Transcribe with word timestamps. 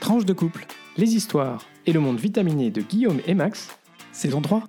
Tranche 0.00 0.24
de 0.24 0.32
couple, 0.32 0.66
les 0.96 1.14
histoires 1.14 1.64
et 1.86 1.92
le 1.92 2.00
monde 2.00 2.18
vitaminé 2.18 2.70
de 2.70 2.80
Guillaume 2.80 3.20
et 3.26 3.34
Max, 3.34 3.68
saison 4.12 4.40
3. 4.40 4.64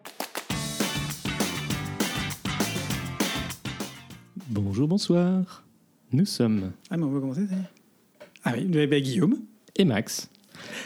Bonjour, 4.49 4.87
bonsoir. 4.87 5.63
Nous 6.11 6.25
sommes 6.25 6.71
Ah, 6.89 6.97
mais 6.97 7.03
on 7.03 7.09
va 7.09 7.19
commencer, 7.19 7.47
ça 7.47 7.55
y 7.55 7.59
est 7.59 8.27
Ah 8.43 8.53
oui, 8.55 8.69
eh 8.73 8.87
ben, 8.87 9.01
Guillaume. 9.01 9.39
et 9.75 9.85
Max. 9.85 10.29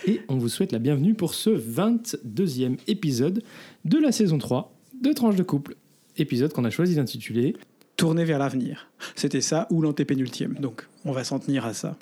Et 0.07 0.21
on 0.29 0.37
vous 0.37 0.49
souhaite 0.49 0.71
la 0.71 0.79
bienvenue 0.79 1.13
pour 1.13 1.35
ce 1.35 1.51
22e 1.51 2.77
épisode 2.87 3.43
de 3.85 3.99
la 3.99 4.11
saison 4.11 4.39
3 4.39 4.75
de 4.99 5.13
Tranche 5.13 5.35
de 5.35 5.43
couple. 5.43 5.75
Épisode 6.17 6.53
qu'on 6.53 6.65
a 6.65 6.71
choisi 6.71 6.95
d'intituler 6.95 7.55
Tourner 7.97 8.25
vers 8.25 8.39
l'avenir. 8.39 8.89
C'était 9.15 9.41
ça 9.41 9.67
ou 9.69 9.81
l'antépénultième. 9.81 10.55
Donc, 10.55 10.87
on 11.05 11.11
va 11.11 11.23
s'en 11.23 11.37
tenir 11.37 11.65
à 11.65 11.73
ça. 11.73 11.97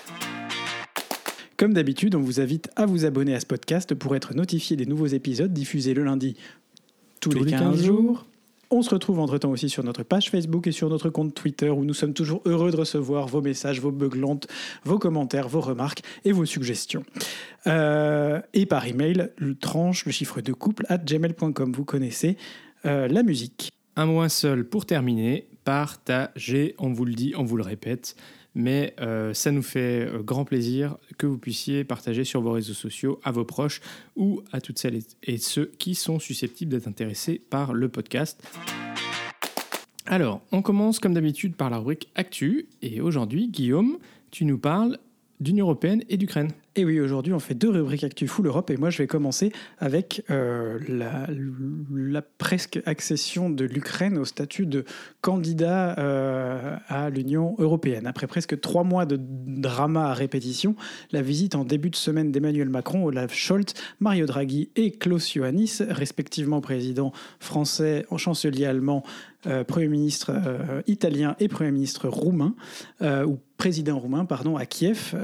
Comme 1.58 1.73
d'habitude, 1.73 2.16
on 2.16 2.22
vous 2.22 2.40
invite 2.40 2.70
à 2.78 2.86
vous 2.86 3.04
abonner 3.04 3.36
à 3.36 3.42
ce 3.42 3.46
podcast 3.46 3.94
pour 3.94 4.16
être 4.16 4.34
notifié 4.34 4.78
des 4.78 4.86
nouveaux 4.86 5.08
épisodes 5.08 5.52
diffusés 5.52 5.94
le 5.94 6.06
lundi 6.06 6.38
tous, 7.20 7.31
les 7.31 7.52
15, 7.52 7.84
jours. 7.84 8.26
On 8.72 8.84
se 8.84 8.91
retrouve 8.91 9.20
entre-temps 9.20 9.50
aussi 9.50 9.68
sur 9.68 9.84
notre 9.84 10.04
page 10.04 10.30
Facebook 10.30 10.68
et 10.68 10.72
sur 10.72 10.90
notre 10.90 11.09
compte 11.09 11.34
Twitter 11.34 11.72
où 11.72 11.84
nous 11.86 11.96
sommes 11.96 12.14
toujours 12.14 12.44
heureux 12.46 12.70
de 12.70 12.78
recevoir 12.78 13.28
vos 13.28 13.42
messages, 13.42 13.82
vos 13.82 13.92
beuglantes, 13.92 14.48
vos 14.84 15.00
commentaires, 15.00 15.48
vos 15.48 15.62
remarques 15.62 16.04
et 16.23 16.32
vos 16.32 16.45
suggestions. 16.45 17.04
Euh, 17.66 18.40
et 18.54 18.68
par 18.68 18.86
email, 18.86 19.30
le 19.38 19.55
tranche, 19.55 20.05
le 20.05 20.12
chiffre 20.12 20.42
de 20.42 20.54
couple, 20.54 20.86
at 20.88 21.00
gmail.com. 21.00 21.73
Vous 21.73 21.84
connaissez 21.84 22.38
euh, 22.86 23.08
la 23.08 23.23
musique. 23.23 23.72
un 23.95 24.05
mois 24.05 24.30
seul 24.30 24.64
pour 24.64 24.86
terminer. 24.86 25.47
Partagez, 25.64 26.75
on 26.78 26.94
vous 26.94 27.06
le 27.06 27.14
dit, 27.14 27.34
on 27.36 27.44
vous 27.44 27.58
le 27.58 27.64
répète. 27.64 28.16
Mais 28.62 28.94
euh, 29.00 29.34
ça 29.34 29.52
nous 29.52 29.62
fait 29.62 30.06
euh, 30.06 30.22
grand 30.22 30.44
plaisir 30.44 30.98
que 31.18 31.26
vous 31.26 31.38
puissiez 31.38 31.86
partager 31.86 32.26
sur 32.26 32.42
vos 32.42 32.52
réseaux 32.52 32.74
sociaux 32.74 33.18
à 33.24 33.32
vos 33.32 33.46
proches 33.46 33.80
ou 34.18 34.42
à 34.52 34.60
toutes 34.60 34.78
celles 34.80 34.96
et- 34.98 35.34
et 35.34 35.38
ceux 35.38 35.72
qui 35.80 35.96
sont 35.96 36.20
susceptibles 36.20 36.70
d'être 36.70 36.88
intéressés 36.90 37.40
par 37.50 37.74
le 37.74 37.88
podcast. 37.88 38.44
Alors, 40.06 40.42
on 40.52 40.62
commence 40.62 41.00
comme 41.00 41.14
d'habitude 41.14 41.56
par 41.56 41.70
la 41.70 41.78
rubrique 41.78 42.10
Actu. 42.16 42.68
Et 42.82 43.00
aujourd'hui, 43.00 43.48
Guillaume, 43.48 43.98
tu 44.30 44.44
nous 44.44 44.58
parles 44.58 44.98
d'Union 45.40 45.66
européenne 45.68 46.04
et 46.10 46.18
d'Ukraine. 46.18 46.50
Et 46.75 46.86
oui, 46.86 47.00
aujourd'hui, 47.00 47.34
on 47.34 47.39
fait 47.39 47.56
deux 47.56 47.70
rubriques 47.70 48.03
Actu 48.03 48.28
Full 48.28 48.45
Europe. 48.45 48.70
Et 48.70 48.78
moi, 48.78 48.92
je 48.92 49.00
vais 49.00 49.08
commencer 49.08 49.52
avec 49.80 50.23
euh, 50.30 50.78
la, 50.88 52.22
presque 52.22 52.80
accession 52.86 53.50
de 53.50 53.66
l'Ukraine 53.66 54.17
au 54.17 54.25
statut 54.25 54.67
de 54.67 54.86
candidat 55.22 55.97
euh, 55.97 56.78
à 56.88 57.09
l'Union 57.09 57.56
européenne. 57.58 58.06
Après 58.06 58.28
presque 58.28 58.59
trois 58.59 58.84
mois 58.84 59.06
de 59.06 59.20
drama 59.20 60.09
à 60.09 60.14
répétition, 60.14 60.75
la 61.12 61.22
visite 61.22 61.56
en 61.56 61.66
début 61.66 61.90
de 61.90 61.95
semaine 61.95 62.31
d'Emmanuel 62.31 62.70
Macron, 62.70 63.03
Olaf 63.06 63.34
Scholz, 63.34 63.73
Mario 64.00 64.28
Draghi 64.28 64.70
et 64.75 64.92
Klaus 64.92 65.34
Iohannis, 65.34 65.80
respectivement 65.90 66.62
président 66.62 67.12
français, 67.40 68.06
chancelier 68.16 68.66
allemand, 68.66 69.03
euh, 69.47 69.64
Premier 69.64 69.88
ministre 69.88 70.31
italien 70.88 71.36
et 71.40 71.47
Premier 71.47 71.72
ministre 71.72 72.09
roumain, 72.09 72.53
ou 73.02 73.40
président 73.58 73.97
roumain, 73.97 74.25
pardon, 74.25 74.56
à 74.56 74.66
Kiev, 74.66 75.16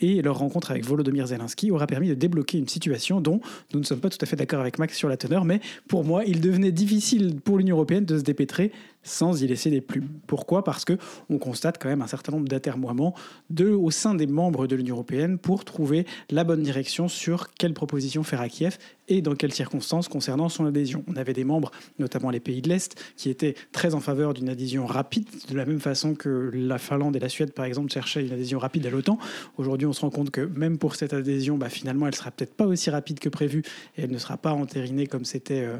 et 0.00 0.22
leur 0.22 0.38
rencontre 0.38 0.71
avec 0.72 0.84
Volodymyr 0.84 1.26
Zelensky 1.26 1.70
aura 1.70 1.86
permis 1.86 2.08
de 2.08 2.14
débloquer 2.14 2.58
une 2.58 2.68
situation 2.68 3.20
dont 3.20 3.40
nous 3.72 3.80
ne 3.80 3.84
sommes 3.84 4.00
pas 4.00 4.10
tout 4.10 4.18
à 4.20 4.26
fait 4.26 4.36
d'accord 4.36 4.60
avec 4.60 4.78
Max 4.78 4.96
sur 4.96 5.08
la 5.08 5.16
teneur, 5.16 5.44
mais 5.44 5.60
pour 5.88 6.04
moi, 6.04 6.24
il 6.24 6.40
devenait 6.40 6.72
difficile 6.72 7.40
pour 7.40 7.58
l'Union 7.58 7.76
européenne 7.76 8.04
de 8.04 8.18
se 8.18 8.22
dépêtrer 8.22 8.72
sans 9.02 9.42
y 9.42 9.46
laisser 9.46 9.70
des 9.70 9.80
plumes. 9.80 10.08
Pourquoi? 10.26 10.64
Parce 10.64 10.84
que 10.84 10.98
on 11.30 11.38
constate 11.38 11.78
quand 11.80 11.88
même 11.88 12.02
un 12.02 12.06
certain 12.06 12.32
nombre 12.32 12.48
d'atermoiements 12.48 13.14
au 13.60 13.90
sein 13.90 14.14
des 14.14 14.26
membres 14.26 14.66
de 14.66 14.76
l'Union 14.76 14.96
européenne 14.96 15.38
pour 15.38 15.64
trouver 15.64 16.06
la 16.30 16.44
bonne 16.44 16.62
direction 16.62 17.08
sur 17.08 17.52
quelle 17.54 17.74
proposition 17.74 18.22
faire 18.22 18.40
à 18.40 18.48
Kiev 18.48 18.78
et 19.08 19.20
dans 19.20 19.34
quelles 19.34 19.52
circonstances 19.52 20.08
concernant 20.08 20.48
son 20.48 20.64
adhésion. 20.64 21.04
On 21.08 21.16
avait 21.16 21.32
des 21.32 21.44
membres, 21.44 21.70
notamment 21.98 22.30
les 22.30 22.40
pays 22.40 22.62
de 22.62 22.68
l'Est, 22.68 22.94
qui 23.16 23.30
étaient 23.30 23.54
très 23.72 23.94
en 23.94 24.00
faveur 24.00 24.32
d'une 24.32 24.48
adhésion 24.48 24.86
rapide, 24.86 25.26
de 25.48 25.56
la 25.56 25.66
même 25.66 25.80
façon 25.80 26.14
que 26.14 26.50
la 26.54 26.78
Finlande 26.78 27.16
et 27.16 27.18
la 27.18 27.28
Suède, 27.28 27.52
par 27.52 27.64
exemple, 27.64 27.92
cherchaient 27.92 28.24
une 28.24 28.32
adhésion 28.32 28.58
rapide 28.58 28.86
à 28.86 28.90
l'OTAN. 28.90 29.18
Aujourd'hui, 29.58 29.86
on 29.86 29.92
se 29.92 30.00
rend 30.00 30.10
compte 30.10 30.30
que 30.30 30.40
même 30.40 30.78
pour 30.78 30.94
cette 30.94 31.12
adhésion, 31.12 31.58
bah, 31.58 31.68
finalement, 31.68 32.06
elle 32.06 32.14
sera 32.14 32.30
peut-être 32.30 32.54
pas 32.54 32.66
aussi 32.66 32.90
rapide 32.90 33.18
que 33.18 33.28
prévu 33.28 33.62
et 33.96 34.02
elle 34.02 34.10
ne 34.10 34.18
sera 34.18 34.36
pas 34.36 34.52
entérinée 34.52 35.06
comme 35.06 35.24
c'était 35.24 35.62
euh, 35.62 35.76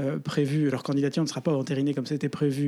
euh, 0.00 0.18
prévu. 0.18 0.68
Leur 0.70 0.82
candidature 0.82 1.22
ne 1.22 1.28
sera 1.28 1.40
pas 1.40 1.54
entérinée 1.54 1.94
comme 1.94 2.06
c'était 2.06 2.28
prévu 2.28 2.63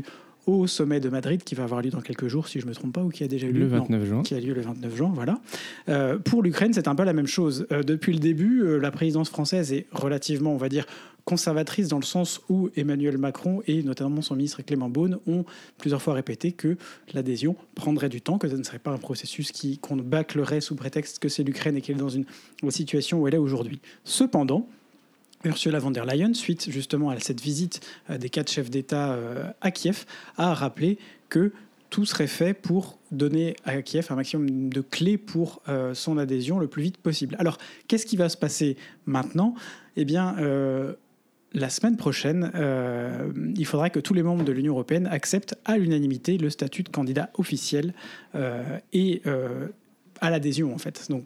au 0.46 0.66
sommet 0.68 1.00
de 1.00 1.08
Madrid, 1.08 1.42
qui 1.42 1.54
va 1.54 1.64
avoir 1.64 1.82
lieu 1.82 1.90
dans 1.90 2.00
quelques 2.00 2.28
jours, 2.28 2.46
si 2.46 2.60
je 2.60 2.66
ne 2.66 2.70
me 2.70 2.74
trompe 2.74 2.92
pas, 2.92 3.02
ou 3.02 3.08
qui 3.08 3.24
a 3.24 3.28
déjà 3.28 3.48
eu 3.48 3.52
lieu 3.52 3.60
Le 3.60 3.68
Non, 3.68 3.78
29 3.82 4.04
juin. 4.04 4.22
qui 4.22 4.34
a 4.34 4.40
lieu 4.40 4.54
le 4.54 4.60
29 4.60 4.94
juin, 4.94 5.10
voilà. 5.12 5.40
Euh, 5.88 6.18
pour 6.18 6.42
l'Ukraine, 6.42 6.72
c'est 6.72 6.86
un 6.86 6.94
peu 6.94 7.02
la 7.02 7.12
même 7.12 7.26
chose. 7.26 7.66
Euh, 7.72 7.82
depuis 7.82 8.12
le 8.12 8.20
début, 8.20 8.62
euh, 8.62 8.78
la 8.78 8.92
présidence 8.92 9.28
française 9.28 9.72
est 9.72 9.86
relativement, 9.90 10.52
on 10.52 10.56
va 10.56 10.68
dire, 10.68 10.86
conservatrice 11.24 11.88
dans 11.88 11.98
le 11.98 12.04
sens 12.04 12.40
où 12.48 12.70
Emmanuel 12.76 13.18
Macron 13.18 13.60
et 13.66 13.82
notamment 13.82 14.22
son 14.22 14.36
ministre 14.36 14.62
Clément 14.62 14.88
Beaune 14.88 15.18
ont 15.26 15.44
plusieurs 15.78 16.00
fois 16.00 16.14
répété 16.14 16.52
que 16.52 16.76
l'adhésion 17.12 17.56
prendrait 17.74 18.08
du 18.08 18.20
temps, 18.20 18.38
que 18.38 18.48
ce 18.48 18.54
ne 18.54 18.62
serait 18.62 18.78
pas 18.78 18.92
un 18.92 18.98
processus 18.98 19.50
qui 19.50 19.78
qu'on 19.78 19.96
bâclerait 19.96 20.60
sous 20.60 20.76
prétexte 20.76 21.18
que 21.18 21.28
c'est 21.28 21.42
l'Ukraine 21.42 21.76
et 21.76 21.80
qu'elle 21.80 21.96
est 21.96 21.98
dans 21.98 22.08
une, 22.08 22.26
une 22.62 22.70
situation 22.70 23.20
où 23.20 23.26
elle 23.26 23.34
est 23.34 23.38
aujourd'hui. 23.38 23.80
Cependant, 24.04 24.68
Ursula 25.44 25.78
von 25.78 25.91
der 25.91 26.04
Leyen, 26.04 26.34
suite 26.34 26.70
justement 26.70 27.10
à 27.10 27.19
cette 27.20 27.41
visite 27.41 27.80
euh, 28.10 28.19
des 28.19 28.28
quatre 28.28 28.50
chefs 28.50 28.70
d'État 28.70 29.12
euh, 29.12 29.50
à 29.60 29.70
Kiev, 29.70 30.04
a 30.36 30.54
rappelé 30.54 30.98
que 31.28 31.52
tout 31.91 32.04
serait 32.04 32.26
fait 32.26 32.52
pour 32.52 32.98
donner 33.12 33.56
à 33.64 33.80
Kiev 33.80 34.08
un 34.10 34.16
maximum 34.16 34.69
de 34.70 34.80
clés 34.80 35.19
pour 35.19 35.62
euh, 35.69 35.94
son 35.94 36.19
adhésion 36.19 36.58
le 36.58 36.66
plus 36.66 36.82
vite 36.82 36.97
possible. 36.98 37.36
Alors, 37.38 37.58
qu'est-ce 37.86 38.06
qui 38.06 38.16
va 38.16 38.28
se 38.28 38.36
passer 38.36 38.76
maintenant? 39.06 39.54
Eh 39.97 40.04
bien, 40.04 40.36
la 41.54 41.70
semaine 41.70 41.97
prochaine, 41.97 42.50
il 43.56 43.64
faudra 43.64 43.88
que 43.88 43.98
tous 43.98 44.12
les 44.12 44.22
membres 44.22 44.44
de 44.44 44.53
l'Union 44.53 44.74
européenne 44.74 45.06
acceptent 45.06 45.54
à 45.64 45.78
l'unanimité 45.78 46.36
le 46.36 46.50
statut 46.50 46.82
de 46.82 46.91
candidat 46.91 47.30
officiel 47.38 47.94
et 48.92 49.22
à 50.20 50.28
l'adhésion, 50.28 50.74
en 50.74 50.78
fait. 50.78 51.06
Donc, 51.08 51.24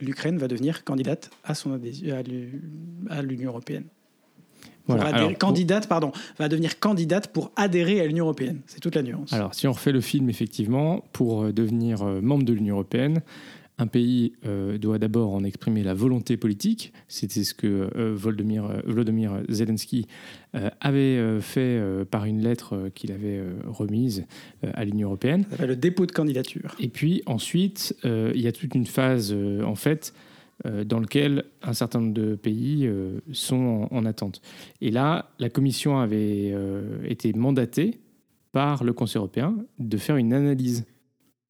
l'Ukraine 0.00 0.38
va 0.38 0.48
devenir 0.48 0.84
candidate 0.84 1.30
à, 1.44 1.54
son 1.54 1.72
adhésion, 1.72 2.14
à 2.16 2.22
l'U- 2.22 2.62
à 3.10 3.22
l'Union 3.22 3.50
européenne. 3.50 3.84
Pour 4.86 4.94
Voilà. 4.96 5.10
adhérer- 5.10 5.16
Alors, 5.18 5.28
pour- 5.30 5.38
candidate, 5.38 5.86
pardon, 5.88 6.12
va 6.38 6.48
devenir 6.48 6.78
candidate 6.78 7.28
pour 7.32 7.50
adhérer 7.56 8.00
à 8.00 8.06
l'Union 8.06 8.24
européenne. 8.24 8.60
C'est 8.66 8.80
toute 8.80 8.94
la 8.94 9.02
nuance. 9.02 9.32
Alors, 9.32 9.54
si 9.54 9.66
on 9.66 9.72
refait 9.72 9.92
le 9.92 10.00
film, 10.00 10.30
effectivement, 10.30 11.04
pour 11.12 11.42
euh, 11.44 11.52
devenir 11.52 12.02
euh, 12.02 12.20
membre 12.22 12.44
de 12.44 12.52
l'Union 12.54 12.76
européenne, 12.76 13.20
un 13.78 13.86
pays 13.86 14.32
euh, 14.44 14.76
doit 14.76 14.98
d'abord 14.98 15.32
en 15.34 15.44
exprimer 15.44 15.82
la 15.82 15.94
volonté 15.94 16.36
politique. 16.36 16.92
C'était 17.06 17.44
ce 17.44 17.54
que 17.54 17.90
euh, 17.96 18.12
Volodymyr, 18.14 18.64
euh, 18.64 18.80
Volodymyr 18.84 19.42
Zelensky 19.48 20.06
euh, 20.54 20.68
avait 20.80 21.40
fait 21.40 21.80
par 22.10 22.24
une 22.24 22.42
lettre 22.42 22.90
qu'il 22.94 23.12
avait 23.12 23.42
remise 23.66 24.26
à 24.62 24.84
l'Union 24.84 25.08
européenne. 25.08 25.44
Ça 25.44 25.50
s'appelle 25.50 25.68
le 25.68 25.76
dépôt 25.76 26.06
de 26.06 26.12
candidature. 26.12 26.74
Et 26.80 26.88
puis 26.88 27.22
ensuite, 27.26 27.94
il 28.04 28.40
y 28.40 28.46
a 28.46 28.52
toute 28.52 28.74
une 28.74 28.86
phase, 28.86 29.34
en 29.64 29.74
fait, 29.74 30.14
dans 30.64 31.00
laquelle 31.00 31.44
un 31.62 31.72
certain 31.72 32.00
nombre 32.00 32.14
de 32.14 32.34
pays 32.34 32.90
sont 33.32 33.88
en, 33.90 33.96
en 33.96 34.04
attente. 34.04 34.40
Et 34.80 34.90
là, 34.90 35.30
la 35.38 35.50
Commission 35.50 35.98
avait 35.98 36.54
été 37.04 37.32
mandatée 37.32 38.00
par 38.52 38.84
le 38.84 38.92
Conseil 38.92 39.18
européen 39.18 39.56
de 39.78 39.96
faire 39.96 40.16
une 40.16 40.32
analyse. 40.32 40.86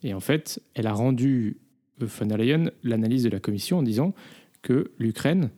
Et 0.02 0.14
en 0.14 0.20
fait, 0.20 0.60
elle 0.74 0.86
a 0.86 0.92
rendu 0.92 1.58
von 2.06 2.28
der 2.28 2.38
Leyen 2.38 2.70
l'analyse 2.82 3.24
de 3.24 3.30
la 3.30 3.40
Commission 3.40 3.78
en 3.78 3.82
disant 3.82 4.14
que 4.62 4.90
l'Ukraine 4.98 5.50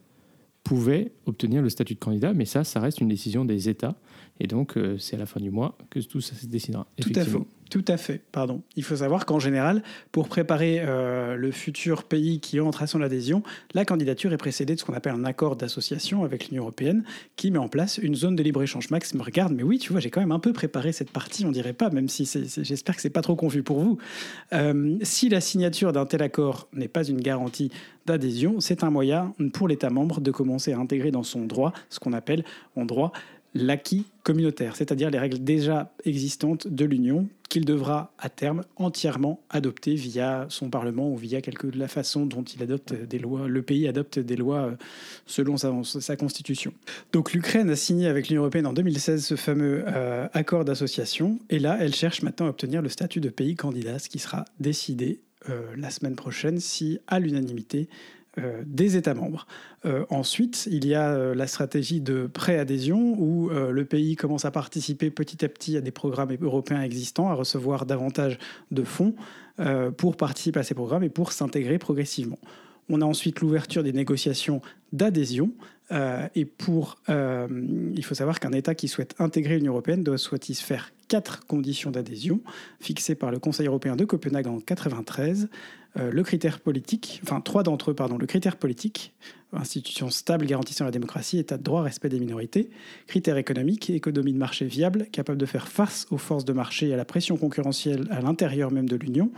pouvait 0.63 1.11
obtenir 1.25 1.61
le 1.61 1.69
statut 1.69 1.95
de 1.95 1.99
candidat, 1.99 2.33
mais 2.33 2.45
ça, 2.45 2.63
ça 2.63 2.79
reste 2.79 3.01
une 3.01 3.07
décision 3.07 3.45
des 3.45 3.69
États. 3.69 3.95
Et 4.41 4.47
donc, 4.47 4.75
euh, 4.75 4.97
c'est 4.97 5.15
à 5.15 5.19
la 5.19 5.27
fin 5.27 5.39
du 5.39 5.51
mois 5.51 5.77
que 5.91 5.99
tout 5.99 6.19
ça 6.19 6.35
se 6.35 6.47
décidera. 6.47 6.87
Tout 6.99 7.11
à 7.15 7.23
fait. 7.23 7.37
Tout 7.69 7.85
à 7.87 7.95
fait, 7.95 8.21
pardon. 8.33 8.63
Il 8.75 8.83
faut 8.83 8.97
savoir 8.97 9.25
qu'en 9.25 9.39
général, 9.39 9.81
pour 10.11 10.27
préparer 10.27 10.81
euh, 10.81 11.37
le 11.37 11.51
futur 11.51 12.03
pays 12.03 12.41
qui 12.41 12.59
entre 12.59 12.81
à 12.83 12.87
son 12.87 13.01
adhésion, 13.01 13.43
la 13.73 13.85
candidature 13.85 14.33
est 14.33 14.37
précédée 14.37 14.75
de 14.75 14.79
ce 14.79 14.83
qu'on 14.83 14.93
appelle 14.93 15.13
un 15.13 15.23
accord 15.23 15.55
d'association 15.55 16.25
avec 16.25 16.49
l'Union 16.49 16.63
européenne 16.63 17.05
qui 17.37 17.49
met 17.49 17.59
en 17.59 17.69
place 17.69 17.97
une 17.97 18.13
zone 18.13 18.35
de 18.35 18.43
libre-échange. 18.43 18.89
Max 18.89 19.13
me 19.13 19.21
regarde, 19.21 19.53
mais 19.53 19.63
oui, 19.63 19.77
tu 19.77 19.93
vois, 19.93 20.01
j'ai 20.01 20.09
quand 20.09 20.19
même 20.19 20.33
un 20.33 20.39
peu 20.39 20.51
préparé 20.51 20.91
cette 20.91 21.11
partie, 21.11 21.45
on 21.45 21.51
dirait 21.51 21.71
pas, 21.71 21.89
même 21.91 22.09
si 22.09 22.29
j'espère 22.57 22.95
que 22.95 23.01
c'est 23.01 23.09
pas 23.09 23.21
trop 23.21 23.37
confus 23.37 23.63
pour 23.63 23.79
vous. 23.79 23.97
Euh, 24.51 24.97
si 25.03 25.29
la 25.29 25.39
signature 25.39 25.93
d'un 25.93 26.05
tel 26.05 26.23
accord 26.23 26.67
n'est 26.73 26.89
pas 26.89 27.07
une 27.07 27.21
garantie 27.21 27.71
d'adhésion, 28.05 28.59
c'est 28.59 28.83
un 28.83 28.89
moyen 28.89 29.33
pour 29.53 29.69
l'État 29.69 29.89
membre 29.89 30.19
de 30.19 30.31
commencer 30.31 30.73
à 30.73 30.79
intégrer 30.79 31.11
dans 31.11 31.23
son 31.23 31.45
droit 31.45 31.71
ce 31.89 31.99
qu'on 31.99 32.11
appelle 32.11 32.43
en 32.75 32.83
droit 32.83 33.13
l'acquis 33.53 34.05
communautaire, 34.23 34.75
c'est-à-dire 34.75 35.09
les 35.09 35.19
règles 35.19 35.43
déjà 35.43 35.91
existantes 36.05 36.67
de 36.67 36.85
l'Union 36.85 37.27
qu'il 37.49 37.65
devra 37.65 38.13
à 38.17 38.29
terme 38.29 38.63
entièrement 38.77 39.41
adopter 39.49 39.95
via 39.95 40.45
son 40.47 40.69
Parlement 40.69 41.11
ou 41.11 41.17
via 41.17 41.41
quelque, 41.41 41.67
la 41.67 41.89
façon 41.89 42.25
dont 42.25 42.43
il 42.43 42.63
adopte 42.63 42.93
des 42.93 43.19
lois, 43.19 43.49
le 43.49 43.61
pays 43.61 43.89
adopte 43.89 44.19
des 44.19 44.37
lois 44.37 44.67
euh, 44.67 44.75
selon 45.25 45.57
sa, 45.57 46.15
constitution. 46.15 46.71
Donc 47.11 47.33
l'Ukraine 47.33 47.69
a 47.69 47.75
signé 47.75 48.07
avec 48.07 48.29
l'Union 48.29 48.43
européenne 48.43 48.67
en 48.67 48.73
2016 48.73 49.25
ce 49.25 49.35
fameux 49.35 49.83
euh, 49.87 50.29
accord 50.31 50.63
d'association 50.63 51.39
et 51.49 51.59
là 51.59 51.77
elle 51.81 51.93
cherche 51.93 52.21
maintenant 52.21 52.45
à 52.45 52.49
obtenir 52.49 52.81
le 52.81 52.89
statut 52.89 53.19
de 53.19 53.29
pays 53.29 53.55
candidat, 53.55 53.99
ce 53.99 54.07
qui 54.07 54.19
sera 54.19 54.45
décidé 54.61 55.19
euh, 55.49 55.61
la 55.75 55.89
semaine 55.89 56.15
prochaine 56.15 56.59
si 56.59 56.99
à 57.07 57.19
l'unanimité 57.19 57.89
euh, 58.37 58.63
des 58.65 58.95
États 58.95 59.13
membres. 59.13 59.45
Euh, 59.85 60.05
ensuite, 60.09 60.65
il 60.71 60.87
y 60.87 60.95
a 60.95 61.09
euh, 61.09 61.35
la 61.35 61.47
stratégie 61.47 61.99
de 61.99 62.27
pré-adhésion 62.27 63.15
où 63.19 63.49
le 63.49 63.83
pays 63.83 64.15
commence 64.15 64.45
à 64.45 64.51
participer 64.51 65.11
petit 65.11 65.43
à 65.43 65.49
petit 65.49 65.75
à 65.75 65.81
des 65.81 65.91
programmes 65.91 66.33
européens 66.41 66.81
existants, 66.81 67.27
à 67.27 67.33
recevoir 67.33 67.85
davantage 67.85 68.37
de 68.71 68.83
fonds 68.83 69.15
pour 69.97 70.15
participer 70.15 70.59
à 70.59 70.63
ces 70.63 70.73
programmes 70.73 71.03
et 71.03 71.09
pour 71.09 71.33
s'intégrer 71.33 71.77
progressivement. 71.77 72.39
On 72.89 73.01
a 73.01 73.05
ensuite 73.05 73.41
l'ouverture 73.41 73.83
des 73.83 73.93
négociations 73.93 74.61
d'adhésion. 74.91 75.51
Et 76.35 76.45
pour, 76.45 76.97
il 77.09 78.03
faut 78.03 78.15
savoir 78.15 78.39
qu'un 78.39 78.51
État 78.51 78.75
qui 78.75 78.87
souhaite 78.87 79.15
intégrer 79.19 79.57
l'Union 79.57 79.73
européenne 79.73 80.03
doit 80.03 80.17
satisfaire 80.17 80.91
quatre 81.11 81.45
conditions 81.45 81.91
d'adhésion 81.91 82.39
fixées 82.79 83.15
par 83.15 83.31
le 83.31 83.39
Conseil 83.39 83.67
européen 83.67 83.97
de 83.97 84.05
Copenhague 84.05 84.47
en 84.47 84.51
1993. 84.51 85.49
Euh, 85.97 86.09
le 86.09 86.23
critère 86.23 86.61
politique, 86.61 87.19
enfin 87.23 87.41
trois 87.41 87.63
d'entre 87.63 87.91
eux, 87.91 87.93
pardon, 87.93 88.17
le 88.17 88.25
critère 88.25 88.55
politique, 88.55 89.13
institution 89.51 90.09
stable 90.09 90.45
garantissant 90.45 90.85
la 90.85 90.91
démocratie, 90.91 91.37
état 91.37 91.57
de 91.57 91.63
droit, 91.63 91.81
respect 91.81 92.07
des 92.07 92.19
minorités, 92.19 92.69
critère 93.07 93.35
économique, 93.35 93.89
économie 93.89 94.31
de 94.31 94.37
marché 94.37 94.63
viable, 94.63 95.07
capable 95.11 95.37
de 95.37 95.45
faire 95.45 95.67
face 95.67 96.07
aux 96.11 96.17
forces 96.17 96.45
de 96.45 96.53
marché 96.53 96.87
et 96.87 96.93
à 96.93 96.97
la 96.97 97.03
pression 97.03 97.35
concurrentielle 97.35 98.07
à 98.09 98.21
l'intérieur 98.21 98.71
même 98.71 98.87
de 98.87 98.95
l'Union, 98.95 99.31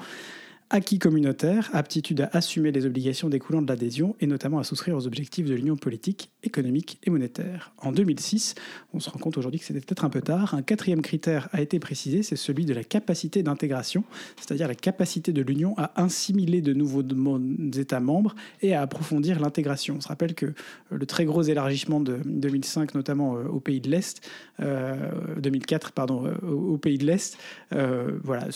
acquis 0.70 1.00
communautaire, 1.00 1.70
aptitude 1.74 2.22
à 2.22 2.30
assumer 2.34 2.72
les 2.72 2.86
obligations 2.86 3.30
découlant 3.30 3.62
de 3.62 3.68
l'adhésion 3.68 4.16
et 4.20 4.28
notamment 4.28 4.60
à 4.60 4.64
souscrire 4.64 4.96
aux 4.96 5.08
objectifs 5.08 5.46
de 5.46 5.54
l'union 5.54 5.76
politique, 5.76 6.32
économique 6.44 7.00
et 7.04 7.10
monétaire. 7.10 7.74
En 7.78 7.92
2006, 7.92 8.56
on 8.94 9.00
se 9.00 9.10
rend 9.10 9.20
compte 9.20 9.38
aujourd'hui 9.38 9.60
que 9.60 9.66
c'était 9.66 9.82
peut-être 9.82 10.06
un 10.06 10.10
peu 10.10 10.22
tard, 10.22 10.54
un 10.54 10.62
quatrième 10.62 11.02
critère 11.02 11.50
a 11.52 11.62
été 11.62 11.80
précisé, 11.80 12.24
c'est 12.24 12.36
celui 12.36 12.66
de 12.66 12.74
la 12.74 12.84
capacité 12.84 13.44
d'intégration, 13.44 14.04
c'est-à-dire 14.38 14.68
la 14.68 14.76
capacité 14.76 15.32
de 15.32 15.42
l'Union 15.42 15.74
à 15.78 15.92
assimiler 16.02 16.62
de 16.62 16.74
nouveaux 16.74 17.04
États 17.78 18.00
membres 18.00 18.36
et 18.62 18.74
à 18.74 18.82
approfondir 18.82 19.40
l'intégration. 19.40 19.96
On 19.98 20.02
se 20.02 20.08
rappelle 20.08 20.36
que 20.36 20.54
le 20.90 21.06
très 21.06 21.26
gros 21.26 21.42
élargissement 21.42 22.00
de 22.00 22.20
2005, 22.26 22.96
notamment 22.96 23.36
euh, 23.36 23.46
au 23.46 23.60
pays 23.60 23.82
de 23.82 23.90
l'Est, 23.90 24.22
2004, 24.60 25.88
euh, 25.88 25.92
pardon, 25.94 26.26
euh, 26.26 26.48
au 26.48 26.78
pays 26.78 26.98
de 26.98 27.06
l'Est, 27.06 27.38
voilà, 27.72 28.48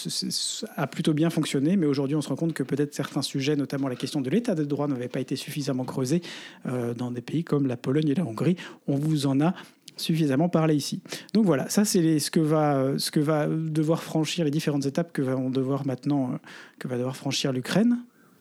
a 0.75 0.87
plutôt 0.87 1.13
bien 1.13 1.29
fonctionné, 1.29 1.75
mais 1.75 1.85
aujourd'hui 1.85 1.96
on 1.99 2.21
se 2.21 2.29
rend 2.29 2.35
compte 2.35 2.53
que 2.53 2.63
peut-être 2.63 2.93
certains 2.93 3.21
sujets, 3.21 3.55
notamment 3.55 3.87
la 3.87 3.95
question 3.95 4.21
de 4.21 4.29
l'état 4.29 4.55
de 4.55 4.63
droit, 4.63 4.87
n'avaient 4.87 5.07
pas 5.07 5.19
été 5.19 5.35
suffisamment 5.35 5.83
creusés 5.83 6.21
euh, 6.67 6.93
dans 6.93 7.11
des 7.11 7.21
pays 7.21 7.43
comme 7.43 7.67
la 7.67 7.77
Pologne 7.77 8.09
et 8.09 8.15
la 8.15 8.25
Hongrie. 8.25 8.55
On 8.87 8.95
vous 8.95 9.27
en 9.27 9.41
a 9.41 9.53
suffisamment 9.95 10.49
parlé 10.49 10.75
ici. 10.75 11.01
Donc 11.33 11.45
voilà, 11.45 11.69
ça 11.69 11.83
c'est 11.83 12.19
ce 12.19 12.29
que 12.29 12.39
va 12.39 12.99
ce 12.99 13.09
que 13.09 13.19
va 13.19 13.47
devoir 13.47 14.03
franchir 14.03 14.45
les 14.45 14.51
différentes 14.51 14.85
étapes 14.85 15.11
que 15.11 15.23
va 15.23 15.35
devoir 15.35 15.85
maintenant 15.87 16.31
euh, 16.33 16.37
que 16.79 16.87
va 16.87 16.97
devoir 16.97 17.15
franchir 17.15 17.51
l'Ukraine. 17.51 17.97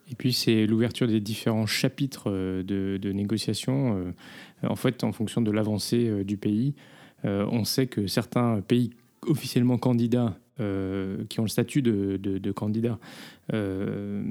Et 0.09 0.15
puis 0.15 0.33
c'est 0.33 0.67
l'ouverture 0.67 1.07
des 1.07 1.19
différents 1.19 1.65
chapitres 1.65 2.25
euh, 2.27 2.63
de, 2.63 2.97
de 2.97 3.11
négociations. 3.11 4.13
En 4.63 4.75
fait, 4.75 5.03
en 5.03 5.11
fonction 5.11 5.41
de 5.41 5.51
l'avancée 5.51 6.23
du 6.23 6.35
pays, 6.35 6.73
on 7.23 7.63
sait 7.63 7.85
que 7.85 8.07
certains 8.07 8.61
pays 8.61 8.89
officiellement 9.25 9.77
candidats 9.77 10.37
euh, 10.59 11.23
qui 11.29 11.39
ont 11.39 11.43
le 11.43 11.49
statut 11.49 11.81
de, 11.81 12.17
de, 12.17 12.53
euh, 13.53 14.23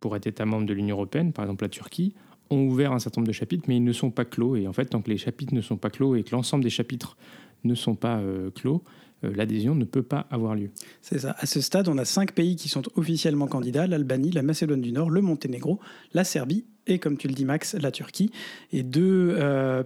pour 0.00 0.16
être 0.16 0.26
État 0.26 0.44
membre 0.44 0.66
de 0.66 0.72
l'Union 0.72 0.96
européenne, 0.96 1.32
par 1.32 1.44
exemple 1.44 1.64
la 1.64 1.68
Turquie, 1.68 2.14
ont 2.50 2.66
ouvert 2.66 2.92
un 2.92 2.98
certain 2.98 3.20
nombre 3.20 3.28
de 3.28 3.32
chapitres, 3.32 3.64
mais 3.68 3.76
ils 3.76 3.84
ne 3.84 3.92
sont 3.92 4.10
pas 4.10 4.24
clos. 4.24 4.56
Et 4.56 4.66
en 4.66 4.72
fait, 4.72 4.86
tant 4.86 5.00
que 5.00 5.10
les 5.10 5.16
chapitres 5.16 5.54
ne 5.54 5.60
sont 5.60 5.76
pas 5.76 5.90
clos 5.90 6.16
et 6.16 6.24
que 6.24 6.32
l'ensemble 6.32 6.64
des 6.64 6.70
chapitres 6.70 7.16
ne 7.62 7.76
sont 7.76 7.94
pas 7.94 8.18
euh, 8.18 8.50
clos, 8.50 8.82
l'adhésion 9.22 9.74
ne 9.74 9.84
peut 9.84 10.02
pas 10.02 10.26
avoir 10.30 10.54
lieu. 10.54 10.70
C'est 11.02 11.18
ça. 11.18 11.36
À 11.38 11.44
ce 11.44 11.60
stade, 11.60 11.88
on 11.88 11.98
a 11.98 12.06
cinq 12.06 12.32
pays 12.32 12.56
qui 12.56 12.70
sont 12.70 12.82
officiellement 12.96 13.46
candidats 13.46 13.86
l'Albanie, 13.86 14.30
la 14.30 14.42
Macédoine 14.42 14.80
du 14.80 14.92
Nord, 14.92 15.10
le 15.10 15.20
Monténégro, 15.20 15.78
la 16.14 16.24
Serbie 16.24 16.64
et, 16.90 16.98
comme 16.98 17.16
tu 17.16 17.28
le 17.28 17.34
dis, 17.34 17.44
Max, 17.44 17.74
la 17.74 17.90
Turquie. 17.90 18.30
Et 18.72 18.82
deux 18.82 19.36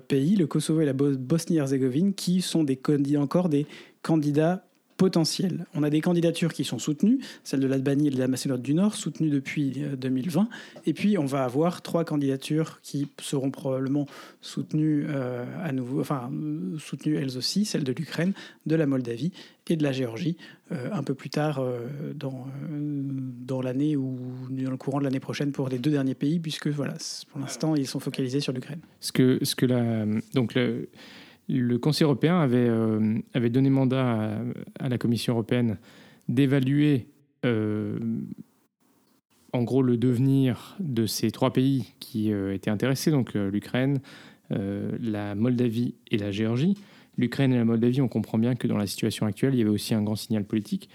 pays, 0.08 0.36
le 0.36 0.46
Kosovo 0.46 0.80
et 0.80 0.86
la 0.86 0.92
Bosnie-Herzégovine, 0.92 2.14
qui 2.14 2.42
sont 2.42 2.64
des, 2.64 2.78
encore 3.16 3.48
des 3.48 3.66
candidats 4.02 4.64
potentiel. 4.96 5.66
On 5.74 5.82
a 5.82 5.90
des 5.90 6.00
candidatures 6.00 6.52
qui 6.52 6.64
sont 6.64 6.78
soutenues, 6.78 7.18
celle 7.42 7.60
de 7.60 7.66
l'Albanie 7.66 8.08
et 8.08 8.10
de 8.10 8.18
la 8.18 8.28
Macédoine 8.28 8.62
du 8.62 8.74
Nord, 8.74 8.94
soutenues 8.94 9.30
depuis 9.30 9.82
2020. 9.98 10.40
Euh, 10.40 10.80
et 10.86 10.92
puis, 10.92 11.18
on 11.18 11.26
va 11.26 11.44
avoir 11.44 11.82
trois 11.82 12.04
candidatures 12.04 12.80
qui 12.82 13.08
seront 13.20 13.50
probablement 13.50 14.06
soutenues 14.40 15.06
euh, 15.08 15.44
à 15.62 15.72
nouveau, 15.72 16.00
enfin, 16.00 16.30
soutenues 16.78 17.16
elles 17.16 17.36
aussi, 17.36 17.64
celle 17.64 17.84
de 17.84 17.92
l'Ukraine, 17.92 18.32
de 18.66 18.76
la 18.76 18.86
Moldavie 18.86 19.32
et 19.68 19.76
de 19.76 19.82
la 19.82 19.92
Géorgie, 19.92 20.36
euh, 20.72 20.88
un 20.92 21.02
peu 21.02 21.14
plus 21.14 21.30
tard 21.30 21.64
dans, 22.14 22.46
dans 22.68 23.62
l'année 23.62 23.96
ou 23.96 24.18
dans 24.50 24.70
le 24.70 24.76
courant 24.76 24.98
de 24.98 25.04
l'année 25.04 25.20
prochaine 25.20 25.52
pour 25.52 25.68
les 25.68 25.78
deux 25.78 25.90
derniers 25.90 26.14
pays, 26.14 26.38
puisque 26.38 26.68
voilà, 26.68 26.94
pour 27.30 27.40
l'instant, 27.40 27.74
ils 27.74 27.86
sont 27.86 28.00
focalisés 28.00 28.40
sur 28.40 28.52
l'Ukraine. 28.52 28.80
Ce 29.00 29.12
que, 29.12 29.38
ce 29.42 29.54
que 29.54 29.66
la, 29.66 30.04
donc 30.34 30.54
le, 30.54 30.88
le 31.48 31.78
Conseil 31.78 32.04
européen 32.04 32.40
avait, 32.40 32.68
euh, 32.68 33.48
donné 33.50 33.70
mandat 33.70 34.40
à, 34.78 34.88
la 34.88 34.98
Commission 34.98 35.34
européenne 35.34 35.78
d'évaluer 36.28 37.08
euh, 37.44 37.98
en 39.52 39.62
gros 39.62 39.82
le 39.82 39.96
devenir 39.96 40.76
de 40.80 41.06
ces 41.06 41.30
trois 41.30 41.52
pays 41.52 41.92
qui 42.00 42.32
euh, 42.32 42.54
étaient 42.54 42.70
intéressés, 42.70 43.10
donc 43.10 43.34
l'Ukraine, 43.34 44.00
la 44.50 45.34
Moldavie 45.34 45.94
et 46.10 46.18
la 46.18 46.30
Géorgie. 46.30 46.76
L'Ukraine 47.16 47.52
et 47.52 47.56
la 47.56 47.64
Moldavie, 47.64 48.00
on 48.00 48.08
comprend 48.08 48.38
bien 48.38 48.54
que 48.54 48.68
dans 48.68 48.76
la 48.76 48.86
situation 48.86 49.26
actuelle, 49.26 49.54
il 49.54 49.58
y 49.58 49.62
avait 49.62 49.70
aussi 49.70 49.94
un 49.94 50.02
grand 50.02 50.16
signal 50.16 50.44
politique. 50.44 50.88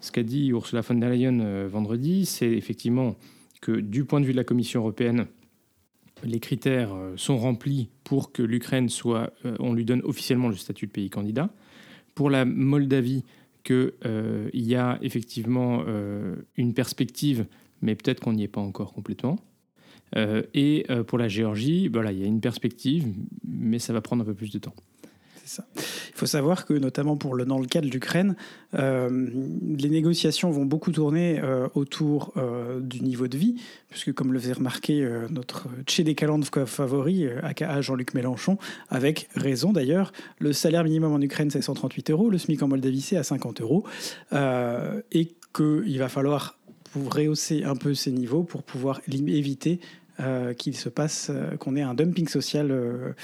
Ce 0.00 0.12
qu'a 0.12 0.22
dit 0.22 0.48
Ursula 0.48 0.82
von 0.82 0.96
der 0.96 1.08
Leyen 1.10 1.66
vendredi, 1.68 2.26
c'est 2.26 2.50
effectivement 2.50 3.14
que 3.62 3.72
du 3.72 4.04
point 4.04 4.20
de 4.20 4.26
vue 4.26 4.32
de 4.32 4.36
la 4.36 4.44
Commission 4.44 4.80
européenne, 4.80 5.26
les 6.24 6.40
critères 6.40 6.94
euh, 6.94 7.14
sont 7.16 7.36
remplis 7.36 7.88
pour 8.04 8.32
que 8.32 8.42
l'Ukraine 8.42 8.88
soit, 8.88 9.32
euh, 9.44 9.56
on 9.60 9.72
lui 9.72 9.84
donne 9.84 10.02
officiellement 10.04 10.48
le 10.48 10.56
statut 10.56 10.86
de 10.86 10.92
pays 10.92 11.10
candidat. 11.10 11.50
Pour 12.14 12.30
la 12.30 12.44
Moldavie, 12.44 13.24
qu'il 13.64 13.92
euh, 14.04 14.50
y 14.52 14.74
a 14.74 14.98
effectivement 15.02 15.84
une 16.56 16.74
perspective, 16.74 17.46
mais 17.82 17.94
peut-être 17.94 18.20
qu'on 18.20 18.32
n'y 18.32 18.42
est 18.42 18.48
pas 18.48 18.60
encore 18.60 18.92
complètement. 18.92 19.38
et 20.16 20.86
pour 21.06 21.18
la 21.18 21.28
Géorgie, 21.28 21.88
voilà, 21.88 22.12
il 22.12 22.18
y 22.18 22.24
a 22.24 22.26
une 22.26 22.40
perspective, 22.40 23.06
mais 23.46 23.78
ça 23.78 23.92
va 23.92 24.00
prendre 24.00 24.22
un 24.22 24.24
peu 24.24 24.34
plus 24.34 24.50
de 24.50 24.58
temps. 24.58 24.74
Il 25.76 26.14
faut 26.14 26.26
savoir 26.26 26.66
que, 26.66 26.74
notamment 26.74 27.16
pour 27.16 27.34
le, 27.34 27.44
dans 27.44 27.58
le 27.58 27.66
cas 27.66 27.80
de 27.80 27.86
l'Ukraine, 27.86 28.36
euh, 28.74 29.28
les 29.78 29.88
négociations 29.88 30.50
vont 30.50 30.64
beaucoup 30.64 30.92
tourner 30.92 31.40
euh, 31.42 31.68
autour 31.74 32.32
euh, 32.36 32.80
du 32.80 33.00
niveau 33.00 33.28
de 33.28 33.36
vie, 33.36 33.56
puisque, 33.88 34.12
comme 34.12 34.32
le 34.32 34.38
faisait 34.38 34.52
remarquer 34.52 35.08
notre 35.30 35.68
Tchédékalandov 35.86 36.66
favori, 36.66 37.26
aka 37.42 37.80
Jean-Luc 37.80 38.14
Mélenchon, 38.14 38.58
avec 38.88 39.28
raison 39.34 39.72
d'ailleurs, 39.72 40.12
le 40.38 40.52
salaire 40.52 40.84
minimum 40.84 41.12
en 41.12 41.20
Ukraine 41.20 41.50
c'est 41.50 41.62
138 41.62 42.10
euros, 42.10 42.30
le 42.30 42.38
SMIC 42.38 42.62
en 42.62 42.68
Moldavie 42.68 43.00
c'est 43.00 43.16
à 43.16 43.22
50 43.22 43.60
euros, 43.60 43.84
et 44.32 45.34
qu'il 45.54 45.98
va 45.98 46.08
falloir 46.08 46.58
rehausser 46.94 47.64
un 47.64 47.76
peu 47.76 47.94
ces 47.94 48.10
niveaux 48.10 48.42
pour 48.42 48.62
pouvoir 48.62 49.00
éviter 49.08 49.80
qu'il 50.58 50.76
se 50.76 50.88
passe, 50.88 51.30
qu'on 51.60 51.76
ait 51.76 51.82
un 51.82 51.94
dumping 51.94 52.28
social 52.28 53.14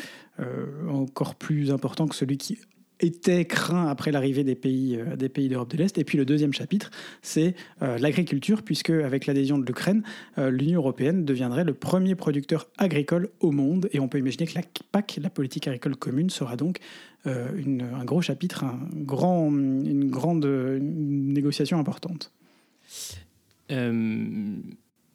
encore 0.88 1.34
plus 1.34 1.70
important 1.70 2.06
que 2.08 2.14
celui 2.14 2.38
qui 2.38 2.58
était 3.00 3.44
craint 3.44 3.88
après 3.88 4.12
l'arrivée 4.12 4.44
des 4.44 4.54
pays, 4.54 4.96
euh, 4.96 5.16
des 5.16 5.28
pays 5.28 5.48
d'Europe 5.48 5.70
de 5.70 5.76
l'Est. 5.76 5.98
Et 5.98 6.04
puis 6.04 6.16
le 6.18 6.24
deuxième 6.24 6.52
chapitre, 6.52 6.90
c'est 7.22 7.54
euh, 7.82 7.98
l'agriculture, 7.98 8.62
puisque 8.62 8.90
avec 8.90 9.26
l'adhésion 9.26 9.58
de 9.58 9.66
l'Ukraine, 9.66 10.02
l'Union 10.36 10.80
européenne 10.80 11.24
deviendrait 11.24 11.64
le 11.64 11.74
premier 11.74 12.14
producteur 12.14 12.68
agricole 12.78 13.30
au 13.40 13.50
monde. 13.50 13.88
Et 13.92 14.00
on 14.00 14.08
peut 14.08 14.18
imaginer 14.18 14.46
que 14.46 14.54
la 14.54 14.62
PAC, 14.92 15.18
la 15.22 15.30
politique 15.30 15.66
agricole 15.68 15.96
commune, 15.96 16.30
sera 16.30 16.56
donc 16.56 16.78
un 17.26 18.04
gros 18.04 18.20
chapitre, 18.20 18.64
une 18.64 20.10
grande 20.10 20.46
négociation 20.46 21.78
importante. 21.78 22.32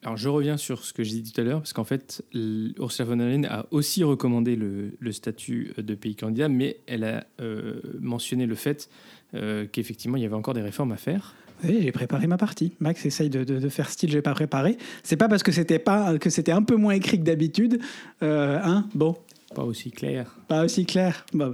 Alors 0.03 0.15
je 0.15 0.29
reviens 0.29 0.55
sur 0.55 0.85
ce 0.85 0.93
que 0.93 1.03
j'ai 1.03 1.19
dit 1.19 1.31
tout 1.31 1.41
à 1.41 1.43
l'heure, 1.43 1.59
parce 1.59 1.73
qu'en 1.73 1.83
fait, 1.83 2.23
Ursula 2.33 3.05
von 3.05 3.17
der 3.17 3.27
Leyen 3.27 3.43
a 3.43 3.65
aussi 3.71 4.03
recommandé 4.03 4.55
le, 4.55 5.11
statut 5.11 5.73
de 5.77 5.95
pays 5.95 6.15
candidat, 6.15 6.47
mais 6.47 6.77
elle 6.87 7.03
a 7.03 7.25
euh, 7.41 7.81
mentionné 7.99 8.45
le 8.45 8.55
fait 8.55 8.89
euh, 9.33 9.65
qu'effectivement, 9.69 10.15
il 10.15 10.23
y 10.23 10.25
avait 10.25 10.35
encore 10.35 10.53
des 10.53 10.61
réformes 10.61 10.93
à 10.93 10.97
faire. 10.97 11.35
Oui, 11.65 11.79
j'ai 11.81 11.91
préparé 11.91 12.27
ma 12.27 12.37
partie. 12.37 12.71
Max 12.79 13.05
essaye 13.05 13.29
de, 13.29 13.43
de, 13.43 13.69
faire 13.69 13.89
style, 13.89 14.09
j'ai 14.11 14.21
pas 14.21 14.33
préparé. 14.33 14.77
C'est 15.03 15.17
pas 15.17 15.27
parce 15.27 15.43
que 15.43 15.51
c'était 15.51 15.79
pas 15.79 16.17
que 16.17 16.29
c'était 16.29 16.53
un 16.53 16.63
peu 16.63 16.77
moins 16.77 16.93
écrit 16.93 17.19
que 17.19 17.25
d'habitude. 17.25 17.81
Euh, 18.23 18.59
hein 18.63 18.87
bon, 18.95 19.17
Pas 19.53 19.63
aussi 19.63 19.91
clair. 19.91 20.33
Pas 20.47 20.63
aussi 20.63 20.85
clair. 20.85 21.25
Bah, 21.33 21.51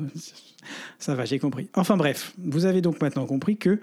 ça 1.00 1.16
va, 1.16 1.26
j'ai 1.26 1.40
compris. 1.40 1.70
Enfin 1.74 1.98
bref, 1.98 2.34
vous 2.38 2.66
avez 2.66 2.82
donc 2.82 3.02
maintenant 3.02 3.26
compris 3.26 3.58
que 3.58 3.80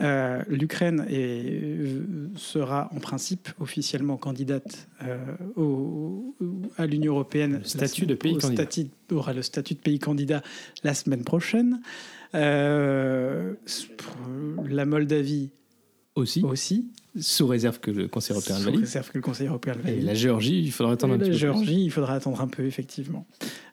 euh, 0.00 0.42
L'Ukraine 0.48 1.06
euh, 1.08 2.02
sera 2.36 2.90
en 2.94 2.98
principe 2.98 3.48
officiellement 3.60 4.16
candidate 4.16 4.88
euh, 5.02 5.18
au, 5.56 6.34
à 6.76 6.86
l'Union 6.86 7.12
européenne. 7.12 7.58
Le 7.58 7.64
statut 7.64 8.06
de 8.06 8.14
pays 8.14 8.36
candidat. 8.36 8.66
aura 9.12 9.32
le 9.32 9.42
statut 9.42 9.74
de 9.74 9.80
pays 9.80 10.00
candidat 10.00 10.42
la 10.82 10.94
semaine 10.94 11.22
prochaine. 11.22 11.80
la 12.32 13.54
Moldavie 14.84 15.50
aussi. 16.16 16.42
aussi. 16.42 16.90
Sous 17.20 17.46
réserve 17.46 17.78
que 17.78 17.92
le 17.92 18.08
Conseil 18.08 18.34
européen 18.34 18.58
le 18.58 18.64
valide. 18.64 18.80
Sous 18.80 18.86
réserve 18.86 19.10
que 19.10 19.18
le 19.18 19.22
Conseil 19.22 19.46
européen 19.46 19.74
le 19.74 19.82
valide. 19.82 20.02
Et 20.02 20.02
la 20.02 20.14
Géorgie, 20.14 20.60
il 20.60 20.72
faudra 20.72 20.94
attendre 20.94 21.14
un 21.14 21.18
la 21.18 21.24
petit 21.24 21.38
Géorgie, 21.38 21.84
il 21.84 21.90
faudra 21.90 22.14
attendre 22.14 22.40
un 22.40 22.48
peu, 22.48 22.64
effectivement. 22.64 23.24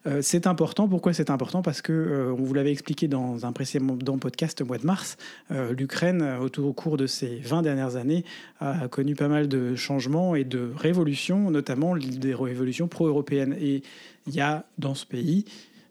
Euh, 0.06 0.20
c'est 0.22 0.46
important. 0.46 0.88
Pourquoi 0.88 1.12
c'est 1.12 1.28
important? 1.28 1.60
Parce 1.60 1.82
que, 1.82 1.92
euh, 1.92 2.32
on 2.32 2.42
vous 2.42 2.54
l'avait 2.54 2.70
expliqué 2.70 3.08
dans 3.08 3.44
un 3.44 3.52
précédent 3.52 4.18
podcast 4.18 4.60
au 4.60 4.64
mois 4.64 4.78
de 4.78 4.86
mars, 4.86 5.16
euh, 5.50 5.74
l'Ukraine, 5.76 6.22
au 6.56 6.72
cours 6.72 6.96
de 6.96 7.08
ces 7.08 7.38
20 7.38 7.62
dernières 7.62 7.96
années, 7.96 8.24
a 8.60 8.86
connu 8.86 9.16
pas 9.16 9.28
mal 9.28 9.48
de 9.48 9.74
changements 9.74 10.36
et 10.36 10.44
de 10.44 10.70
révolutions, 10.76 11.50
notamment 11.50 11.96
des 11.96 12.34
révolutions 12.34 12.86
pro-européennes. 12.86 13.56
Et 13.60 13.82
il 14.28 14.34
y 14.34 14.40
a 14.40 14.66
dans 14.78 14.94
ce 14.94 15.04
pays 15.04 15.44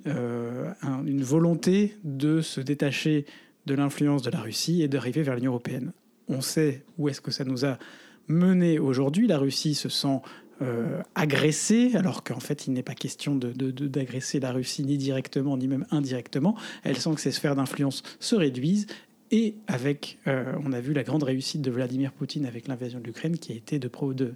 une 0.05 1.23
volonté 1.23 1.95
de 2.03 2.41
se 2.41 2.59
détacher 2.59 3.25
de 3.67 3.75
l'influence 3.75 4.23
de 4.23 4.31
la 4.31 4.39
Russie 4.39 4.81
et 4.81 4.87
d'arriver 4.87 5.21
vers 5.21 5.35
l'Union 5.35 5.51
européenne 5.51 5.91
on 6.31 6.41
sait 6.41 6.83
où 6.97 7.09
est-ce 7.09 7.21
que 7.21 7.31
ça 7.31 7.43
nous 7.43 7.65
a 7.65 7.77
mené 8.27 8.79
aujourd'hui. 8.79 9.27
La 9.27 9.37
Russie 9.37 9.75
se 9.75 9.89
sent 9.89 10.21
euh, 10.61 11.01
agressée, 11.15 11.91
alors 11.95 12.23
qu'en 12.23 12.39
fait 12.39 12.67
il 12.67 12.73
n'est 12.73 12.83
pas 12.83 12.93
question 12.93 13.35
d'agresser 13.35 14.39
la 14.39 14.51
Russie 14.51 14.83
ni 14.83 14.97
directement 14.97 15.57
ni 15.57 15.67
même 15.67 15.85
indirectement. 15.91 16.55
Elle 16.83 16.97
sent 16.97 17.15
que 17.15 17.21
ses 17.21 17.31
sphères 17.31 17.55
d'influence 17.55 18.03
se 18.19 18.35
réduisent. 18.35 18.87
Et 19.33 19.55
euh, 20.27 20.43
on 20.63 20.73
a 20.73 20.81
vu 20.81 20.93
la 20.93 21.03
grande 21.03 21.23
réussite 21.23 21.61
de 21.61 21.71
Vladimir 21.71 22.11
Poutine 22.11 22.45
avec 22.45 22.67
l'invasion 22.67 22.99
de 22.99 23.05
l'Ukraine, 23.05 23.37
qui 23.37 23.53
a 23.53 23.55
été 23.55 23.79
de, 23.79 23.89
de, 24.13 24.33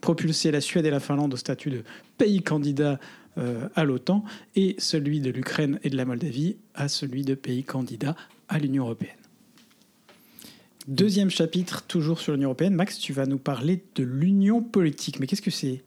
propulser 0.00 0.50
la 0.50 0.62
Suède 0.62 0.86
et 0.86 0.90
la 0.90 1.00
Finlande 1.00 1.34
au 1.34 1.36
statut 1.36 1.68
de 1.68 1.84
pays 2.16 2.42
candidat 2.42 2.98
euh, 3.36 3.68
à 3.76 3.84
l'OTAN, 3.84 4.24
et 4.56 4.74
celui 4.78 5.20
de 5.20 5.30
l'Ukraine 5.30 5.78
et 5.84 5.90
de 5.90 5.98
la 5.98 6.06
Moldavie 6.06 6.56
à 6.74 6.88
celui 6.88 7.24
de 7.24 7.34
pays 7.34 7.62
candidat 7.62 8.16
à 8.48 8.58
l'Union 8.58 8.84
européenne. 8.84 9.17
Deuxième 10.88 11.28
chapitre, 11.28 11.84
toujours 11.86 12.18
sur 12.18 12.32
l'Union 12.32 12.48
européenne. 12.48 12.74
Max, 12.74 12.98
tu 12.98 13.12
vas 13.12 13.26
nous 13.26 13.36
parler 13.36 13.82
de 13.94 14.02
l'union 14.02 14.62
politique. 14.62 15.20
Mais 15.20 15.26
qu'est-ce 15.26 15.42
que 15.42 15.50
c'est? 15.50 15.82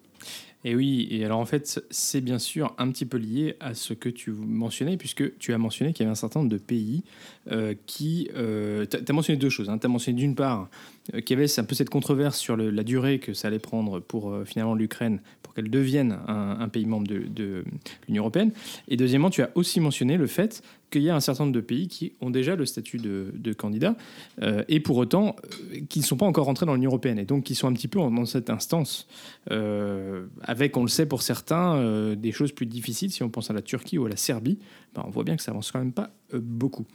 Et 0.63 0.75
oui, 0.75 1.07
et 1.09 1.25
alors 1.25 1.39
en 1.39 1.45
fait, 1.45 1.83
c'est 1.89 2.21
bien 2.21 2.37
sûr 2.37 2.75
un 2.77 2.91
petit 2.91 3.07
peu 3.07 3.17
lié 3.17 3.55
à 3.59 3.73
ce 3.73 3.95
que 3.95 4.09
tu 4.09 4.29
mentionnais, 4.29 4.97
puisque 4.97 5.39
tu 5.39 5.53
as 5.53 5.57
mentionné 5.57 5.91
qu'il 5.91 6.03
y 6.03 6.05
avait 6.05 6.11
un 6.11 6.15
certain 6.15 6.41
nombre 6.41 6.51
de 6.51 6.59
pays 6.59 7.03
euh, 7.51 7.73
qui... 7.87 8.29
Euh, 8.35 8.85
tu 8.85 8.95
as 8.95 9.13
mentionné 9.13 9.39
deux 9.39 9.49
choses. 9.49 9.71
Hein. 9.71 9.79
Tu 9.79 9.87
as 9.87 9.89
mentionné 9.89 10.19
d'une 10.19 10.35
part 10.35 10.69
euh, 11.15 11.21
qu'il 11.21 11.35
y 11.35 11.41
avait 11.41 11.59
un 11.59 11.63
peu 11.63 11.73
cette 11.73 11.89
controverse 11.89 12.37
sur 12.37 12.55
la 12.55 12.83
durée 12.83 13.17
que 13.17 13.33
ça 13.33 13.47
allait 13.47 13.57
prendre 13.57 13.99
pour 14.01 14.37
finalement 14.45 14.75
l'Ukraine, 14.75 15.19
pour 15.41 15.55
qu'elle 15.55 15.71
devienne 15.71 16.19
un, 16.27 16.69
pays 16.69 16.85
membre 16.85 17.07
de 17.07 17.63
l'Union 18.07 18.21
européenne. 18.21 18.51
Et 18.87 18.97
deuxièmement, 18.97 19.31
tu 19.31 19.41
as 19.41 19.49
aussi 19.55 19.79
mentionné 19.79 20.15
le 20.15 20.27
fait 20.27 20.61
qu'il 20.91 21.01
y 21.01 21.09
a 21.09 21.15
un 21.15 21.19
certain 21.19 21.45
nombre 21.45 21.55
de 21.55 21.61
pays 21.61 21.87
qui 21.87 22.13
ont 22.21 22.29
déjà 22.29 22.55
le 22.55 22.65
statut 22.65 22.97
de, 22.97 23.53
candidat 23.53 23.95
euh, 24.41 24.63
et 24.67 24.79
pour 24.79 24.97
autant 24.97 25.35
euh, 25.43 25.79
qui 25.89 25.99
ne 25.99 26.03
sont 26.03 26.17
pas 26.17 26.25
encore 26.25 26.45
rentrés 26.45 26.65
dans 26.65 26.75
l'Union 26.75 26.89
européenne 26.89 27.17
et 27.17 27.25
donc 27.25 27.43
qui 27.43 27.55
sont 27.55 27.67
un 27.67 27.73
petit 27.73 27.87
peu 27.87 27.99
dans 27.99 28.25
cette 28.25 28.49
instance 28.49 29.07
euh, 29.49 30.27
avec, 30.43 30.77
on 30.77 30.83
le 30.83 30.89
sait 30.89 31.05
pour 31.05 31.21
certains, 31.21 32.15
des 32.15 32.31
choses 32.31 32.51
plus 32.51 32.65
difficiles. 32.65 33.11
Si 33.11 33.23
on 33.23 33.29
pense 33.29 33.49
à 33.49 33.53
la 33.53 33.61
Turquie 33.61 33.97
ou 33.97 34.05
à 34.05 34.09
la 34.09 34.17
Serbie, 34.17 34.59
ben, 34.93 35.03
on 35.05 35.09
voit 35.09 35.23
bien 35.23 35.35
que 35.35 35.41
ça 35.41 35.51
avance 35.51 35.71
quand 35.71 35.79
même 35.79 35.93
pas 35.93 36.11
beaucoup. 36.33 36.85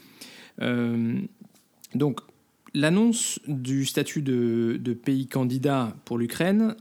donc 1.95 2.21
l'annonce 2.75 3.41
du 3.49 3.87
statut 3.87 4.23
de, 4.23 4.79
de, 4.81 4.93
pays 4.93 5.26
candidat 5.26 5.95
pour 6.05 6.19
l'Ukraine, 6.19 6.76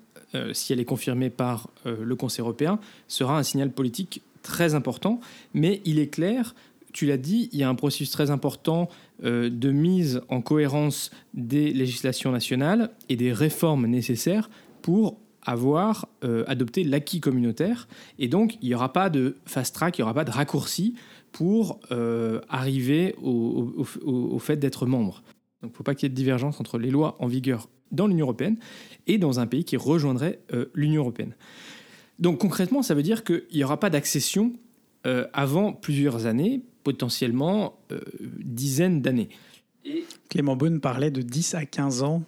si 0.51 0.73
elle 0.73 0.81
est 0.81 0.85
confirmée 0.85 1.29
par 1.29 1.69
le 1.85 2.15
Conseil 2.15 2.41
européen, 2.41 2.79
sera 3.07 3.37
un 3.37 3.43
signal 3.43 3.71
politique 3.71 4.21
très 4.41 4.75
important, 4.75 5.19
mais 5.53 5.81
il 5.85 5.99
est 5.99 6.07
clair 6.07 6.53
tu 6.95 7.05
l'as 7.05 7.17
dit, 7.17 7.49
il 7.51 7.59
y 7.59 7.63
a 7.63 7.67
un 7.67 7.75
processus 7.75 8.09
très 8.09 8.31
important 8.31 8.87
euh, 9.25 9.49
de 9.49 9.69
mise 9.69 10.21
en 10.29 10.41
cohérence 10.41 11.11
des 11.33 11.73
législations 11.73 12.31
nationales 12.31 12.89
et 13.09 13.17
des 13.17 13.33
réformes 13.33 13.85
nécessaires 13.85 14.49
pour 14.81 15.19
avoir 15.41 16.07
euh, 16.23 16.45
adopté 16.47 16.85
l'acquis 16.85 17.19
communautaire. 17.19 17.89
Et 18.17 18.29
donc, 18.29 18.57
il 18.61 18.69
n'y 18.69 18.75
aura 18.75 18.93
pas 18.93 19.09
de 19.09 19.35
fast 19.45 19.75
track, 19.75 19.97
il 19.97 20.01
n'y 20.01 20.03
aura 20.03 20.13
pas 20.13 20.23
de 20.23 20.31
raccourci 20.31 20.95
pour 21.33 21.81
euh, 21.91 22.39
arriver 22.47 23.13
au, 23.21 24.39
fait 24.39 24.55
d'être 24.55 24.85
membre. 24.85 25.21
Donc, 25.61 25.71
il 25.71 25.73
ne 25.73 25.75
faut 25.75 25.83
pas 25.83 25.95
qu'il 25.95 26.05
y 26.05 26.07
ait 26.07 26.11
de 26.11 26.15
divergence 26.15 26.61
entre 26.61 26.77
les 26.77 26.91
lois 26.91 27.17
en 27.19 27.27
vigueur 27.27 27.67
dans 27.91 28.07
l'Union 28.07 28.27
européenne 28.27 28.55
et 29.05 29.17
dans 29.17 29.41
un 29.41 29.47
pays 29.47 29.65
qui 29.65 29.75
rejoindrait 29.75 30.39
l'Union 30.73 31.01
européenne. 31.01 31.35
Donc 32.19 32.39
concrètement, 32.39 32.81
ça 32.81 32.95
veut 32.95 33.03
dire 33.03 33.25
qu'il 33.25 33.43
n'y 33.53 33.65
aura 33.65 33.79
pas 33.79 33.89
d'accession 33.89 34.53
avant 35.33 35.71
plusieurs 35.71 36.25
années, 36.25 36.63
potentiellement 36.85 37.79
euh, 37.91 37.99
dizaines 38.39 39.01
d'années. 39.01 39.27
Et... 39.83 40.05
Clément 40.29 40.55
Beaune 40.55 40.79
parlait 40.79 41.11
de 41.11 41.21
10 41.21 41.55
à 41.55 41.65
15 41.65 42.03
ans 42.03 42.23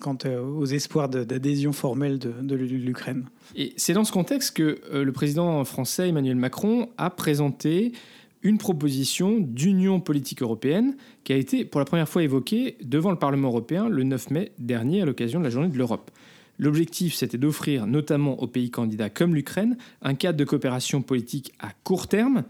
quant 0.00 0.18
euh, 0.26 0.42
aux 0.42 0.66
espoirs 0.66 1.08
d'adhésion 1.08 1.72
formelle 1.72 2.18
de, 2.18 2.54
l'Ukraine. 2.54 3.24
Et 3.56 3.72
c'est 3.76 3.94
dans 3.94 4.04
ce 4.04 4.12
contexte 4.12 4.56
que 4.56 4.80
euh, 4.92 5.04
le 5.04 5.12
président 5.12 5.64
français 5.64 6.08
Emmanuel 6.08 6.36
Macron 6.36 6.90
a 6.98 7.08
présenté 7.08 7.92
une 8.42 8.58
proposition 8.58 9.38
d'union 9.38 10.00
politique 10.00 10.42
européenne 10.42 10.96
qui 11.24 11.32
a 11.32 11.36
été 11.36 11.64
pour 11.64 11.78
la 11.78 11.84
première 11.84 12.08
fois 12.08 12.22
évoquée 12.22 12.76
devant 12.82 13.10
le 13.10 13.18
Parlement 13.18 13.48
européen 13.48 13.88
le 13.88 14.02
9 14.02 14.30
mai 14.30 14.52
dernier 14.58 15.02
à 15.02 15.04
l'occasion 15.04 15.38
de 15.38 15.44
la 15.44 15.50
journée 15.50 15.68
de 15.68 15.76
l'Europe. 15.76 16.10
L'objectif, 16.58 17.14
c'était 17.14 17.38
d'offrir 17.38 17.86
notamment 17.86 18.40
aux 18.42 18.46
pays 18.46 18.70
candidats 18.70 19.10
comme 19.10 19.34
l'Ukraine 19.34 19.76
un 20.02 20.14
cadre 20.14 20.38
de 20.38 20.44
coopération 20.44 21.02
politique 21.02 21.52
à 21.58 21.68
court 21.84 22.06
terme 22.06 22.44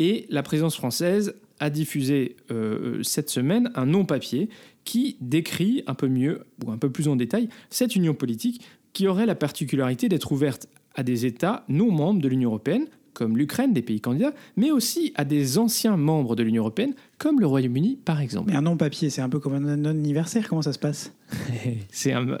et 0.00 0.26
la 0.30 0.42
présidence 0.42 0.74
française 0.74 1.34
a 1.60 1.68
diffusé 1.68 2.36
euh, 2.50 3.02
cette 3.02 3.28
semaine 3.28 3.70
un 3.74 3.84
non-papier 3.84 4.48
qui 4.84 5.18
décrit 5.20 5.84
un 5.86 5.94
peu 5.94 6.08
mieux 6.08 6.46
ou 6.64 6.72
un 6.72 6.78
peu 6.78 6.90
plus 6.90 7.06
en 7.06 7.16
détail 7.16 7.50
cette 7.68 7.94
union 7.94 8.14
politique 8.14 8.62
qui 8.94 9.06
aurait 9.06 9.26
la 9.26 9.34
particularité 9.34 10.08
d'être 10.08 10.32
ouverte 10.32 10.68
à 10.94 11.02
des 11.02 11.26
États 11.26 11.64
non 11.68 11.92
membres 11.92 12.20
de 12.20 12.28
l'Union 12.28 12.48
européenne, 12.48 12.86
comme 13.12 13.36
l'Ukraine, 13.36 13.74
des 13.74 13.82
pays 13.82 14.00
candidats, 14.00 14.32
mais 14.56 14.70
aussi 14.70 15.12
à 15.16 15.24
des 15.26 15.58
anciens 15.58 15.98
membres 15.98 16.34
de 16.34 16.42
l'Union 16.42 16.62
européenne, 16.62 16.94
comme 17.18 17.38
le 17.38 17.46
Royaume-Uni 17.46 17.98
par 18.02 18.22
exemple. 18.22 18.50
Mais 18.50 18.56
un 18.56 18.62
non-papier, 18.62 19.10
c'est 19.10 19.20
un 19.20 19.28
peu 19.28 19.38
comme 19.38 19.52
un 19.52 19.60
non-anniversaire, 19.60 20.48
comment 20.48 20.62
ça 20.62 20.72
se 20.72 20.78
passe? 20.78 21.12
C'est 21.90 22.12
un, 22.12 22.38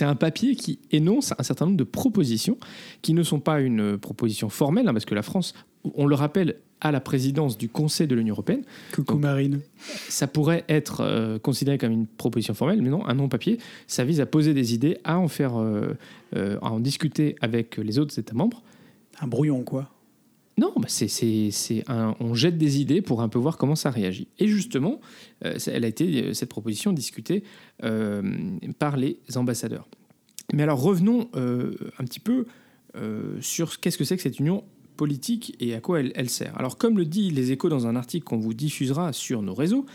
un, 0.00 0.14
papier 0.14 0.54
qui 0.54 0.78
énonce 0.92 1.34
un 1.36 1.42
certain 1.42 1.66
nombre 1.66 1.76
de 1.76 1.84
propositions 1.84 2.56
qui 3.02 3.14
ne 3.14 3.22
sont 3.24 3.40
pas 3.40 3.60
une 3.60 3.98
proposition 3.98 4.48
formelle, 4.48 4.88
hein, 4.88 4.92
parce 4.92 5.04
que 5.04 5.14
la 5.14 5.22
France, 5.22 5.54
on 5.94 6.06
le 6.06 6.14
rappelle, 6.14 6.56
à 6.80 6.92
la 6.92 7.00
présidence 7.00 7.58
du 7.58 7.68
Conseil 7.68 8.06
de 8.06 8.14
l'Union 8.14 8.34
européenne. 8.34 8.62
Coucou 8.92 9.18
Marine. 9.18 9.60
Ça 10.08 10.26
pourrait 10.26 10.64
être 10.68 11.00
euh, 11.00 11.38
considéré 11.38 11.78
comme 11.78 11.92
une 11.92 12.06
proposition 12.06 12.54
formelle, 12.54 12.82
mais 12.82 12.88
non, 12.88 13.06
un 13.06 13.14
non-papier. 13.14 13.58
Ça 13.86 14.04
vise 14.04 14.20
à 14.20 14.26
poser 14.26 14.54
des 14.54 14.74
idées, 14.74 14.98
à 15.04 15.18
en 15.18 15.28
faire, 15.28 15.60
euh, 15.60 15.96
euh, 16.36 16.58
à 16.62 16.70
en 16.70 16.80
discuter 16.80 17.36
avec 17.40 17.76
les 17.76 17.98
autres 17.98 18.18
États 18.18 18.34
membres. 18.34 18.62
Un 19.20 19.26
brouillon, 19.26 19.62
quoi. 19.62 19.90
Non, 20.58 20.72
bah 20.76 20.88
c'est, 20.88 21.08
c'est, 21.08 21.84
un, 21.88 22.14
on 22.20 22.34
jette 22.34 22.58
des 22.58 22.80
idées 22.80 23.00
pour 23.00 23.22
un 23.22 23.28
peu 23.28 23.38
voir 23.38 23.56
comment 23.56 23.76
ça 23.76 23.90
réagit. 23.90 24.28
Et 24.38 24.46
justement, 24.46 25.00
elle 25.40 25.84
a 25.84 25.88
été 25.88 26.34
cette 26.34 26.50
proposition 26.50 26.92
discutée 26.92 27.44
par 28.78 28.98
les 28.98 29.16
ambassadeurs. 29.36 29.88
Mais 30.52 30.62
alors 30.62 30.82
revenons 30.82 31.30
un 31.32 32.04
petit 32.04 32.20
peu 32.20 32.44
sur 33.40 33.80
qu'est-ce 33.80 33.96
que 33.96 34.04
c'est 34.04 34.16
que 34.16 34.22
cette 34.22 34.38
union 34.38 34.62
et 35.60 35.74
à 35.74 35.80
quoi 35.80 36.00
elle, 36.00 36.30
sert. 36.30 36.56
Alors 36.58 36.76
comme 36.76 36.98
le 36.98 37.04
dit 37.04 37.30
Les 37.30 37.52
Échos 37.52 37.68
dans 37.68 37.86
un 37.86 37.96
article 37.96 38.24
qu'on 38.24 38.38
vous 38.38 38.54
diffusera 38.54 39.12
sur 39.12 39.42
nos 39.42 39.54
réseaux, 39.54 39.86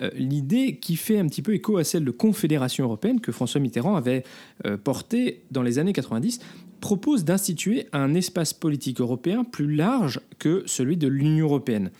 euh, 0.00 0.10
l'idée 0.16 0.76
qui 0.76 0.96
fait 0.96 1.18
un 1.18 1.26
petit 1.26 1.42
peu 1.42 1.54
écho 1.54 1.76
à 1.76 1.84
celle 1.84 2.04
de 2.04 2.10
confédération 2.10 2.84
européenne 2.84 3.20
que 3.20 3.32
François 3.32 3.60
Mitterrand 3.60 3.94
avait 3.94 4.24
euh, 4.66 4.76
portée 4.76 5.42
dans 5.50 5.62
les 5.62 5.78
années 5.78 5.92
90 5.92 6.40
propose 6.80 7.24
d'instituer 7.24 7.86
un 7.92 8.14
espace 8.14 8.52
politique 8.52 9.00
européen 9.00 9.44
plus 9.44 9.74
large 9.74 10.20
que 10.38 10.62
celui 10.66 10.96
de 10.96 11.08
l'Union 11.08 11.46
européenne. 11.46 11.90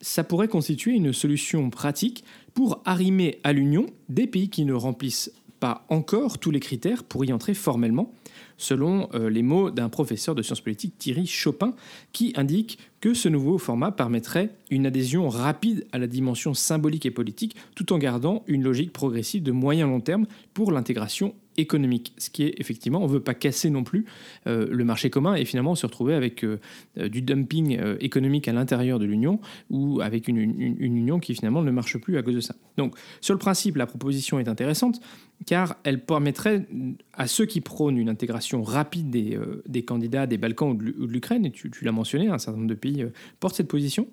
Ça 0.00 0.24
pourrait 0.24 0.48
constituer 0.48 0.92
une 0.92 1.12
solution 1.12 1.70
pratique 1.70 2.24
pour 2.52 2.82
arrimer 2.84 3.38
à 3.44 3.52
l'Union 3.52 3.86
des 4.08 4.26
pays 4.26 4.48
qui 4.48 4.64
ne 4.64 4.74
remplissent 4.74 5.30
pas 5.60 5.86
encore 5.88 6.38
tous 6.38 6.50
les 6.50 6.60
critères 6.60 7.04
pour 7.04 7.24
y 7.24 7.32
entrer 7.32 7.54
formellement 7.54 8.12
selon 8.56 9.08
euh, 9.14 9.28
les 9.28 9.42
mots 9.42 9.70
d'un 9.70 9.88
professeur 9.88 10.34
de 10.34 10.42
sciences 10.42 10.60
politiques, 10.60 10.98
Thierry 10.98 11.26
Chopin, 11.26 11.74
qui 12.12 12.32
indique 12.36 12.78
que 13.00 13.14
ce 13.14 13.28
nouveau 13.28 13.58
format 13.58 13.92
permettrait 13.92 14.50
une 14.70 14.86
adhésion 14.86 15.28
rapide 15.28 15.86
à 15.92 15.98
la 15.98 16.06
dimension 16.06 16.54
symbolique 16.54 17.06
et 17.06 17.10
politique, 17.10 17.56
tout 17.74 17.92
en 17.92 17.98
gardant 17.98 18.42
une 18.46 18.62
logique 18.62 18.92
progressive 18.92 19.42
de 19.42 19.52
moyen 19.52 19.86
long 19.86 20.00
terme 20.00 20.26
pour 20.54 20.72
l'intégration 20.72 21.34
économique. 21.56 22.12
Ce 22.18 22.30
qui 22.30 22.44
est 22.44 22.54
effectivement, 22.58 23.00
on 23.00 23.06
ne 23.06 23.12
veut 23.12 23.20
pas 23.20 23.34
casser 23.34 23.70
non 23.70 23.84
plus 23.84 24.06
euh, 24.46 24.66
le 24.70 24.84
marché 24.84 25.10
commun 25.10 25.34
et 25.34 25.44
finalement 25.44 25.74
se 25.74 25.86
retrouver 25.86 26.14
avec 26.14 26.44
euh, 26.44 26.60
euh, 26.98 27.08
du 27.08 27.22
dumping 27.22 27.78
économique 28.00 28.48
à 28.48 28.52
l'intérieur 28.52 28.98
de 28.98 29.04
l'Union 29.04 29.40
ou 29.70 30.00
avec 30.00 30.28
une, 30.28 30.38
Union 30.38 31.18
qui 31.18 31.34
finalement 31.34 31.62
ne 31.62 31.70
marche 31.70 31.98
plus 31.98 32.16
à 32.18 32.22
cause 32.22 32.34
de 32.34 32.40
ça. 32.40 32.54
Donc 32.76 32.96
sur 33.20 33.34
le 33.34 33.38
principe, 33.38 33.76
la 33.76 33.86
proposition 33.86 34.38
est 34.38 34.48
intéressante 34.48 35.00
car 35.46 35.76
elle 35.84 36.04
permettrait 36.04 36.66
à 37.12 37.26
ceux 37.26 37.46
qui 37.46 37.60
prônent 37.60 37.98
une 37.98 38.08
intégration 38.08 38.62
rapide 38.62 39.10
des, 39.10 39.82
candidats 39.82 40.26
des 40.26 40.38
Balkans 40.38 40.70
ou 40.70 41.06
de 41.06 41.12
l'Ukraine, 41.12 41.44
et 41.44 41.50
tu, 41.50 41.70
l'as 41.82 41.92
mentionné, 41.92 42.28
un 42.28 42.38
certain 42.38 42.58
nombre 42.58 42.70
de 42.70 42.78
pays 42.78 43.04
portent 43.40 43.56
cette 43.56 43.68
position, 43.68 44.06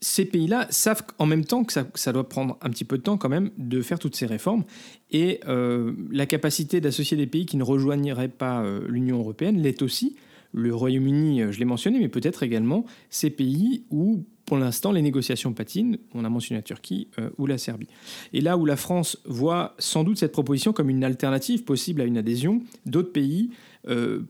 ces 0.00 0.24
pays-là 0.24 0.66
savent 0.70 1.02
en 1.18 1.26
même 1.26 1.44
temps 1.44 1.64
que 1.64 1.72
ça, 1.72 2.12
doit 2.12 2.28
prendre 2.28 2.56
un 2.62 2.70
petit 2.70 2.84
peu 2.84 2.98
de 2.98 3.02
temps 3.02 3.16
quand 3.16 3.28
même 3.28 3.50
de 3.58 3.82
faire 3.82 3.98
toutes 3.98 4.16
ces 4.16 4.26
réformes. 4.26 4.64
Et 5.10 5.40
euh, 5.48 5.92
la 6.10 6.26
capacité 6.26 6.80
d'associer 6.80 7.16
des 7.16 7.26
pays 7.26 7.46
qui 7.46 7.56
ne 7.56 7.64
rejoigniraient 7.64 8.28
pas 8.28 8.62
euh, 8.62 8.86
l'Union 8.88 9.18
européenne 9.18 9.60
l'est 9.60 9.82
aussi. 9.82 10.16
Le 10.52 10.74
Royaume-Uni, 10.74 11.42
euh, 11.42 11.52
je 11.52 11.58
l'ai 11.58 11.64
mentionné, 11.64 11.98
mais 11.98 12.08
peut-être 12.08 12.42
également 12.42 12.84
ces 13.10 13.30
pays 13.30 13.84
où, 13.90 14.24
pour 14.46 14.56
l'instant, 14.56 14.92
les 14.92 15.02
négociations 15.02 15.52
patinent. 15.52 15.98
On 16.14 16.24
a 16.24 16.28
mentionné 16.28 16.58
la 16.58 16.62
Turquie 16.62 17.08
ou 17.36 17.46
la 17.46 17.58
Serbie. 17.58 17.88
Et 18.32 18.40
là 18.40 18.56
où 18.56 18.64
la 18.64 18.76
France 18.76 19.18
voit 19.26 19.74
sans 19.78 20.04
doute 20.04 20.18
cette 20.18 20.32
proposition 20.32 20.72
comme 20.72 20.88
une 20.88 21.04
alternative 21.04 21.64
possible 21.64 22.00
à 22.00 22.04
une 22.04 22.16
adhésion, 22.16 22.62
d'autres 22.86 23.12
pays 23.12 23.50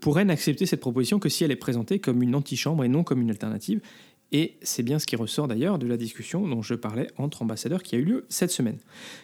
pourraient 0.00 0.25
n'accepter 0.25 0.66
cette 0.66 0.80
proposition 0.80 1.20
que 1.20 1.28
si 1.28 1.44
elle 1.44 1.52
est 1.52 1.56
présentée 1.56 2.00
comme 2.00 2.20
une 2.22 2.34
antichambre 2.34 2.82
et 2.82 2.88
non 2.88 3.04
comme 3.04 3.20
une 3.22 3.30
alternative. 3.30 3.80
Et 4.32 4.56
c'est 4.62 4.82
bien 4.82 4.99
ce 4.99 5.06
qui 5.06 5.16
ressort 5.16 5.49
d'ailleurs 5.49 5.78
de 5.78 5.87
la 5.87 5.97
discussion 5.97 6.47
dont 6.47 6.62
je 6.62 6.75
parlais 6.75 7.08
entre 7.16 7.42
ambassadeurs 7.42 7.82
qui 7.82 7.97
a 7.97 7.99
eu 7.99 8.04
lieu 8.04 8.26
cette 8.28 8.50
semaine. 8.50 8.78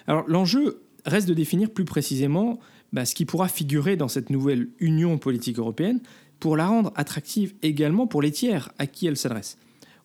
Alors 0.07 0.25
l'enjeu 0.29 0.83
reste 1.05 1.29
de 1.29 1.35
définir 1.35 1.71
plus 1.71 1.85
précisément 1.85 2.59
bah, 2.93 3.05
ce 3.05 3.15
qui 3.15 3.25
pourra 3.25 3.49
figurer 3.49 3.97
dans 3.97 4.09
cette 4.09 4.31
nouvelle 4.31 4.69
union 4.79 5.19
politique 5.19 5.59
européenne 5.59 6.01
pour 6.41 6.57
la 6.57 6.67
rendre 6.67 6.93
attractive 6.97 7.55
également 7.63 8.07
pour 8.07 8.23
les 8.23 8.31
tiers 8.31 8.71
à 8.79 8.87
qui 8.87 9.07
elle 9.07 9.17
s'adresse. 9.17 9.59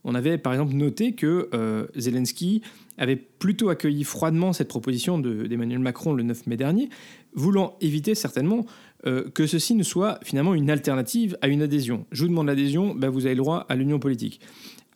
On 0.03 0.15
avait 0.15 0.37
par 0.37 0.53
exemple 0.53 0.73
noté 0.73 1.13
que 1.13 1.49
euh, 1.53 1.87
Zelensky 1.95 2.61
avait 2.97 3.17
plutôt 3.17 3.69
accueilli 3.69 4.03
froidement 4.03 4.53
cette 4.53 4.67
proposition 4.67 5.19
d'Emmanuel 5.19 5.79
Macron 5.79 6.13
le 6.13 6.23
9 6.23 6.47
mai 6.47 6.57
dernier, 6.57 6.89
voulant 7.33 7.77
éviter 7.81 8.15
certainement 8.15 8.65
euh, 9.05 9.29
que 9.29 9.47
ceci 9.47 9.75
ne 9.75 9.83
soit 9.83 10.19
finalement 10.23 10.53
une 10.53 10.69
alternative 10.69 11.37
à 11.41 11.47
une 11.47 11.61
adhésion. 11.61 12.05
Je 12.11 12.23
vous 12.23 12.29
demande 12.29 12.47
l'adhésion, 12.47 12.93
bah, 12.95 13.09
vous 13.09 13.25
avez 13.25 13.35
le 13.35 13.41
droit 13.41 13.65
à 13.69 13.75
l'union 13.75 13.99
politique. 13.99 14.41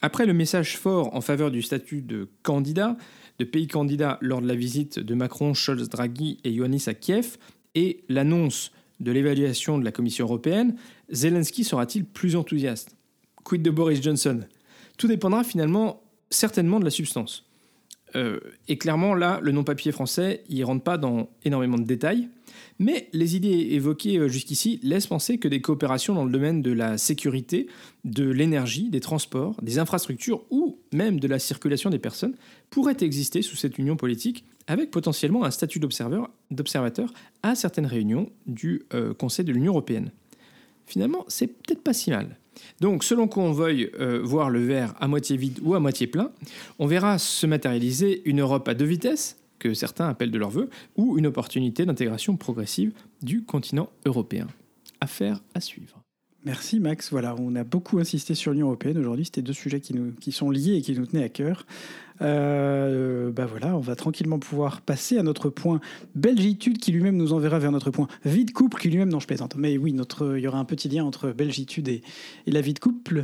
Après 0.06 0.26
le 0.26 0.34
message 0.34 0.78
fort 0.78 1.16
en 1.16 1.22
faveur 1.22 1.50
du 1.50 1.62
statut 1.62 2.02
de 2.02 2.28
candidat, 2.44 2.98
de 3.40 3.46
pays 3.46 3.68
candidat 3.68 4.18
lors 4.20 4.42
de 4.42 4.48
la 4.50 4.54
visite 4.54 5.00
de 5.00 5.16
Macron, 5.16 5.54
Scholz, 5.54 5.88
Draghi 5.88 6.40
et 6.44 6.52
Ioannis 6.52 6.84
à 6.88 6.94
Kiev, 6.94 7.38
et 7.74 8.04
l'annonce 8.10 8.74
de 9.00 9.14
l'évaluation 9.14 9.78
de 9.78 9.86
la 9.86 9.94
Commission 9.94 10.26
européenne, 10.26 10.76
Zelensky 11.10 11.64
sera-t-il 11.64 12.04
plus 12.04 12.36
enthousiaste? 12.36 12.98
Quid 13.46 13.62
de 13.62 13.70
Boris 13.70 14.04
Johnson? 14.04 14.42
Tout 14.98 15.08
dépendra 15.08 15.46
finalement 15.46 16.04
certainement 16.30 16.82
de 16.82 16.86
la 16.86 16.92
substance. 16.92 17.46
Euh, 18.18 18.42
et 18.68 18.78
clairement, 18.78 19.16
là, 19.16 19.40
le 19.42 19.54
non-papier 19.54 19.94
français, 19.94 20.44
il 20.50 20.66
rentre 20.66 20.84
pas 20.84 20.98
dans 20.98 21.30
énormément 21.46 21.78
de 21.78 21.86
détails, 21.86 22.28
mais 22.80 23.10
les 23.14 23.36
idées 23.36 23.70
évoquées 23.72 24.18
euh, 24.18 24.28
jusqu'ici 24.28 24.80
laissent 24.84 25.08
penser 25.08 25.38
que 25.38 25.48
des 25.48 25.62
coopérations 25.62 26.14
dans 26.14 26.26
le 26.26 26.32
domaine 26.32 26.62
de 26.62 26.72
la 26.72 26.98
sécurité, 26.98 27.68
de 28.04 28.30
l'énergie, 28.30 28.90
des 28.90 29.00
transports, 29.00 29.56
des 29.62 29.80
infrastructures 29.80 30.44
ou 30.50 30.80
même 30.92 31.20
de 31.20 31.28
la 31.28 31.40
circulation 31.40 31.90
des 31.90 32.00
personnes 32.00 32.36
pourraient 32.70 32.98
exister 33.02 33.42
sous 33.42 33.56
cette 33.56 33.78
union 33.78 33.96
politique, 33.96 34.46
avec 34.68 34.92
potentiellement 34.92 35.44
un 35.44 35.52
statut 35.52 35.80
d'observateur 35.80 37.14
à 37.44 37.56
certaines 37.56 37.86
réunions 37.86 38.30
du 38.46 38.84
euh, 38.94 39.14
Conseil 39.14 39.46
de 39.46 39.52
l'Union 39.52 39.74
européenne. 39.74 40.12
Finalement, 40.86 41.26
c'est 41.28 41.48
peut-être 41.48 41.82
pas 41.82 41.94
si 41.94 42.12
mal. 42.12 42.38
Donc, 42.80 43.04
selon 43.04 43.28
qu'on 43.28 43.52
veuille 43.52 43.90
euh, 44.00 44.22
voir 44.24 44.50
le 44.50 44.64
verre 44.64 44.94
à 45.00 45.08
moitié 45.08 45.38
vide 45.38 45.60
ou 45.64 45.76
à 45.76 45.80
moitié 45.80 46.08
plein, 46.08 46.32
on 46.80 46.86
verra 46.86 47.18
se 47.18 47.46
matérialiser 47.46 48.22
une 48.26 48.42
Europe 48.42 48.68
à 48.68 48.74
deux 48.74 48.86
vitesses, 48.86 49.38
que 49.64 49.74
certains 49.74 50.10
appellent 50.10 50.32
de 50.32 50.38
leur 50.38 50.50
vœu, 50.50 50.70
ou 50.98 51.18
une 51.18 51.26
opportunité 51.26 51.86
d'intégration 51.86 52.36
progressive 52.36 52.92
du 53.22 53.44
continent 53.44 53.90
européen. 54.06 54.48
Affaire 55.00 55.40
à 55.54 55.62
suivre. 55.62 56.02
Merci 56.46 56.82
Max. 56.82 57.12
Voilà, 57.12 57.36
on 57.40 57.56
a 57.56 57.64
beaucoup 57.64 58.00
insisté 58.00 58.36
sur 58.36 58.52
l'Union 58.52 58.68
européenne 58.68 58.98
aujourd'hui. 58.98 59.24
C'était 59.24 59.42
deux 59.42 59.54
sujets 59.54 59.80
qui, 59.80 59.94
nous, 59.94 60.12
qui 60.12 60.34
sont 60.34 60.50
liés 60.50 60.76
et 60.76 60.82
qui 60.82 60.94
nous 60.98 61.06
tenaient 61.06 61.24
à 61.24 61.30
cœur. 61.30 61.66
Euh, 62.22 63.32
bah 63.32 63.46
voilà, 63.46 63.78
on 63.78 63.80
va 63.80 63.96
tranquillement 63.96 64.38
pouvoir 64.38 64.82
passer 64.82 65.18
à 65.18 65.24
notre 65.24 65.50
point 65.50 65.80
Belgitude 66.14 66.78
qui 66.78 66.92
lui-même 66.92 67.16
nous 67.16 67.32
enverra 67.32 67.60
vers 67.60 67.72
notre 67.72 67.90
point 67.90 68.08
vie 68.26 68.44
de 68.44 68.52
couple 68.52 68.82
qui 68.82 68.90
lui-même, 68.90 69.10
non 69.10 69.22
je 69.22 69.28
plaisante, 69.28 69.56
mais 69.56 69.78
oui, 69.78 69.94
notre, 69.94 70.38
il 70.38 70.44
y 70.44 70.48
aura 70.48 70.60
un 70.60 70.66
petit 70.66 70.90
lien 70.90 71.06
entre 71.06 71.32
Belgitude 71.32 71.88
et, 71.88 72.02
et 72.46 72.52
la 72.52 72.60
vie 72.60 72.74
de 72.74 72.80
couple. 72.80 73.22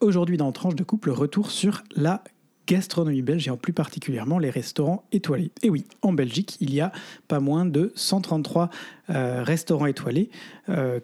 Aujourd'hui 0.00 0.38
dans 0.38 0.50
Tranche 0.50 0.74
de 0.74 0.82
couple, 0.84 1.10
retour 1.10 1.50
sur 1.50 1.82
la 1.94 2.24
gastronomie 2.70 3.22
belge 3.22 3.48
et 3.48 3.50
en 3.50 3.56
plus 3.56 3.72
particulièrement 3.72 4.38
les 4.38 4.48
restaurants 4.48 5.04
étoilés. 5.10 5.50
Et 5.62 5.70
oui, 5.70 5.86
en 6.02 6.12
Belgique, 6.12 6.56
il 6.60 6.72
y 6.72 6.80
a 6.80 6.92
pas 7.26 7.40
moins 7.40 7.66
de 7.66 7.92
133 7.96 8.70
euh, 9.10 9.42
restaurants 9.42 9.86
étoilés, 9.86 10.30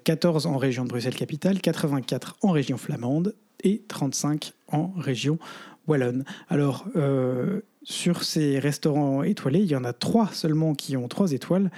14 0.05 0.47
euh, 0.47 0.49
en 0.49 0.59
région 0.59 0.85
de 0.85 0.89
Bruxelles-Capitale, 0.91 1.61
84 1.61 2.37
en 2.43 2.53
région 2.53 2.77
flamande 2.77 3.35
et 3.65 3.83
35 3.89 4.53
en 4.69 4.93
région 4.97 5.41
wallonne. 5.89 6.25
Alors, 6.49 6.87
euh, 6.95 7.63
sur 7.83 8.23
ces 8.23 8.61
restaurants 8.61 9.25
étoilés, 9.25 9.61
il 9.61 9.71
y 9.71 9.77
en 9.77 9.85
a 9.85 9.93
trois 9.93 10.29
seulement 10.33 10.77
qui 10.77 10.97
ont 10.97 11.09
trois 11.09 11.33
étoiles 11.33 11.73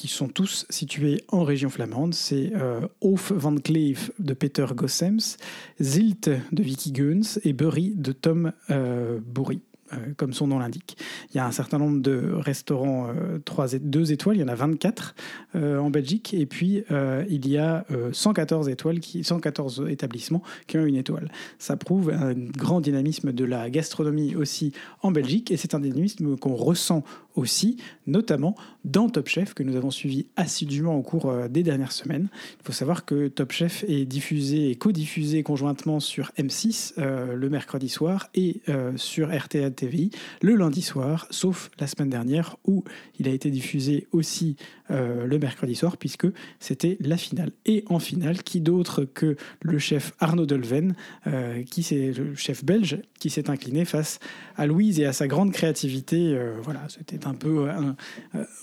qui 0.00 0.08
sont 0.08 0.28
tous 0.28 0.64
situés 0.70 1.22
en 1.28 1.44
région 1.44 1.68
flamande. 1.68 2.14
C'est 2.14 2.52
euh, 2.54 2.80
van 3.02 3.54
Cleef 3.56 4.10
de 4.18 4.32
Peter 4.32 4.64
Gossems, 4.74 5.36
Zilt 5.78 6.30
de 6.52 6.62
Vicky 6.62 6.94
Geuns 6.94 7.38
et 7.44 7.52
Burry 7.52 7.92
de 7.94 8.12
Tom 8.12 8.52
euh, 8.70 9.18
Bourry. 9.22 9.60
Euh, 9.92 9.96
comme 10.16 10.32
son 10.32 10.46
nom 10.46 10.60
l'indique. 10.60 10.96
Il 11.30 11.36
y 11.36 11.40
a 11.40 11.46
un 11.46 11.50
certain 11.50 11.78
nombre 11.78 12.00
de 12.00 12.32
restaurants 12.34 13.08
euh, 13.08 13.38
3 13.44 13.78
2 13.80 14.12
étoiles, 14.12 14.36
il 14.36 14.40
y 14.40 14.44
en 14.44 14.48
a 14.48 14.54
24 14.54 15.16
euh, 15.56 15.78
en 15.78 15.90
Belgique, 15.90 16.32
et 16.32 16.46
puis 16.46 16.84
euh, 16.92 17.24
il 17.28 17.48
y 17.48 17.58
a 17.58 17.84
114, 18.12 18.68
étoiles 18.68 19.00
qui, 19.00 19.24
114 19.24 19.86
établissements 19.88 20.42
qui 20.68 20.78
ont 20.78 20.84
une 20.84 20.96
étoile. 20.96 21.30
Ça 21.58 21.76
prouve 21.76 22.10
un 22.10 22.34
grand 22.34 22.80
dynamisme 22.80 23.32
de 23.32 23.44
la 23.44 23.68
gastronomie 23.68 24.36
aussi 24.36 24.72
en 25.02 25.10
Belgique, 25.10 25.50
et 25.50 25.56
c'est 25.56 25.74
un 25.74 25.80
dynamisme 25.80 26.36
qu'on 26.36 26.54
ressent 26.54 27.02
aussi, 27.34 27.76
notamment 28.06 28.54
dans 28.84 29.08
Top 29.08 29.28
Chef, 29.28 29.54
que 29.54 29.62
nous 29.62 29.76
avons 29.76 29.90
suivi 29.90 30.26
assidûment 30.36 30.96
au 30.96 31.02
cours 31.02 31.32
des 31.48 31.62
dernières 31.62 31.92
semaines. 31.92 32.28
Il 32.60 32.64
faut 32.64 32.72
savoir 32.72 33.04
que 33.04 33.28
Top 33.28 33.52
Chef 33.52 33.84
est 33.88 34.04
diffusé 34.04 34.70
et 34.70 34.76
co-diffusé 34.76 35.42
conjointement 35.42 36.00
sur 36.00 36.32
M6 36.38 36.94
le 36.98 37.48
mercredi 37.50 37.88
soir 37.88 38.28
et 38.34 38.62
sur 38.96 39.36
RTL 39.36 39.72
TVI 39.72 40.10
le 40.42 40.54
lundi 40.54 40.82
soir, 40.82 41.26
sauf 41.30 41.70
la 41.78 41.86
semaine 41.86 42.10
dernière 42.10 42.56
où 42.66 42.84
il 43.18 43.28
a 43.28 43.32
été 43.32 43.50
diffusé 43.50 44.06
aussi 44.12 44.56
euh, 44.90 45.26
le 45.26 45.38
mercredi 45.38 45.74
soir 45.74 45.96
puisque 45.96 46.26
c'était 46.58 46.96
la 47.00 47.16
finale. 47.16 47.50
Et 47.66 47.84
en 47.88 47.98
finale, 47.98 48.42
qui 48.42 48.60
d'autre 48.60 49.04
que 49.04 49.36
le 49.62 49.78
chef 49.78 50.12
Arnaud 50.18 50.46
Delven, 50.46 50.94
euh, 51.26 51.62
qui 51.62 51.82
c'est 51.82 52.12
le 52.12 52.34
chef 52.34 52.64
belge, 52.64 52.98
qui 53.18 53.30
s'est 53.30 53.50
incliné 53.50 53.84
face 53.84 54.18
à 54.56 54.66
Louise 54.66 54.98
et 54.98 55.06
à 55.06 55.12
sa 55.12 55.28
grande 55.28 55.52
créativité. 55.52 56.34
Euh, 56.34 56.54
voilà, 56.62 56.86
c'était 56.88 57.26
un 57.26 57.34
peu 57.34 57.68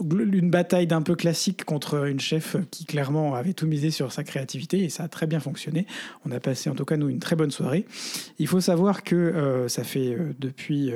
une 0.09 0.49
bataille 0.49 0.87
d'un 0.87 1.01
peu 1.01 1.15
classique 1.15 1.63
contre 1.63 2.07
une 2.07 2.19
chef 2.19 2.57
qui 2.71 2.85
clairement 2.85 3.35
avait 3.35 3.53
tout 3.53 3.67
misé 3.67 3.89
sur 3.89 4.11
sa 4.11 4.23
créativité 4.23 4.83
et 4.83 4.89
ça 4.89 5.03
a 5.03 5.07
très 5.07 5.27
bien 5.27 5.39
fonctionné. 5.39 5.85
On 6.25 6.31
a 6.31 6.39
passé 6.39 6.69
en 6.69 6.75
tout 6.75 6.85
cas 6.85 6.97
nous 6.97 7.09
une 7.09 7.19
très 7.19 7.35
bonne 7.35 7.51
soirée. 7.51 7.85
Il 8.39 8.47
faut 8.47 8.61
savoir 8.61 9.03
que 9.03 9.65
ça 9.67 9.83
fait 9.83 10.17
depuis 10.39 10.91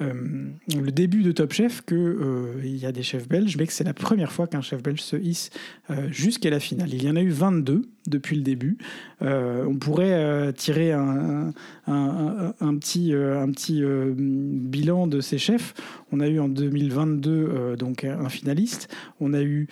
le 0.00 0.90
début 0.90 1.22
de 1.22 1.32
Top 1.32 1.52
Chef 1.52 1.82
qu'il 1.84 1.96
euh, 1.96 2.60
il 2.64 2.76
y 2.76 2.86
a 2.86 2.92
des 2.92 3.02
chefs 3.02 3.28
belges, 3.28 3.56
mais 3.56 3.66
que 3.66 3.72
c'est 3.72 3.84
la 3.84 3.94
première 3.94 4.32
fois 4.32 4.46
qu'un 4.46 4.60
chef 4.60 4.82
belge 4.82 5.00
se 5.00 5.16
hisse 5.16 5.50
euh, 5.90 6.08
jusqu'à 6.10 6.50
la 6.50 6.60
finale. 6.60 6.92
Il 6.92 7.02
y 7.04 7.10
en 7.10 7.16
a 7.16 7.22
eu 7.22 7.30
22 7.30 7.82
depuis 8.08 8.34
le 8.36 8.42
début. 8.42 8.78
on 9.20 9.76
pourrait 9.78 10.52
tirer 10.54 10.90
un, 10.90 11.52
un, 11.86 12.76
petit, 12.78 13.12
un 13.14 13.48
petit 13.52 13.80
bilan 13.84 15.06
de 15.06 15.20
ces 15.20 15.38
chefs. 15.38 15.74
On 16.10 16.18
a 16.18 16.26
eu 16.26 16.40
en 16.40 16.48
2022 16.48 17.76
donc 17.78 18.02
un 18.02 18.28
finaliste. 18.28 18.92
On 19.20 19.34
a 19.34 19.42
eu 19.42 19.68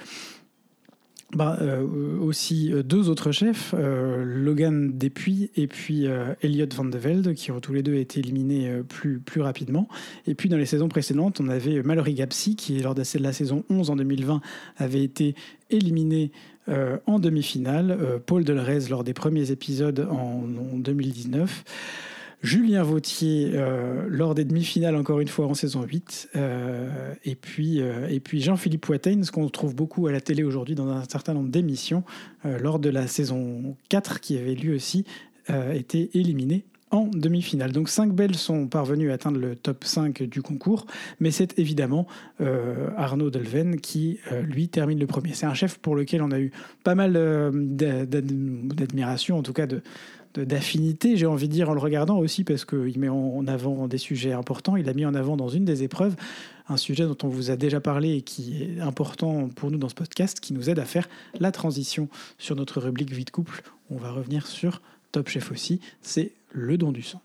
bah, 1.32 1.58
euh, 1.60 2.18
aussi 2.18 2.72
euh, 2.72 2.82
deux 2.82 3.08
autres 3.08 3.30
chefs, 3.30 3.72
euh, 3.78 4.24
Logan 4.24 4.98
Depuy 4.98 5.50
et 5.54 5.68
puis 5.68 6.06
Elliot 6.42 6.66
Van 6.74 6.84
de 6.84 6.98
Velde, 6.98 7.34
qui 7.34 7.52
ont 7.52 7.60
tous 7.60 7.72
les 7.72 7.82
deux 7.82 7.94
été 7.94 8.20
éliminés 8.20 8.82
plus, 8.88 9.20
plus 9.20 9.40
rapidement. 9.40 9.88
Et 10.26 10.34
puis 10.34 10.48
dans 10.48 10.56
les 10.56 10.66
saisons 10.66 10.88
précédentes, 10.88 11.40
on 11.40 11.48
avait 11.48 11.82
Mallory 11.82 12.14
Gapsi, 12.14 12.56
qui 12.56 12.80
lors 12.80 12.94
de 12.94 13.04
la 13.18 13.32
saison 13.32 13.64
11 13.70 13.90
en 13.90 13.96
2020 13.96 14.40
avait 14.76 15.02
été 15.02 15.34
éliminé 15.70 16.32
en 17.06 17.18
demi-finale, 17.18 18.20
Paul 18.26 18.44
Delrez 18.44 18.88
lors 18.90 19.02
des 19.02 19.14
premiers 19.14 19.50
épisodes 19.50 20.06
en, 20.10 20.44
en 20.44 20.78
2019. 20.78 21.64
Julien 22.42 22.82
Vautier 22.82 23.52
lors 24.08 24.34
des 24.34 24.44
demi-finales, 24.44 24.96
encore 24.96 25.20
une 25.20 25.28
fois 25.28 25.46
en 25.46 25.54
saison 25.54 25.82
8. 25.82 26.30
et 27.24 27.34
puis, 27.34 27.78
et 27.78 28.20
puis 28.20 28.40
Jean-Philippe 28.40 28.80
Poitain, 28.80 29.22
ce 29.22 29.30
qu'on 29.30 29.48
trouve 29.48 29.74
beaucoup 29.74 30.06
à 30.06 30.12
la 30.12 30.20
télé 30.20 30.42
aujourd'hui 30.42 30.74
dans 30.74 30.88
un 30.88 31.04
certain 31.04 31.34
nombre 31.34 31.50
d'émissions, 31.50 32.02
lors 32.44 32.78
de 32.78 32.88
la 32.88 33.06
saison 33.06 33.76
4 33.90 34.20
qui 34.20 34.38
avait 34.38 34.54
lieu 34.54 34.74
aussi, 34.74 35.04
été 35.48 36.10
éliminé 36.14 36.64
en 36.90 37.06
demi-finale. 37.06 37.72
Donc 37.72 37.88
cinq 37.88 38.12
Belges 38.12 38.36
sont 38.36 38.66
parvenus 38.66 39.10
à 39.10 39.14
atteindre 39.14 39.38
le 39.38 39.54
top 39.56 39.84
5 39.84 40.24
du 40.24 40.42
concours, 40.42 40.86
mais 41.20 41.30
c'est 41.30 41.58
évidemment 41.58 42.06
euh, 42.40 42.88
Arnaud 42.96 43.30
Delven 43.30 43.80
qui, 43.80 44.18
euh, 44.32 44.42
lui, 44.42 44.68
termine 44.68 44.98
le 44.98 45.06
premier. 45.06 45.32
C'est 45.34 45.46
un 45.46 45.54
chef 45.54 45.78
pour 45.78 45.94
lequel 45.94 46.22
on 46.22 46.30
a 46.30 46.40
eu 46.40 46.50
pas 46.84 46.94
mal 46.94 47.14
euh, 47.16 47.50
d'admiration, 47.52 49.38
en 49.38 49.42
tout 49.42 49.52
cas 49.52 49.66
de, 49.66 49.82
d'affinité, 50.34 51.16
j'ai 51.16 51.26
envie 51.26 51.48
de 51.48 51.52
dire, 51.52 51.70
en 51.70 51.74
le 51.74 51.80
regardant 51.80 52.18
aussi, 52.18 52.44
parce 52.44 52.64
qu'il 52.64 52.98
met 52.98 53.08
en 53.08 53.46
avant 53.46 53.88
des 53.88 53.98
sujets 53.98 54.32
importants. 54.32 54.76
Il 54.76 54.88
a 54.88 54.94
mis 54.94 55.04
en 55.04 55.14
avant 55.14 55.36
dans 55.36 55.48
une 55.48 55.64
des 55.64 55.82
épreuves 55.82 56.16
un 56.70 56.76
sujet 56.76 57.04
dont 57.04 57.16
on 57.24 57.28
vous 57.28 57.50
a 57.50 57.56
déjà 57.56 57.80
parlé 57.80 58.16
et 58.16 58.22
qui 58.22 58.62
est 58.62 58.80
important 58.80 59.48
pour 59.48 59.70
nous 59.70 59.78
dans 59.78 59.88
ce 59.88 59.94
podcast, 59.94 60.38
qui 60.38 60.52
nous 60.52 60.70
aide 60.70 60.78
à 60.78 60.84
faire 60.84 61.08
la 61.38 61.50
transition 61.50 62.08
sur 62.38 62.54
notre 62.54 62.80
rubrique 62.80 63.12
vie 63.12 63.24
de 63.24 63.30
couple. 63.30 63.62
On 63.90 63.96
va 63.96 64.12
revenir 64.12 64.46
sur 64.46 64.80
Top 65.10 65.28
Chef 65.28 65.50
aussi, 65.50 65.80
c'est 66.00 66.30
le 66.52 66.78
don 66.78 66.92
du 66.92 67.02
sang. 67.02 67.20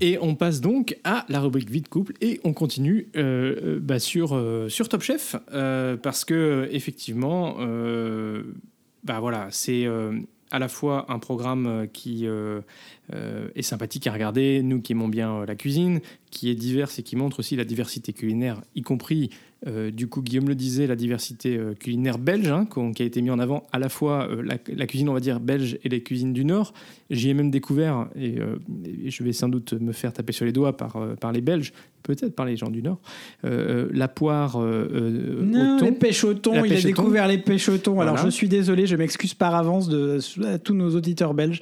Et 0.00 0.18
on 0.20 0.34
passe 0.34 0.60
donc 0.60 0.98
à 1.04 1.24
la 1.28 1.40
rubrique 1.40 1.70
vie 1.70 1.80
de 1.80 1.88
couple 1.88 2.14
et 2.20 2.40
on 2.42 2.52
continue 2.52 3.08
euh, 3.16 3.76
euh, 3.76 3.78
bah, 3.80 4.00
sur, 4.00 4.34
euh, 4.34 4.68
sur 4.68 4.88
Top 4.88 5.00
Chef 5.00 5.36
parce 6.02 6.24
que 6.24 6.68
effectivement, 6.72 7.56
bah 9.02 9.20
voilà, 9.20 9.48
c'est 9.50 9.86
à 10.50 10.58
la 10.58 10.68
fois 10.68 11.06
un 11.08 11.18
programme 11.18 11.88
qui 11.92 12.26
est 13.54 13.62
sympathique 13.62 14.06
à 14.06 14.12
regarder, 14.12 14.62
nous 14.62 14.80
qui 14.80 14.92
aimons 14.92 15.08
bien 15.08 15.44
la 15.44 15.54
cuisine, 15.54 16.00
qui 16.30 16.50
est 16.50 16.54
divers 16.54 16.88
et 16.98 17.02
qui 17.02 17.16
montre 17.16 17.40
aussi 17.40 17.56
la 17.56 17.64
diversité 17.64 18.12
culinaire, 18.12 18.60
y 18.74 18.82
compris 18.82 19.30
euh, 19.68 19.92
du 19.92 20.08
coup, 20.08 20.22
Guillaume 20.22 20.48
le 20.48 20.56
disait, 20.56 20.86
la 20.88 20.96
diversité 20.96 21.56
euh, 21.56 21.74
culinaire 21.74 22.18
belge, 22.18 22.48
hein, 22.48 22.66
qui 22.94 23.02
a 23.02 23.06
été 23.06 23.22
mis 23.22 23.30
en 23.30 23.38
avant 23.38 23.64
à 23.72 23.78
la 23.78 23.88
fois 23.88 24.28
euh, 24.28 24.42
la, 24.42 24.86
cuisine, 24.86 25.08
on 25.08 25.14
va 25.14 25.20
dire, 25.20 25.38
belge 25.38 25.78
et 25.84 25.88
les 25.88 26.02
cuisines 26.02 26.32
du 26.32 26.44
Nord. 26.44 26.74
J'y 27.10 27.30
ai 27.30 27.34
même 27.34 27.50
découvert, 27.50 28.08
et, 28.16 28.38
je 29.06 29.22
vais 29.22 29.32
sans 29.32 29.48
doute 29.48 29.74
me 29.74 29.92
faire 29.92 30.12
taper 30.12 30.32
sur 30.32 30.46
les 30.46 30.52
doigts 30.52 30.76
par, 30.76 30.98
par 31.20 31.30
les 31.30 31.42
Belges, 31.42 31.72
peut-être 32.02 32.34
par 32.34 32.46
les 32.46 32.56
gens 32.56 32.70
du 32.70 32.82
Nord, 32.82 33.00
la 33.42 34.08
poire 34.08 34.58
non, 34.58 35.78
les 35.82 35.92
pêches 35.92 36.24
au 36.24 36.32
thon, 36.32 36.64
il 36.64 36.72
a 36.72 36.80
découvert 36.80 37.28
les 37.28 37.36
pêches 37.36 37.68
au 37.68 37.76
thon. 37.76 38.00
Alors 38.00 38.16
je 38.16 38.30
suis 38.30 38.48
désolé, 38.48 38.86
je 38.86 38.96
m'excuse 38.96 39.34
par 39.34 39.54
avance 39.54 39.90
de, 39.90 40.18
à 40.46 40.58
tous 40.58 40.72
nos 40.72 40.96
auditeurs 40.96 41.34
belges 41.34 41.60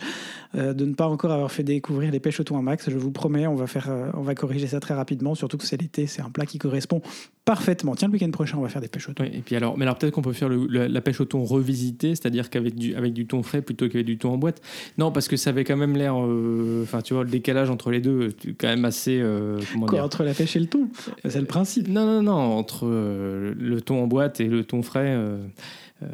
de 0.54 0.84
ne 0.84 0.94
pas 0.94 1.08
encore 1.08 1.32
avoir 1.32 1.39
fait 1.48 1.62
découvrir 1.62 2.10
les 2.10 2.20
pêches 2.20 2.40
au 2.40 2.44
thon 2.44 2.58
à 2.58 2.62
Max. 2.62 2.90
Je 2.90 2.98
vous 2.98 3.10
promets, 3.10 3.46
on 3.46 3.54
va, 3.54 3.66
faire, 3.66 3.90
on 4.14 4.22
va 4.22 4.34
corriger 4.34 4.66
ça 4.66 4.80
très 4.80 4.94
rapidement, 4.94 5.34
surtout 5.34 5.58
que 5.58 5.64
c'est 5.64 5.80
l'été, 5.80 6.06
c'est 6.06 6.22
un 6.22 6.30
plat 6.30 6.46
qui 6.46 6.58
correspond 6.58 7.02
parfaitement. 7.50 7.96
Tiens, 7.96 8.06
le 8.06 8.12
week-end 8.12 8.30
prochain, 8.30 8.58
on 8.58 8.60
va 8.60 8.68
faire 8.68 8.80
des 8.80 8.86
pêches 8.86 9.08
au 9.08 9.12
thon. 9.12 9.24
et 9.24 9.42
puis 9.44 9.56
alors, 9.56 9.76
mais 9.76 9.84
alors 9.84 9.98
peut-être 9.98 10.12
qu'on 10.14 10.22
peut 10.22 10.32
faire 10.32 10.48
la 10.48 11.00
pêche 11.00 11.20
au 11.20 11.24
thon 11.24 11.42
revisitée, 11.42 12.10
c'est-à-dire 12.10 12.48
qu'avec 12.48 12.76
du, 12.76 12.94
avec 12.94 13.12
du 13.12 13.26
thon 13.26 13.42
frais 13.42 13.60
plutôt 13.60 13.88
qu'avec 13.88 14.06
du 14.06 14.18
thon 14.18 14.34
en 14.34 14.38
boîte. 14.38 14.62
Non, 14.98 15.10
parce 15.10 15.26
que 15.26 15.36
ça 15.36 15.50
avait 15.50 15.64
quand 15.64 15.76
même 15.76 15.96
l'air, 15.96 16.14
euh, 16.16 16.84
enfin, 16.84 17.02
tu 17.02 17.12
vois, 17.12 17.24
le 17.24 17.30
décalage 17.30 17.68
entre 17.68 17.90
les 17.90 18.00
deux, 18.00 18.28
quand 18.56 18.68
même 18.68 18.84
assez. 18.84 19.18
Euh, 19.20 19.58
comment 19.72 19.86
Quoi, 19.86 20.00
entre 20.00 20.22
la 20.22 20.32
pêche 20.32 20.54
et 20.54 20.60
le 20.60 20.66
thon? 20.66 20.90
C'est 21.24 21.40
le 21.40 21.46
principe. 21.46 21.88
Non, 21.88 22.06
non, 22.06 22.22
non, 22.22 22.34
entre 22.34 22.86
euh, 22.86 23.52
le 23.58 23.80
thon 23.80 24.00
en 24.00 24.06
boîte 24.06 24.38
et 24.38 24.46
le 24.46 24.62
thon 24.62 24.84
frais. 24.84 25.18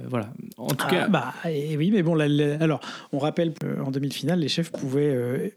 voilà. 0.09 0.31
En 0.57 0.69
tout 0.69 0.87
ah, 0.89 0.91
cas. 0.91 1.09
Bah, 1.09 1.35
et 1.45 1.77
oui, 1.77 1.91
mais 1.93 2.03
bon, 2.03 2.19
alors, 2.19 2.81
on 3.13 3.19
rappelle 3.19 3.53
en 3.85 3.91
demi-finale, 3.91 4.39
les 4.39 4.49
chefs 4.49 4.73
pouvaient 4.73 5.53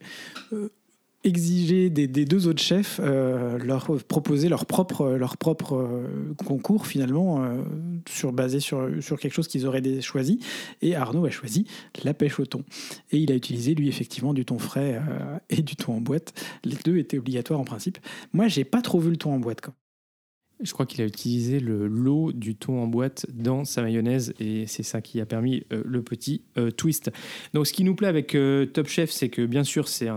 exiger 1.24 1.90
des, 1.90 2.08
deux 2.08 2.48
autres 2.48 2.62
chefs 2.62 3.00
euh, 3.04 3.58
leur 3.58 3.88
proposer 4.06 4.48
leur 4.48 4.66
propre 4.66 5.10
leur 5.12 5.38
propre 5.38 5.76
euh, 5.76 6.34
concours 6.46 6.88
finalement 6.88 7.44
euh, 7.44 7.62
sur 8.08 8.32
basé 8.32 8.60
sur 8.60 8.90
sur 9.02 9.20
quelque 9.20 9.34
chose 9.34 9.48
qu'ils 9.48 9.66
auraient 9.66 10.02
choisi. 10.02 10.40
Et 10.82 10.96
Arnaud 10.96 11.26
a 11.26 11.30
choisi 11.30 11.66
la 12.04 12.14
pêche 12.14 12.40
au 12.40 12.46
thon. 12.46 12.64
Et 13.12 13.18
il 13.18 13.32
a 13.32 13.36
utilisé 13.36 13.76
lui 13.76 13.90
effectivement 13.90 14.34
du 14.34 14.46
thon 14.46 14.60
frais 14.60 15.02
et 15.50 15.62
du 15.62 15.76
thon 15.76 15.94
en 15.94 16.02
boîte. 16.02 16.34
Les 16.64 16.78
deux 16.84 16.98
étaient 16.98 17.18
obligatoires 17.18 17.60
en 17.60 17.66
principe. 17.66 17.98
Moi 18.34 18.48
j'ai 18.48 18.64
pas 18.64 18.82
trop 18.82 19.00
vu 19.00 19.10
le 19.10 19.18
thon 19.18 19.34
en 19.34 19.40
boîte 19.40 19.62
quand 19.62 19.74
je 20.62 20.74
crois 20.74 20.86
qu'il 20.86 21.02
a 21.02 21.06
utilisé 21.06 21.60
le 21.60 21.88
lot 21.88 22.32
du 22.34 22.56
thon 22.56 22.82
en 22.82 22.88
boîte 22.88 23.26
dans 23.34 23.63
sa 23.63 23.82
mayonnaise 23.82 24.34
et 24.39 24.65
c'est 24.67 24.84
ça 24.84 25.02
qui 25.02 25.22
a 25.22 25.26
permis 25.26 25.63
euh, 25.72 25.82
le 25.86 26.02
petit 26.02 26.41
euh, 26.58 26.72
twist. 26.72 27.12
Donc 27.54 27.67
ce 27.67 27.74
qui 27.74 27.84
nous 27.84 27.95
plaît 27.95 28.08
avec 28.08 28.36
euh, 28.36 28.65
Top 28.65 28.88
Chef, 28.88 29.10
c'est 29.10 29.30
que 29.30 29.45
bien 29.45 29.63
sûr 29.63 29.88
c'est 29.88 30.10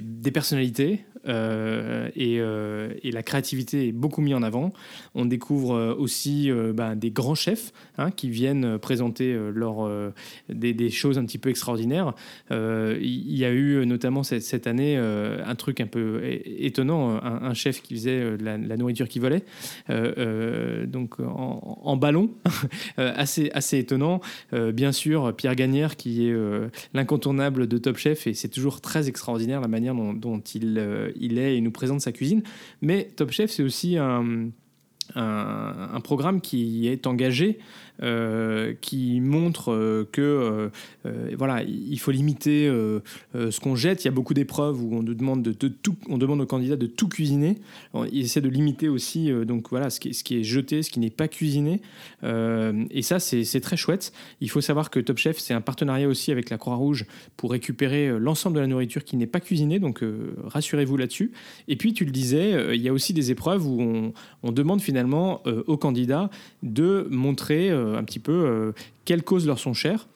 des 0.00 0.30
personnalités, 0.30 1.04
euh, 1.26 2.08
euh, 2.18 2.92
et, 3.02 3.10
la 3.10 3.22
créativité 3.22 3.88
est 3.88 3.92
beaucoup 3.92 4.20
mise 4.20 4.34
en 4.34 4.42
avant. 4.42 4.72
On 5.14 5.24
découvre 5.24 5.74
euh, 5.74 5.94
aussi 5.94 6.50
ben, 6.74 6.96
des 6.96 7.10
grands 7.10 7.34
chefs 7.34 7.72
hein, 7.98 8.10
qui 8.10 8.30
viennent 8.30 8.78
présenter 8.78 9.36
leur, 9.52 9.90
des, 10.48 10.90
choses 10.90 11.18
un 11.18 11.24
petit 11.24 11.38
peu 11.38 11.50
extraordinaires. 11.50 12.14
Il 12.50 13.36
y 13.36 13.44
a 13.44 13.52
eu 13.52 13.84
notamment 13.86 14.22
cette, 14.22 14.66
année 14.66 14.96
un 14.96 15.54
truc 15.54 15.80
un 15.80 15.86
peu 15.86 16.20
étonnant, 16.44 17.20
un, 17.22 17.54
chef 17.54 17.82
qui 17.82 17.94
faisait 17.94 18.36
la, 18.38 18.58
nourriture 18.76 19.08
qui 19.08 19.18
volait, 19.18 19.44
donc 20.86 21.16
en, 21.20 21.96
ballon, 21.96 22.30
assez, 22.96 23.50
assez 23.52 23.78
étonnant. 23.78 24.20
bien 24.72 24.92
sûr, 24.92 25.34
Pierre 25.34 25.56
Gagnère 25.56 25.96
qui 25.96 26.28
est 26.28 26.34
l'incontournable 26.94 27.66
de 27.66 27.78
Top 27.78 27.96
Chef 27.96 28.26
et 28.26 28.34
c'est 28.34 28.48
toujours 28.48 28.80
très 28.80 29.08
extraordinaire 29.08 29.60
la 29.60 29.68
manière 29.68 29.94
dont 29.94 30.42
il 30.54 31.09
il 31.16 31.38
est 31.38 31.56
et 31.56 31.60
nous 31.60 31.70
présente 31.70 32.00
sa 32.00 32.12
cuisine. 32.12 32.42
Mais 32.80 33.08
Top 33.16 33.30
Chef, 33.30 33.50
c'est 33.50 33.62
aussi 33.62 33.96
un, 33.96 34.50
un, 35.14 36.00
programme 36.02 36.40
qui 36.40 36.88
est 36.88 37.06
engagé 37.06 37.58
euh, 38.02 38.72
qui 38.80 39.20
montre 39.20 39.72
euh, 39.72 40.08
que 40.10 40.70
euh, 41.04 41.30
voilà, 41.36 41.62
il 41.62 41.98
faut 41.98 42.10
limiter 42.10 42.66
ce 43.34 43.60
qu'on 43.60 43.74
jette. 43.74 44.04
Il 44.04 44.06
y 44.06 44.08
a 44.08 44.12
beaucoup 44.12 44.32
d'épreuves 44.32 44.82
où 44.82 44.94
on 44.94 45.02
demande 45.02 45.42
de, 45.42 45.72
on 46.08 46.16
demande 46.16 46.40
aux 46.40 46.46
candidats 46.46 46.76
de 46.76 46.86
tout 46.86 47.08
cuisiner. 47.08 47.58
il 48.10 48.20
essaie 48.20 48.40
de 48.40 48.48
limiter 48.48 48.88
aussi 48.88 49.30
donc 49.44 49.68
voilà 49.70 49.90
ce 49.90 50.00
qui, 50.00 50.08
est, 50.10 50.42
jeté, 50.42 50.82
ce 50.82 50.90
qui 50.90 51.00
n'est 51.00 51.10
pas 51.10 51.28
cuisiné. 51.28 51.80
et 52.22 53.02
ça, 53.02 53.18
c'est 53.20 53.60
très 53.60 53.76
chouette. 53.76 54.12
Il 54.40 54.50
faut 54.50 54.60
savoir 54.60 54.90
que 54.90 55.00
Top 55.00 55.18
Chef, 55.18 55.38
c'est 55.38 55.54
un 55.54 55.60
partenariat 55.60 56.08
aussi 56.08 56.32
avec 56.32 56.50
la 56.50 56.58
Croix-Rouge 56.58 57.06
pour 57.36 57.50
récupérer 57.50 58.18
l'ensemble 58.18 58.56
de 58.56 58.60
la 58.60 58.66
nourriture 58.66 59.04
qui 59.04 59.16
n'est 59.16 59.26
pas 59.26 59.40
cuisinée. 59.40 59.78
Donc 59.78 60.02
rassurez-vous 60.44 60.96
là-dessus. 60.96 61.32
Et 61.68 61.76
puis 61.76 61.92
tu 61.92 62.04
le 62.04 62.12
disais, 62.12 62.74
il 62.74 62.80
y 62.80 62.88
a 62.88 62.92
aussi 62.92 63.12
des 63.12 63.30
épreuves 63.30 63.66
où 63.66 63.80
on, 63.80 64.12
on 64.42 64.52
demande 64.52 64.80
finalement 64.80 64.99
aux 65.66 65.76
candidats 65.76 66.30
de 66.62 67.06
montrer 67.10 67.70
euh, 67.70 67.98
un 67.98 68.04
petit 68.04 68.18
peu 68.18 68.32
euh, 68.32 68.72
quelles 69.04 69.22
causes 69.22 69.46
leur 69.46 69.58
sont 69.58 69.74
chères. 69.74 70.08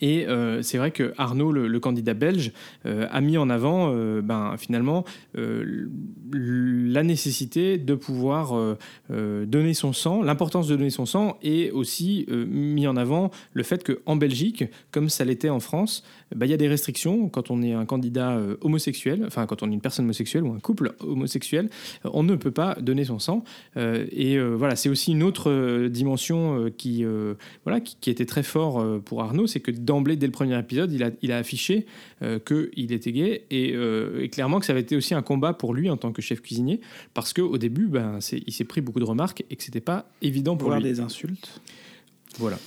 Et 0.00 0.26
euh, 0.26 0.62
c'est 0.62 0.78
vrai 0.78 0.90
que 0.90 1.12
Arnaud, 1.18 1.52
le, 1.52 1.80
candidat 1.80 2.14
belge, 2.14 2.52
a 2.84 3.20
mis 3.20 3.38
en 3.38 3.48
avant 3.48 3.94
ben, 4.22 4.54
finalement 4.58 5.04
la 5.34 7.02
nécessité 7.02 7.78
de 7.78 7.94
pouvoir 7.94 8.76
donner 9.08 9.74
son 9.74 9.92
sang, 9.92 10.22
l'importance 10.22 10.68
de 10.68 10.76
donner 10.76 10.90
son 10.90 11.06
sang, 11.06 11.38
et 11.42 11.70
aussi 11.70 12.26
mis 12.28 12.86
en 12.86 12.96
avant 12.96 13.30
le 13.54 13.62
fait 13.62 13.82
qu'en 13.82 14.16
Belgique, 14.16 14.64
comme 14.90 15.08
ça 15.08 15.24
l'était 15.24 15.48
en 15.48 15.60
France, 15.60 16.04
bah, 16.34 16.46
il 16.46 16.50
y 16.50 16.54
a 16.54 16.58
des 16.58 16.68
restrictions 16.68 17.28
quand 17.28 17.50
on 17.50 17.62
est 17.62 17.72
un 17.72 17.86
candidat 17.86 18.32
euh, 18.32 18.56
homosexuel, 18.60 19.24
enfin 19.26 19.46
quand 19.46 19.62
on 19.62 19.70
est 19.70 19.74
une 19.74 19.80
personne 19.80 20.04
homosexuelle 20.04 20.44
ou 20.44 20.52
un 20.52 20.60
couple 20.60 20.94
homosexuel, 21.00 21.70
euh, 22.04 22.10
on 22.12 22.22
ne 22.22 22.36
peut 22.36 22.50
pas 22.50 22.76
donner 22.80 23.04
son 23.04 23.18
sang. 23.18 23.44
Euh, 23.76 24.06
et 24.12 24.38
voilà, 24.40 24.76
c'est 24.76 24.88
aussi 24.88 25.12
une 25.12 25.22
autre 25.22 25.88
dimension 25.88 26.70
qui, 26.76 27.04
voilà, 27.64 27.80
qui, 27.80 28.10
était 28.10 28.26
très 28.26 28.42
fort 28.42 28.84
pour 29.02 29.22
Arnaud, 29.22 29.46
c'est 29.46 29.60
que 29.60 29.70
d'emblée, 29.84 30.16
dès 30.16 30.26
le 30.26 30.32
premier 30.32 30.58
épisode, 30.58 30.92
il 30.92 31.02
a, 31.02 31.10
il 31.22 31.32
a 31.32 31.38
affiché 31.38 31.86
qu'il 32.46 32.92
était 32.92 33.12
gay 33.12 33.44
et, 33.50 34.28
clairement 34.30 34.60
que 34.60 34.66
ça 34.66 34.72
avait 34.72 34.82
été 34.82 34.96
aussi 34.96 35.14
un 35.14 35.22
combat 35.22 35.52
pour 35.52 35.74
lui 35.74 35.90
en 35.90 35.96
tant 35.96 36.12
que 36.12 36.22
chef 36.22 36.40
cuisinier, 36.40 36.80
parce 37.14 37.32
qu'au 37.32 37.58
début, 37.58 37.86
ben, 37.86 38.18
il 38.32 38.52
s'est 38.52 38.64
pris 38.64 38.80
beaucoup 38.80 39.00
de 39.00 39.04
remarques 39.04 39.44
et 39.50 39.56
que 39.56 39.62
c'était 39.62 39.80
pas 39.80 40.08
évident 40.22 40.56
pour 40.56 40.68
Voir 40.68 40.80
lui. 40.80 40.88
des 40.88 41.00
insultes. 41.00 41.60
Voilà. 42.38 42.58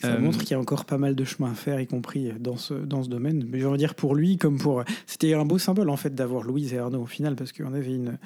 Ça 0.00 0.12
euh, 0.12 0.20
montre 0.20 0.38
qu'il 0.40 0.50
y 0.50 0.54
a 0.54 0.60
encore 0.60 0.84
pas 0.84 0.98
mal 0.98 1.14
de 1.14 1.24
chemin 1.24 1.52
à 1.52 1.54
faire, 1.54 1.80
y 1.80 1.86
compris 1.86 2.32
dans 2.38 2.56
ce, 2.56 2.74
dans 2.74 3.02
ce 3.02 3.08
domaine. 3.08 3.46
Mais 3.48 3.60
je 3.60 3.66
veux 3.66 3.76
dire, 3.76 3.94
pour 3.94 4.14
lui, 4.14 4.36
comme 4.36 4.58
pour. 4.58 4.84
C'était 5.06 5.34
un 5.34 5.44
beau 5.44 5.58
symbole, 5.58 5.88
en 5.88 5.96
fait, 5.96 6.14
d'avoir 6.14 6.42
Louise 6.42 6.74
et 6.74 6.78
Arnaud 6.78 7.02
au 7.02 7.06
final, 7.06 7.36
parce 7.36 7.52
qu'on 7.52 7.72
avait 7.72 7.94
une, 7.94 8.18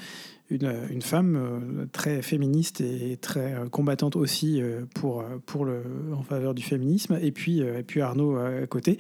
une, 0.51 1.03
femme 1.03 1.37
euh, 1.37 1.87
très 1.93 2.23
féministe 2.23 2.81
et 2.81 3.17
très 3.17 3.55
euh, 3.55 3.69
combattante 3.69 4.17
aussi 4.17 4.61
pour, 4.95 5.25
pour 5.47 5.65
le, 5.65 5.83
en 6.15 6.23
faveur 6.23 6.55
du 6.55 6.63
féminisme, 6.63 7.19
et 7.21 7.33
puis, 7.33 7.61
et 7.61 7.83
puis 7.83 8.01
Arnaud 8.01 8.37
à 8.37 8.67
côté, 8.67 8.99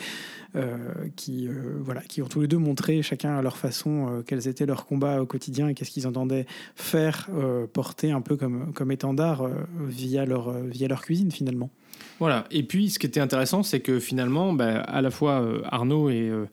qui, 1.16 1.48
voilà, 1.80 2.00
qui 2.02 2.22
ont 2.22 2.26
tous 2.26 2.40
les 2.40 2.48
deux 2.48 2.58
montré, 2.58 3.02
chacun 3.02 3.38
à 3.38 3.42
leur 3.42 3.56
façon, 3.56 4.22
quels 4.26 4.48
étaient 4.48 4.66
leurs 4.66 4.86
combats 4.86 5.20
au 5.20 5.26
quotidien 5.26 5.68
et 5.68 5.74
qu'est-ce 5.74 5.90
qu'ils 5.90 6.06
entendaient 6.06 6.46
faire, 6.74 7.28
porter 7.72 8.10
un 8.10 8.20
peu 8.20 8.36
comme, 8.36 8.72
comme 8.72 8.90
étendard 8.90 9.48
via, 9.86 10.24
leur, 10.24 10.52
via 10.64 10.88
leur 10.88 11.02
cuisine 11.02 11.30
finalement. 11.30 11.70
Voilà. 12.18 12.44
Et 12.50 12.62
puis, 12.62 12.90
ce 12.90 12.98
qui 12.98 13.06
était 13.06 13.20
intéressant, 13.20 13.62
c'est 13.62 13.80
que 13.80 14.00
finalement, 14.00 14.52
bah, 14.52 14.80
à 14.80 15.00
la 15.00 15.10
fois 15.10 15.40
euh, 15.40 15.60
Arnaud 15.64 16.10
et, 16.10 16.28
euh, 16.28 16.46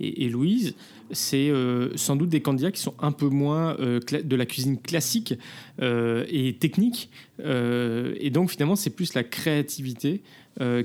et, 0.00 0.28
Louise, 0.28 0.74
c'est 1.12 1.48
euh, 1.48 1.96
sans 1.96 2.16
doute 2.16 2.28
des 2.28 2.40
candidats 2.40 2.72
qui 2.72 2.80
sont 2.80 2.94
un 2.98 3.12
peu 3.12 3.28
moins 3.28 3.76
de 3.76 4.36
la 4.36 4.46
cuisine 4.46 4.78
classique 4.78 5.34
et 5.80 6.56
technique. 6.58 7.10
Et 7.38 8.30
donc, 8.30 8.50
finalement, 8.50 8.76
c'est 8.76 8.90
plus 8.90 9.14
la 9.14 9.22
créativité 9.22 10.22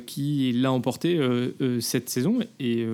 qui 0.06 0.52
l'a 0.54 0.71
emporté 0.71 1.19
cette 1.80 2.10
saison. 2.10 2.39
Et 2.60 2.86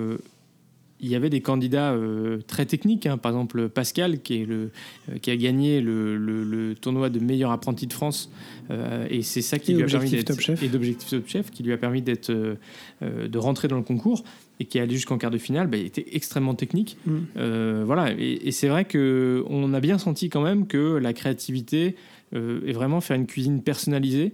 il 1.04 1.10
y 1.10 1.16
avait 1.16 1.30
des 1.30 1.42
candidats 1.42 1.92
euh, 1.92 2.39
très 2.48 2.66
techniques, 2.66 3.06
hein. 3.06 3.18
par 3.18 3.32
exemple 3.34 3.70
Pascal, 3.70 4.22
qui, 4.22 4.42
est 4.42 4.46
le, 4.46 4.72
euh, 5.12 5.18
qui 5.22 5.30
a 5.30 5.36
gagné 5.36 5.82
le, 5.82 6.18
le- 6.18 6.44
le 6.44 6.74
tournoi 6.76 7.10
de 7.10 7.20
meilleur 7.20 7.52
apprenti 7.52 7.86
de 7.88 7.94
France, 7.94 8.32
Euh, 8.72 9.06
et 9.10 9.22
c'est 9.24 9.42
ça 9.42 9.60
qui 9.60 9.74
Et 9.74 9.76
lui 9.76 9.84
a 9.84 9.88
permis 9.88 10.10
d'être 10.10 10.28
Top 10.28 10.39
Chef. 10.39 10.63
et 10.63 10.70
d'objectif 10.70 11.10
Top 11.10 11.28
Chef, 11.28 11.52
qui 11.52 11.63
lui 11.63 11.74
a 11.74 11.78
permis 11.78 12.02
d'être 12.02 12.32
de 13.02 13.38
rentrer 13.38 13.68
dans 13.68 13.76
le 13.76 13.84
concours 13.84 14.24
et 14.62 14.66
qui 14.66 14.78
est 14.78 14.82
allé 14.82 14.96
jusqu'en 14.96 15.18
quart 15.18 15.32
de 15.32 15.38
finale. 15.38 15.68
Bah, 15.68 15.76
il 15.78 15.86
était 15.86 16.06
extrêmement 16.13 16.56
technique, 16.56 16.98
Mm. 17.06 17.84
Voilà. 17.84 18.13
Et, 18.18 18.48
et 18.48 18.52
c'est 18.52 18.70
vrai 18.70 18.86
que 18.86 19.44
on 19.50 19.74
a 19.74 19.82
bien 19.82 19.98
senti 19.98 20.30
quand 20.30 20.42
même 20.42 20.66
que 20.68 20.96
la 20.98 21.12
créativité 21.13 21.96
et 22.34 22.72
vraiment 22.74 23.02
faire 23.02 23.18
une 23.18 23.28
cuisine 23.28 23.62
personnalisée. 23.62 24.32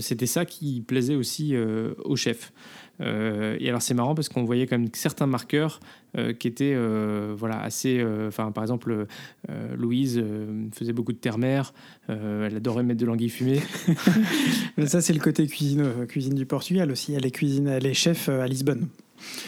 c'était 0.00 0.26
ça 0.26 0.44
qui 0.44 0.82
plaisait 0.86 1.14
aussi 1.14 1.54
au 2.04 2.16
chef. 2.16 2.52
Euh, 3.00 3.56
et 3.58 3.68
alors 3.68 3.82
c'est 3.82 3.94
marrant 3.94 4.14
parce 4.14 4.28
qu'on 4.28 4.44
voyait 4.44 4.66
quand 4.66 4.78
même 4.78 4.90
certains 4.92 5.26
marqueurs 5.26 5.80
euh, 6.16 6.32
qui 6.32 6.46
étaient 6.46 6.74
euh, 6.74 7.34
voilà 7.36 7.60
assez. 7.60 8.04
Enfin 8.26 8.52
par 8.52 8.64
exemple 8.64 9.06
Louise 9.76 10.22
faisait 10.74 10.92
beaucoup 10.92 11.12
de 11.12 11.18
terre-mer, 11.18 11.72
elle 12.08 12.56
adorait 12.56 12.82
mettre 12.82 13.00
de 13.00 13.06
l'anguille 13.06 13.30
fumée. 13.30 13.60
Mais 14.76 14.86
ça, 14.86 15.00
c'est 15.00 15.12
le 15.12 15.20
côté 15.20 15.46
cuisine, 15.46 16.06
cuisine 16.08 16.34
du 16.34 16.46
Portugal 16.46 16.90
aussi. 16.90 17.14
Elle 17.14 17.26
est, 17.26 17.30
cuisine, 17.30 17.68
elle 17.68 17.86
est 17.86 17.94
chef 17.94 18.28
à 18.28 18.46
Lisbonne, 18.46 18.88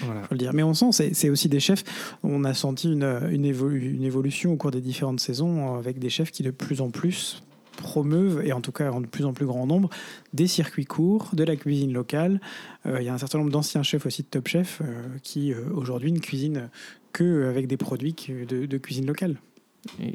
voilà. 0.02 0.22
faut 0.22 0.34
le 0.34 0.38
dire. 0.38 0.52
Mais 0.52 0.62
on 0.62 0.74
sent, 0.74 1.12
c'est, 1.12 1.30
aussi 1.30 1.48
des 1.48 1.60
chefs. 1.60 1.84
On 2.22 2.44
a 2.44 2.54
senti 2.54 2.92
une, 2.92 3.04
une, 3.30 3.44
évolu- 3.44 3.94
une 3.94 4.04
évolution 4.04 4.52
au 4.52 4.56
cours 4.56 4.70
des 4.70 4.80
différentes 4.80 5.20
saisons 5.20 5.76
avec 5.76 5.98
des 5.98 6.10
chefs 6.10 6.30
qui 6.30 6.42
de 6.42 6.50
plus 6.50 6.80
en 6.80 6.90
plus 6.90 7.42
promeuvent, 7.76 8.44
et 8.44 8.52
en 8.52 8.60
tout 8.60 8.72
cas 8.72 8.90
en 8.90 9.00
de 9.00 9.06
plus 9.06 9.24
en 9.24 9.32
plus 9.32 9.46
grand 9.46 9.66
nombre, 9.66 9.90
des 10.32 10.46
circuits 10.46 10.84
courts, 10.84 11.30
de 11.34 11.44
la 11.44 11.56
cuisine 11.56 11.92
locale. 11.92 12.40
Euh, 12.86 12.98
Il 13.00 13.04
y 13.04 13.08
a 13.08 13.14
un 13.14 13.18
certain 13.18 13.38
nombre 13.38 13.50
d'anciens 13.50 13.82
chefs 13.82 14.06
aussi 14.06 14.22
de 14.22 14.28
Top 14.28 14.48
Chef 14.48 14.80
euh, 14.80 15.02
qui 15.22 15.52
euh, 15.52 15.62
aujourd'hui 15.74 16.12
ne 16.12 16.18
cuisinent 16.18 16.70
que 17.12 17.48
avec 17.48 17.66
des 17.66 17.76
produits 17.76 18.14
de, 18.28 18.78
cuisine 18.78 19.06
locale. 19.06 19.36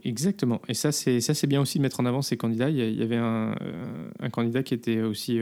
Exactement. 0.04 0.62
Et 0.68 0.74
ça, 0.74 0.92
c'est 0.92 1.22
ça, 1.22 1.34
c'est 1.34 1.48
bien 1.48 1.62
aussi 1.62 1.78
de 1.78 1.84
mettre 1.84 2.00
en 2.00 2.06
avant 2.06 2.22
ces 2.22 2.36
candidats. 2.36 2.70
Il 2.70 2.78
y, 2.78 3.04
avait 3.04 3.16
un, 3.16 3.56
candidat 4.32 4.64
qui 4.64 4.74
était 4.74 5.02
aussi, 5.02 5.40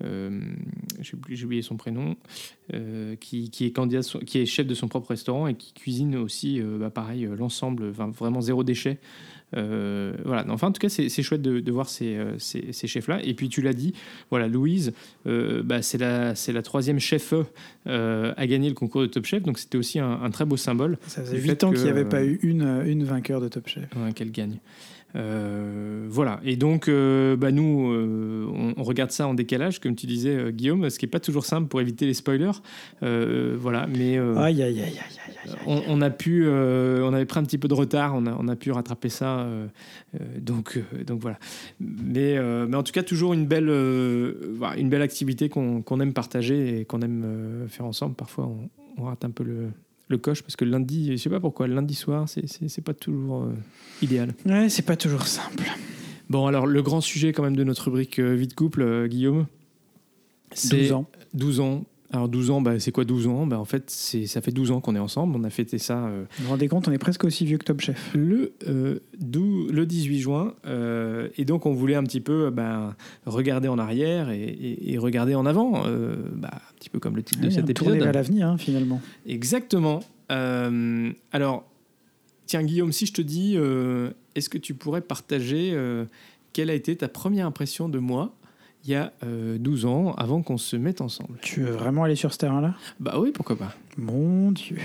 j'ai 0.00 1.14
oublié- 1.36 1.60
son 1.60 1.76
prénom, 1.76 2.16
qui, 3.20 3.50
qui 3.50 3.66
est 3.66 3.72
candidat, 3.72 4.00
qui 4.24 4.38
est 4.38 4.46
chef 4.46 4.66
de 4.66 4.74
son 4.74 4.88
propre 4.88 5.10
restaurant 5.10 5.48
et 5.48 5.54
qui 5.54 5.74
cuisine 5.74 6.16
aussi, 6.16 6.62
bah, 6.62 6.88
pareil, 6.88 7.28
l'ensemble, 7.36 7.90
vraiment 7.90 8.40
zéro 8.40 8.64
déchet. 8.64 9.00
Euh, 9.56 10.14
voilà. 10.24 10.44
Enfin, 10.48 10.68
en 10.68 10.72
tout 10.72 10.80
cas, 10.80 10.88
c'est 10.88 11.22
chouette 11.22 11.42
de, 11.42 11.72
voir 11.72 11.88
ces, 11.88 12.16
euh, 12.16 12.38
ces, 12.38 12.72
ces 12.72 12.86
chefs-là. 12.86 13.20
Et 13.24 13.34
puis, 13.34 13.48
tu 13.48 13.62
l'as 13.62 13.72
dit, 13.72 13.94
voilà, 14.30 14.48
Louise, 14.48 14.92
euh, 15.26 15.62
bah, 15.62 15.82
c'est 15.82 15.98
la, 15.98 16.34
c'est 16.34 16.52
la 16.52 16.62
troisième 16.62 16.98
chef 16.98 17.34
euh, 17.86 18.32
à 18.36 18.46
gagner 18.46 18.68
le 18.68 18.74
concours 18.74 19.02
de 19.02 19.06
Top 19.06 19.24
Chef. 19.24 19.42
Donc, 19.42 19.58
c'était 19.58 19.78
aussi 19.78 19.98
un, 19.98 20.20
un 20.22 20.30
très 20.30 20.44
beau 20.44 20.56
symbole. 20.56 20.98
Ça 21.06 21.22
faisait 21.22 21.36
Du 21.36 21.42
8 21.42 21.48
fait 21.48 21.64
ans 21.64 21.70
qu'il 21.72 21.84
n'y 21.84 21.88
avait 21.90 22.04
pas 22.04 22.24
eu 22.24 22.38
une, 22.42 22.82
une 22.86 23.04
vainqueur 23.04 23.40
de 23.40 23.48
Top 23.48 23.68
Chef. 23.68 23.84
Ouais, 23.96 24.12
qu'elle 24.12 24.32
gagne. 24.32 24.58
Euh, 25.16 26.06
voilà. 26.08 26.40
Et 26.44 26.54
donc, 26.54 26.86
euh, 26.88 27.34
bah, 27.34 27.50
nous, 27.50 27.90
euh, 27.92 28.46
on, 28.54 28.74
on 28.76 28.82
regarde 28.84 29.10
ça 29.10 29.26
en 29.26 29.34
décalage, 29.34 29.80
comme 29.80 29.96
tu 29.96 30.06
disais, 30.06 30.36
euh, 30.36 30.50
Guillaume, 30.52 30.88
ce 30.88 30.98
qui 31.00 31.04
n'est 31.06 31.10
pas 31.10 31.18
toujours 31.18 31.44
simple 31.44 31.66
pour 31.68 31.80
éviter 31.80 32.06
les 32.06 32.14
spoilers. 32.14 32.52
Euh, 33.02 33.56
voilà. 33.58 33.88
Mais 33.88 34.18
euh, 34.18 34.36
Aïe, 34.36 34.62
aïe, 34.62 34.80
aïe, 34.80 34.82
aïe, 34.82 34.98
aïe, 35.26 35.34
aïe. 35.46 35.54
on, 35.66 35.82
on 35.88 36.00
a 36.00 36.10
pu, 36.10 36.44
euh, 36.46 37.02
on 37.02 37.12
avait 37.12 37.24
pris 37.24 37.40
un 37.40 37.42
petit 37.42 37.58
peu 37.58 37.66
de 37.66 37.74
retard, 37.74 38.14
on 38.14 38.24
a, 38.26 38.36
on 38.38 38.46
a 38.46 38.54
pu 38.54 38.70
rattraper 38.70 39.08
ça. 39.08 39.40
euh, 39.40 39.66
euh, 40.14 40.24
donc, 40.40 40.76
euh, 40.76 41.02
donc 41.02 41.20
voilà. 41.20 41.40
Mais, 41.80 42.36
euh, 42.38 42.66
mais 42.68 42.76
en 42.76 42.84
tout 42.84 42.92
cas, 42.92 43.02
toujours 43.02 43.32
une 43.34 43.46
belle, 43.46 43.68
euh, 43.68 44.34
une 44.78 44.90
belle 44.90 45.02
activité 45.02 45.48
qu'on 45.48 46.00
aime 46.00 46.12
partager 46.12 46.80
et 46.80 46.84
qu'on 46.84 47.00
aime 47.00 47.22
euh, 47.24 47.66
faire 47.70 47.86
ensemble. 47.86 48.14
Parfois, 48.14 48.46
on, 48.46 48.68
on 48.98 49.04
rate 49.04 49.24
un 49.24 49.30
peu 49.30 49.44
le, 49.44 49.70
le 50.08 50.18
coche 50.18 50.42
parce 50.42 50.56
que 50.56 50.64
lundi, 50.64 51.12
je 51.12 51.16
sais 51.16 51.30
pas 51.30 51.40
pourquoi, 51.40 51.66
lundi 51.68 51.94
soir, 51.94 52.28
c'est- 52.28 52.80
pas 52.82 52.94
toujours 52.94 53.44
euh, 53.44 53.52
idéal. 54.02 54.34
Ouais, 54.46 54.68
c'est 54.68 54.82
pas 54.82 54.96
toujours 54.96 55.26
simple. 55.26 55.64
Bon, 56.28 56.46
alors 56.46 56.66
le 56.66 56.82
grand 56.82 57.00
sujet 57.00 57.32
quand 57.32 57.42
même 57.42 57.56
de 57.56 57.64
notre 57.64 57.84
rubrique 57.86 58.18
euh, 58.18 58.34
vie 58.34 58.46
de 58.48 58.54
couple, 58.54 58.82
euh, 58.82 59.06
Guillaume, 59.08 59.46
c'est 60.52 60.76
12 60.82 60.92
ans. 60.92 61.06
12 61.34 61.60
ans. 61.60 61.84
Alors 62.12 62.28
12 62.28 62.50
ans, 62.50 62.60
bah, 62.60 62.80
c'est 62.80 62.90
quoi 62.90 63.04
12 63.04 63.26
ans? 63.28 63.46
Bah, 63.46 63.58
En 63.58 63.64
fait, 63.64 63.88
c'est- 63.88 64.26
ça 64.26 64.40
fait 64.40 64.50
12 64.50 64.70
ans 64.72 64.80
qu'on 64.80 64.96
est 64.96 65.00
ensemble. 65.00 65.36
On 65.36 65.44
a 65.44 65.50
fêté 65.50 65.78
ça 65.78 66.06
euh, 66.06 66.24
Vous 66.38 66.44
vous 66.44 66.50
rendez 66.50 66.66
compte, 66.66 66.88
on 66.88 66.92
est 66.92 66.98
presque 66.98 67.22
aussi 67.24 67.44
vieux 67.46 67.56
que 67.58 67.64
Top 67.64 67.80
Chef. 67.80 68.10
le, 68.14 68.52
euh, 68.66 68.98
le 69.70 69.84
18 69.86 70.18
juin. 70.18 70.54
euh, 70.66 71.28
et 71.38 71.44
donc, 71.44 71.66
on 71.66 71.72
voulait 71.72 71.94
un 71.94 72.02
petit 72.02 72.20
peu 72.20 72.50
ben, 72.50 72.96
regarder 73.26 73.68
en 73.68 73.78
arrière 73.78 74.30
et, 74.30 74.42
et- 74.42 74.92
et 74.92 74.98
regarder 74.98 75.34
en 75.36 75.46
avant. 75.46 75.82
bah, 76.34 76.50
un 76.52 76.74
petit 76.78 76.90
peu 76.90 76.98
comme 76.98 77.14
le 77.16 77.22
titre 77.22 77.40
de 77.42 77.50
cet 77.50 77.72
tourner 77.74 77.92
épisode. 77.92 78.02
vers 78.04 78.12
l'avenir, 78.12 78.48
hein, 78.48 78.58
finalement. 78.58 79.00
Exactement. 79.26 80.00
Alors, 81.32 81.64
tiens, 82.46 82.62
Guillaume, 82.64 82.92
si 82.92 83.06
je 83.06 83.12
te 83.12 83.22
dis, 83.22 83.56
est-ce 84.34 84.48
que 84.48 84.58
tu 84.58 84.74
pourrais 84.74 85.00
partager 85.00 85.76
quelle 86.52 86.70
a 86.70 86.74
été 86.74 86.96
ta 86.96 87.08
première 87.08 87.46
impression 87.46 87.88
de 87.88 87.98
moi? 88.00 88.34
Il 88.84 88.90
y 88.90 88.94
a 88.94 89.12
euh, 89.24 89.58
12 89.58 89.84
ans, 89.86 90.14
avant 90.14 90.42
qu'on 90.42 90.56
se 90.56 90.76
mette 90.76 91.00
ensemble 91.00 91.38
Tu 91.42 91.60
veux 91.60 91.72
vraiment 91.72 92.04
aller 92.04 92.14
sur 92.14 92.32
ce 92.32 92.38
terrain-là? 92.38 92.74
Bah 92.98 93.14
oui, 93.18 93.30
pourquoi 93.32 93.56
pas. 93.56 93.74
Mon 93.98 94.52
Dieu. 94.52 94.76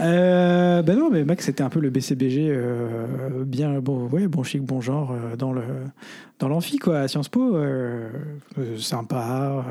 Euh, 0.00 0.82
ben 0.82 0.96
non, 0.96 1.10
mais 1.10 1.24
Max, 1.24 1.46
c'était 1.46 1.62
un 1.64 1.70
peu 1.70 1.80
le 1.80 1.90
BCBG, 1.90 2.48
euh, 2.50 3.44
bien, 3.44 3.80
bon, 3.80 4.06
ouais, 4.08 4.28
bon 4.28 4.44
chic, 4.44 4.62
bon 4.62 4.80
genre, 4.80 5.10
euh, 5.12 5.36
dans 5.36 5.52
le 5.52 5.62
dans 6.38 6.46
l'amphi, 6.46 6.78
quoi, 6.78 7.00
à 7.00 7.08
Sciences 7.08 7.28
Po. 7.28 7.56
euh, 7.56 8.08
sympa, 8.78 9.64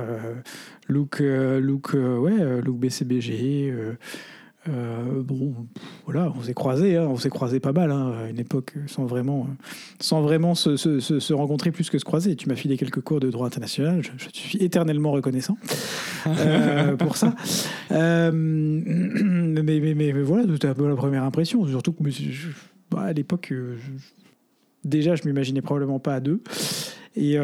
look, 0.89 1.19
look, 1.21 1.93
ouais, 1.93 2.61
look 2.61 2.77
BCBG. 2.77 3.73
Euh, 4.69 5.21
bon, 5.23 5.53
voilà, 6.05 6.31
on 6.37 6.41
s'est 6.41 6.53
croisés, 6.53 6.97
hein, 6.97 7.07
on 7.09 7.17
s'est 7.17 7.29
croisés 7.29 7.59
pas 7.59 7.71
mal 7.73 7.91
hein, 7.91 8.13
à 8.25 8.29
une 8.29 8.39
époque 8.39 8.73
sans 8.87 9.05
vraiment, 9.05 9.47
sans 9.99 10.21
vraiment 10.21 10.55
se, 10.55 10.75
se- 10.77 10.99
se- 10.99 11.33
rencontrer 11.33 11.71
plus 11.71 11.89
que 11.89 11.97
se 11.99 12.05
croiser. 12.05 12.35
Tu 12.35 12.49
m'as 12.49 12.55
filé 12.55 12.77
quelques 12.77 13.01
cours 13.01 13.19
de 13.19 13.29
droit 13.29 13.47
international, 13.47 14.01
je, 14.03 14.39
suis 14.39 14.57
éternellement 14.63 15.11
reconnaissant 15.11 15.57
euh, 16.27 16.95
pour 16.97 17.17
ça. 17.17 17.35
Euh, 17.91 18.31
mais, 18.33 19.63
mais, 19.63 19.79
mais, 19.79 19.93
mais 19.95 20.21
voilà, 20.21 20.45
c'était 20.53 20.67
un 20.67 20.73
peu 20.73 20.87
la 20.87 20.95
première 20.95 21.23
impression, 21.23 21.65
surtout 21.67 21.93
que 21.93 22.09
je- 22.09 22.49
bah, 22.91 23.01
à 23.01 23.13
l'époque, 23.13 23.47
je- 23.51 23.75
déjà, 24.83 25.15
je 25.15 25.23
m'imaginais 25.25 25.61
probablement 25.61 25.99
pas 25.99 26.15
à 26.15 26.19
deux. 26.19 26.41
Et, 27.15 27.37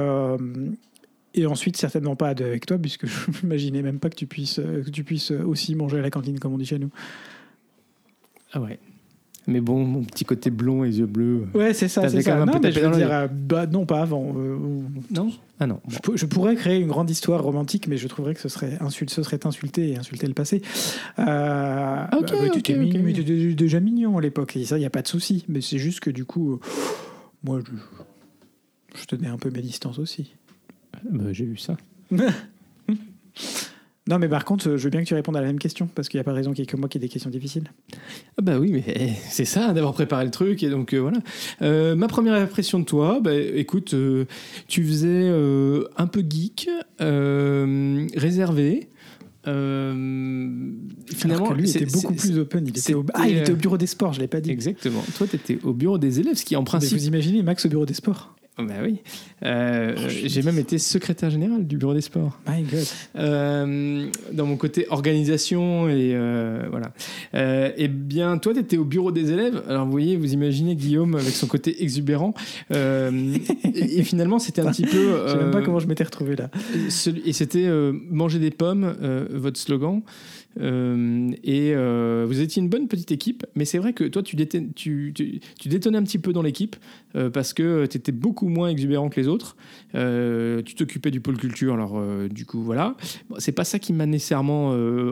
et 1.34 1.46
ensuite, 1.46 1.78
certainement 1.78 2.16
pas 2.16 2.30
avec 2.30 2.66
toi, 2.66 2.78
puisque 2.78 3.06
je 3.08 3.16
m'imaginais 3.44 3.82
même 3.82 4.00
pas 4.00 4.10
que 4.10 4.16
tu 4.16 4.28
puisses, 4.28 4.56
que 4.56 4.90
tu 4.90 5.04
puisses 5.04 5.32
aussi 5.32 5.76
manger 5.76 6.00
à 6.00 6.02
la 6.02 6.10
cantine, 6.10 6.40
comme 6.40 6.54
on 6.54 6.58
dit 6.58 6.66
chez 6.66 6.80
nous. 6.80 6.90
Ah 8.52 8.62
ouais. 8.62 8.80
Mais 9.46 9.60
bon, 9.60 9.84
mon 9.84 10.04
petit 10.04 10.24
côté 10.24 10.52
blond 10.52 10.86
et 10.86 10.90
yeux 10.90 11.06
bleus. 11.06 11.46
euh, 11.54 11.58
Ouais, 11.58 11.74
c'est 11.74 11.90
ça, 11.90 12.08
c'est 12.08 12.24
quand 12.24 12.32
même 12.34 12.44
un 12.44 12.46
Non, 12.46 12.54
peu 12.54 12.60
mais 12.62 12.72
je 12.72 12.80
veux 12.80 12.96
dire, 12.96 13.12
euh, 13.12 13.28
bah, 13.28 13.66
non, 13.68 13.86
pas 13.86 14.02
avant. 14.02 14.34
euh, 14.38 14.58
Non? 15.12 15.32
Ah 15.60 15.68
non. 15.68 15.82
Je, 16.16 16.26
pourrais 16.26 16.56
créer 16.56 16.80
une 16.80 16.88
grande 16.88 17.10
histoire 17.10 17.44
romantique, 17.44 17.88
mais 17.90 17.98
je 17.98 18.08
trouverais 18.08 18.36
que 18.36 18.40
ce 18.40 18.48
serait, 18.48 18.78
insul- 18.80 19.10
ce 19.10 19.22
serait 19.22 19.46
insulter 19.46 19.90
et 19.90 19.98
insulter 19.98 20.28
le 20.28 20.34
passé. 20.34 20.62
Euh, 21.20 22.06
Ok, 22.18 22.28
tu 22.54 22.60
étais 22.60 22.74
ok. 22.76 22.96
mais 23.04 23.12
tu 23.12 23.20
étais 23.22 23.54
déjà 23.54 23.82
mignon 23.82 24.18
à 24.18 24.22
l'époque, 24.22 24.56
et 24.56 24.64
ça, 24.64 24.78
il 24.78 24.82
n'y 24.82 24.86
a 24.86 24.90
pas 24.90 25.02
de 25.02 25.08
souci. 25.10 25.44
Mais 25.50 25.60
c'est 25.60 25.78
juste 25.78 26.00
que 26.00 26.10
du 26.10 26.24
coup, 26.24 26.60
moi, 27.44 27.60
je, 27.66 28.98
je 29.02 29.06
tenais 29.08 29.28
un 29.28 29.38
peu 29.38 29.50
mes 29.50 29.62
distances 29.62 30.00
aussi. 30.00 30.32
Bah, 31.10 31.32
J'ai 31.32 31.46
vu 31.46 31.58
ça. 31.58 31.78
Non, 34.06 34.20
mais 34.20 34.28
par 34.28 34.44
contre, 34.44 34.76
je 34.76 34.84
veux 34.84 34.90
bien 34.90 35.02
que 35.02 35.08
tu 35.08 35.14
répondes 35.14 35.38
à 35.38 35.40
la 35.40 35.48
même 35.48 35.60
question, 35.60 35.88
parce 35.88 36.10
qu'il 36.10 36.18
n'y 36.18 36.22
a 36.22 36.24
pas 36.26 36.32
de 36.32 36.36
raison 36.36 36.52
qu'il 36.52 36.60
y 36.60 36.64
ait 36.64 36.66
que 36.66 36.76
moi 36.76 36.90
qui 36.90 36.98
ait 36.98 37.02
des 37.02 37.08
questions 37.08 37.30
difficiles. 37.30 37.72
Ah 38.38 38.42
bah 38.42 38.60
oui, 38.60 38.70
mais 38.74 38.84
eh, 38.86 39.12
c'est 39.30 39.46
ça 39.46 39.72
d'avoir 39.72 39.94
préparé 39.94 40.26
le 40.26 40.32
truc 40.32 40.62
et 40.62 40.70
donc 40.70 40.94
euh, 40.94 40.98
voilà. 41.00 41.20
Euh, 41.62 41.96
ma 41.96 42.10
première 42.10 42.34
impression 42.34 42.80
de 42.80 42.84
toi, 42.84 43.22
bah, 43.24 43.34
écoute, 43.34 43.94
euh, 43.94 44.26
tu 44.68 44.84
faisais 44.84 45.30
un 45.30 46.08
peu 46.08 46.20
geek, 46.30 46.70
réservé. 47.00 48.90
euh, 49.48 50.72
finalement, 51.08 51.46
Alors 51.46 51.56
que 51.56 51.62
lui 51.62 51.70
était 51.70 51.86
beaucoup 51.86 52.14
plus 52.14 52.38
open. 52.38 52.66
Il 52.68 52.78
était, 52.78 52.94
au... 52.94 53.02
c'était, 53.04 53.14
Ah, 53.16 53.30
il 53.30 53.38
était 53.38 53.54
au 53.54 53.56
bureau 53.56 53.78
des 53.78 53.88
sports, 53.88 54.12
je 54.12 54.18
ne 54.20 54.24
l'ai 54.24 54.28
pas 54.28 54.42
dit. 54.42 54.52
Exactement. 54.52 55.02
Toi, 55.18 55.28
tu 55.28 55.38
étais 55.38 55.60
au 55.64 55.74
bureau 55.74 55.98
des 55.98 56.20
élèves, 56.20 56.36
ce 56.36 56.44
qui 56.44 56.58
en 56.58 56.62
Mais 56.62 56.66
principe. 56.66 56.98
vous 56.98 57.08
imaginez 57.08 57.42
Max 57.42 57.66
au 57.66 57.70
bureau 57.70 57.86
des 57.86 57.94
sports 57.94 58.36
Bah 58.60 58.76
oui. 58.84 59.00
Euh, 59.44 59.96
j'ai 60.08 60.44
même 60.44 60.60
été 60.60 60.78
secrétaire 60.78 61.32
général 61.32 61.66
du 61.66 61.76
bureau 61.76 61.96
des 61.96 62.02
sports. 62.02 62.40
My 62.48 62.62
God. 62.62 62.86
Euh, 63.16 64.08
dans 64.32 64.46
mon 64.46 64.58
côté 64.58 64.86
organisation 64.92 65.90
et 65.90 66.12
euh, 66.14 66.68
voilà. 66.70 66.94
Eh 67.34 67.88
bien, 67.88 68.38
toi, 68.38 68.54
tu 68.54 68.60
étais 68.60 68.78
au 68.78 68.86
bureau 68.86 69.12
des 69.12 69.32
élèves. 69.32 69.64
Alors, 69.68 69.86
vous 69.86 69.92
voyez, 69.92 70.18
vous 70.18 70.34
imaginez 70.34 70.76
Guillaume 70.76 71.16
avec 71.16 71.34
son 71.34 71.48
côté 71.48 71.82
exubérant. 71.82 72.36
Et, 72.72 73.10
et 73.74 74.04
finalement, 74.04 74.38
c'était 74.38 74.62
un 74.62 74.72
petit 74.72 74.86
peu. 74.86 75.24
Je 75.28 75.32
sais 75.32 75.38
même 75.38 75.52
pas 75.52 75.62
comment 75.62 75.80
je 75.80 75.88
m'étais 75.88 76.04
retrouvé 76.04 76.36
là. 76.36 76.50
et 77.26 77.34
c'était 77.34 77.68
manger 78.10 78.38
des 78.38 78.52
pommes, 78.52 78.96
votre 79.32 79.60
slogan. 79.60 80.04
Euh, 80.60 81.32
et 81.44 81.74
euh, 81.74 82.26
vous 82.28 82.42
étiez 82.42 82.62
une 82.62 82.70
bonne 82.70 82.88
petite 82.88 83.12
équipe, 83.12 83.46
mais 83.56 83.66
c'est 83.66 83.78
vrai 83.78 83.94
que 83.94 84.04
toi, 84.04 84.22
tu, 84.24 84.36
détonnais 84.36 85.98
un 85.98 86.04
petit 86.04 86.20
peu 86.20 86.34
dans 86.34 86.42
l'équipe 86.42 86.76
euh, 87.16 87.30
parce 87.30 87.54
que 87.54 87.86
tu 87.86 87.98
étais 87.98 88.12
beaucoup 88.12 88.48
moins 88.48 88.70
exubérant 88.70 89.10
que 89.10 89.20
les 89.20 89.28
autres. 89.28 89.56
Tu 89.94 90.76
t'occupais 90.76 91.12
du 91.12 91.22
pôle 91.22 91.38
culture, 91.38 91.74
alors 91.74 92.02
du 92.30 92.46
coup, 92.46 92.62
voilà. 92.62 92.96
Bon, 93.30 93.36
c'est 93.40 93.52
pas 93.52 93.64
ça 93.64 93.80
qui 93.80 93.94
m'a 93.94 94.06
nécessairement 94.06 94.70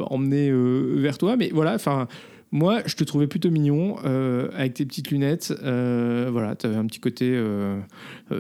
emmené 0.10 0.52
vers 0.52 1.18
toi, 1.18 1.36
mais 1.38 1.50
voilà, 1.54 1.76
enfin. 1.76 2.08
Moi, 2.54 2.82
je 2.86 2.98
te 2.98 3.06
trouvais 3.06 3.28
plutôt 3.28 3.50
mignon, 3.50 3.96
avec 4.00 4.74
tes 4.74 4.86
petites 4.86 5.10
lunettes. 5.10 5.54
voilà, 5.62 6.56
tu 6.60 6.66
avais 6.66 6.76
un 6.76 6.86
petit 6.86 7.00
côté 7.00 7.42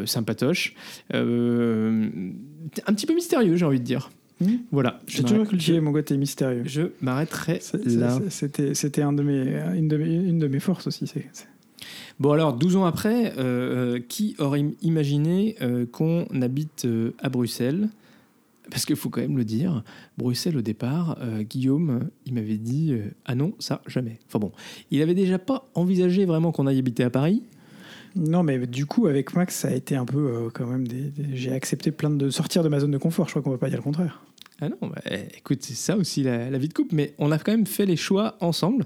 sympatoche. 0.05 0.75
Un 1.13 1.21
petit 2.93 3.05
peu 3.05 3.15
mystérieux, 3.15 3.55
j'ai 3.55 3.65
envie 3.65 3.79
de 3.79 3.85
dire. 3.85 4.09
Hmm. 4.41 4.57
Voilà. 4.71 4.99
J'ai 5.07 5.19
toujours 5.23 5.47
cultivé 5.47 5.79
mon 5.81 5.93
côté 5.93 6.17
mystérieux. 6.17 6.63
Je 6.65 6.81
m'arrêterai 7.01 7.59
là. 7.99 8.19
C'était 8.73 9.01
un 9.01 9.13
de 9.13 9.23
mes, 9.23 9.59
une, 9.77 9.87
de 9.87 9.97
mes, 9.97 10.15
une 10.15 10.39
de 10.39 10.47
mes 10.47 10.59
forces 10.59 10.87
aussi. 10.87 11.07
c'est- 11.07 11.27
Bon, 12.19 12.31
alors, 12.33 12.53
12 12.55 12.75
ans 12.75 12.85
après, 12.85 13.33
euh, 13.37 13.95
euh, 13.95 13.99
qui 13.99 14.35
aurait 14.37 14.59
im- 14.59 14.73
imaginé 14.83 15.55
euh, 15.61 15.85
qu'on 15.87 16.25
habite 16.41 16.85
euh, 16.85 17.13
à 17.19 17.29
Bruxelles? 17.29 17.89
Parce 18.69 18.85
qu'il 18.85 18.95
faut 18.95 19.09
quand 19.09 19.21
même 19.21 19.37
le 19.37 19.43
dire, 19.43 19.83
Bruxelles, 20.17 20.55
au 20.55 20.61
départ, 20.61 21.17
Guillaume, 21.49 22.07
il 22.25 22.33
m'avait 22.35 22.57
dit 22.57 22.93
Ah 23.25 23.35
non, 23.35 23.53
ça, 23.59 23.81
jamais. 23.87 24.19
Enfin 24.27 24.39
bon, 24.39 24.51
il 24.91 25.01
avait 25.01 25.15
déjà 25.15 25.39
pas 25.39 25.67
envisagé 25.73 26.25
vraiment 26.25 26.51
qu'on 26.53 26.67
aille 26.67 26.79
habiter 26.79 27.03
à 27.03 27.09
Paris? 27.09 27.43
Non, 28.15 28.43
mais 28.43 28.65
du 28.67 28.85
coup, 28.85 29.07
avec 29.07 29.35
Max, 29.35 29.55
ça 29.55 29.69
a 29.69 29.71
été 29.71 29.95
un 29.95 30.05
peu 30.05 30.49
quand 30.53 30.67
même 30.67 30.87
des. 30.87 31.09
des- 31.09 31.35
J'ai 31.35 31.51
accepté 31.51 31.91
plein 31.91 32.09
de 32.11 32.29
sortir 32.29 32.63
de 32.63 32.69
ma 32.69 32.79
zone 32.79 32.91
de 32.91 32.97
confort. 32.97 33.25
Je 33.27 33.31
crois 33.31 33.41
qu'on 33.41 33.51
va 33.51 33.57
pas 33.57 33.69
dire 33.69 33.79
le 33.79 33.83
contraire. 33.83 34.23
Ah 34.61 34.69
non, 34.69 34.77
bah, 34.81 35.01
écoute, 35.35 35.63
c'est 35.63 35.73
ça 35.73 35.97
aussi 35.97 36.21
la, 36.21 36.55
vie 36.59 36.67
de 36.67 36.73
couple, 36.73 36.93
mais 36.93 37.15
on 37.17 37.31
a 37.31 37.39
quand 37.39 37.51
même 37.51 37.65
fait 37.65 37.87
les 37.87 37.95
choix 37.95 38.37
ensemble. 38.41 38.85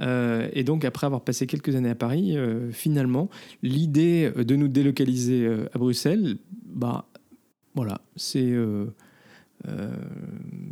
Euh, 0.00 0.48
et 0.54 0.64
donc, 0.64 0.86
après 0.86 1.06
avoir 1.06 1.20
passé 1.20 1.46
quelques 1.46 1.76
années 1.76 1.90
à 1.90 1.94
Paris, 1.94 2.38
euh, 2.38 2.72
finalement, 2.72 3.28
l'idée 3.62 4.32
de 4.34 4.56
nous 4.56 4.68
délocaliser 4.68 5.44
euh, 5.44 5.68
à 5.74 5.78
Bruxelles, 5.78 6.38
bah 6.64 7.04
voilà, 7.74 8.00
c'est. 8.16 8.54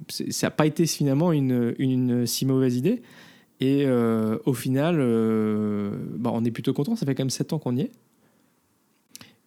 ça 0.08 0.46
n'a 0.46 0.50
pas 0.50 0.66
été 0.66 0.86
finalement 0.86 1.30
une, 1.32 2.24
si 2.26 2.46
mauvaise 2.46 2.76
idée. 2.76 3.02
Et 3.60 3.86
au 3.88 4.54
final, 4.54 4.96
bah, 6.16 6.30
on 6.32 6.44
est 6.44 6.50
plutôt 6.50 6.72
content. 6.72 6.96
Ça 6.96 7.04
fait 7.04 7.14
quand 7.14 7.22
même 7.22 7.30
7 7.30 7.52
ans 7.52 7.58
qu'on 7.58 7.76
y 7.76 7.82
est. 7.82 7.92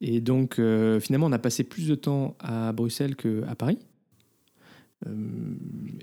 Et 0.02 0.22
donc, 0.22 0.62
finalement, 1.02 1.28
on 1.28 1.32
a 1.32 1.40
passé 1.40 1.64
plus 1.64 1.88
de 1.88 1.96
temps 1.96 2.36
à 2.40 2.72
Bruxelles 2.72 3.16
qu'à 3.16 3.56
Paris. 3.58 3.80
Euh, 5.08 5.12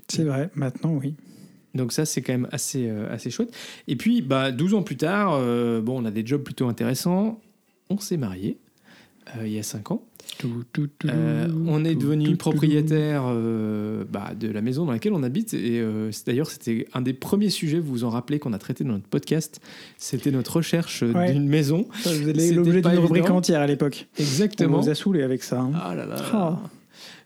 C'est 0.07 0.23
vrai, 0.23 0.49
maintenant, 0.55 0.93
oui. 0.95 1.15
donc 1.75 1.91
ça, 1.91 2.05
c'est 2.05 2.21
quand 2.21 2.33
même 2.33 2.47
assez, 2.51 2.87
euh, 2.89 3.11
assez 3.13 3.29
chouette. 3.29 3.53
Et 3.87 3.95
puis, 3.95 4.21
bah, 4.21 4.51
12 4.51 4.73
ans 4.73 4.83
plus 4.83 4.97
tard, 4.97 5.33
euh, 5.33 5.81
bon, 5.81 6.01
on 6.01 6.05
a 6.05 6.11
des 6.11 6.25
jobs 6.25 6.43
plutôt 6.43 6.67
intéressants. 6.67 7.39
On 7.89 7.97
s'est 7.99 8.17
marié 8.17 8.57
il 9.43 9.49
y 9.51 9.59
a 9.59 9.63
5 9.63 9.91
ans. 9.91 10.03
Tout, 10.39 10.63
tout, 10.73 10.87
tout, 10.97 11.07
Euh, 11.07 11.47
on 11.67 11.85
est 11.85 11.93
devenu 11.93 12.35
propriétaire 12.35 13.25
euh, 13.27 14.03
bah, 14.09 14.31
de 14.39 14.47
la 14.47 14.61
maison 14.63 14.85
dans 14.85 14.91
laquelle 14.91 15.13
on 15.13 15.21
habite. 15.21 15.53
Et 15.53 15.79
euh, 15.79 16.09
d'ailleurs, 16.25 16.49
c'était 16.49 16.87
un 16.95 17.01
des 17.01 17.13
premiers 17.13 17.51
sujets, 17.51 17.77
vous 17.77 17.91
vous 17.91 18.03
en 18.05 18.09
rappelez, 18.09 18.39
qu'on 18.39 18.53
a 18.53 18.57
traité 18.57 18.83
dans 18.83 18.93
notre 18.93 19.07
podcast. 19.07 19.61
C'était 19.99 20.31
notre 20.31 20.55
recherche 20.55 21.03
Ouais. 21.03 21.31
d'une 21.33 21.47
maison. 21.47 21.87
Ça, 22.01 22.09
C'était 22.11 22.51
l'objet 22.53 22.81
d'une 22.81 22.97
rubrique 22.97 23.29
entière 23.29 23.61
à 23.61 23.67
l'époque. 23.67 24.07
On 24.17 24.21
Exactement. 24.23 24.79
vous 24.81 24.89
a 24.89 24.95
saoulé 24.95 25.21
avec 25.21 25.43
ça. 25.43 25.61
hein. 25.61 25.71
Ah 25.75 25.93
là 25.93 26.07
là. 26.07 26.15
Ah. 26.33 26.59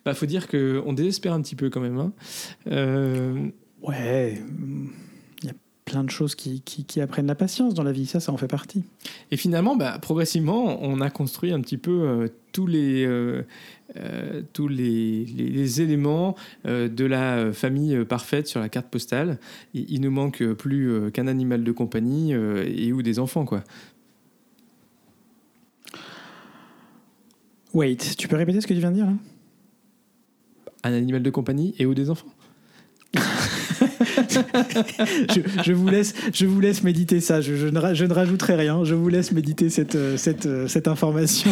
Bah, 0.05 0.13
faut 0.13 0.25
dire 0.25 0.47
qu'on 0.47 0.93
désespère 0.93 1.33
un 1.33 1.41
petit 1.41 1.55
peu 1.55 1.69
quand 1.69 1.79
même. 1.81 1.97
hein. 1.97 2.11
Euh, 2.67 3.47
Ouais, 3.81 4.41
il 5.41 5.47
y 5.47 5.49
a 5.49 5.53
plein 5.83 6.05
de 6.05 6.09
choses 6.09 6.35
qui, 6.35 6.61
qui, 6.61 6.85
qui 6.85 7.01
apprennent 7.01 7.27
la 7.27 7.35
patience 7.35 7.73
dans 7.73 7.83
la 7.83 7.91
vie. 7.91 8.05
Ça, 8.05 8.21
ça 8.21 8.31
en 8.31 8.37
fait 8.37 8.47
partie. 8.47 8.83
Et 9.31 9.35
finalement, 9.37 9.75
bah, 9.75 9.99
progressivement, 10.01 10.81
on 10.81 11.01
a 11.01 11.09
construit 11.09 11.51
un 11.51 11.59
petit 11.59 11.77
peu 11.77 11.91
euh, 11.91 12.27
tous 12.53 12.65
les, 12.65 13.05
euh, 13.05 13.43
euh, 13.97 14.41
tous 14.53 14.69
les, 14.69 15.25
les- 15.25 15.49
les 15.49 15.81
éléments 15.81 16.35
euh, 16.65 16.87
de 16.87 17.03
la 17.03 17.51
famille 17.51 18.05
parfaite 18.05 18.47
sur 18.47 18.61
la 18.61 18.69
carte 18.69 18.87
postale. 18.87 19.37
Il, 19.73 19.85
il 19.89 19.99
nous 20.01 20.11
manque 20.11 20.43
plus 20.53 20.89
euh, 20.89 21.09
qu'un 21.09 21.27
animal 21.27 21.65
de 21.65 21.71
compagnie 21.73 22.31
et 22.33 22.93
ou 22.93 23.01
des 23.01 23.19
enfants, 23.19 23.43
quoi. 23.43 23.63
Wait, 27.73 27.97
tu 28.17 28.27
peux 28.27 28.35
répéter 28.37 28.61
ce 28.61 28.67
que 28.67 28.73
tu 28.73 28.79
viens 28.79 28.91
de 28.91 28.95
dire 28.95 29.07
là? 29.07 29.13
Un 30.83 30.93
animal 30.93 31.23
de 31.23 31.29
compagnie 31.29 31.75
et 31.79 31.85
ou 31.85 31.93
des 31.93 32.09
enfants. 32.09 32.27
je, 35.63 35.73
vous 35.73 35.87
laisse, 36.59 36.83
méditer 36.83 37.19
ça. 37.19 37.41
Je, 37.41 37.67
ne, 37.67 38.13
rajouterai 38.13 38.55
rien. 38.55 38.83
Je 38.83 38.95
vous 38.95 39.09
laisse 39.09 39.31
méditer 39.31 39.69
cette, 39.69 40.87
information 40.87 41.51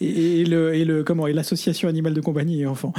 et, 0.00 0.44
le 0.44 1.02
comment 1.02 1.26
et 1.26 1.32
l'association 1.32 1.88
animale 1.88 2.14
de 2.14 2.20
compagnie 2.20 2.62
et 2.62 2.66
enfants. 2.66 2.92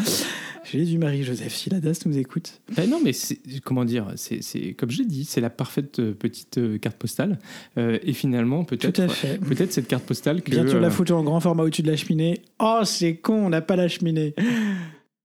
Jésus 0.71 0.97
Marie 0.97 1.23
Joseph, 1.23 1.53
si 1.53 1.69
la 1.69 1.79
DAS 1.79 2.05
nous 2.05 2.17
écoute. 2.17 2.62
Ben 2.75 2.89
non, 2.89 2.99
mais 3.03 3.12
comment 3.63 3.86
dire 3.86 4.07
C'est 4.15 4.73
comme 4.73 4.89
je 4.89 4.99
l'ai 4.99 5.05
dit, 5.05 5.25
c'est 5.25 5.41
la 5.41 5.49
parfaite 5.49 5.99
euh, 5.99 6.13
petite 6.13 6.57
euh, 6.57 6.77
carte 6.77 6.97
postale. 6.97 7.39
Euh, 7.77 7.99
et 8.03 8.13
finalement, 8.13 8.63
peut-être 8.63 9.07
peut-être 9.39 9.71
cette 9.71 9.88
carte 9.88 10.05
postale 10.05 10.41
que 10.41 10.51
Bien 10.51 10.67
sûr, 10.67 10.79
la 10.79 10.89
photo 10.89 11.15
en 11.15 11.23
grand 11.23 11.39
format 11.39 11.63
au-dessus 11.63 11.81
de 11.81 11.91
la 11.91 11.97
cheminée. 11.97 12.41
Oh, 12.60 12.81
c'est 12.84 13.15
con, 13.15 13.45
on 13.45 13.49
n'a 13.49 13.62
pas 13.62 13.75
la 13.75 13.88
cheminée. 13.88 14.34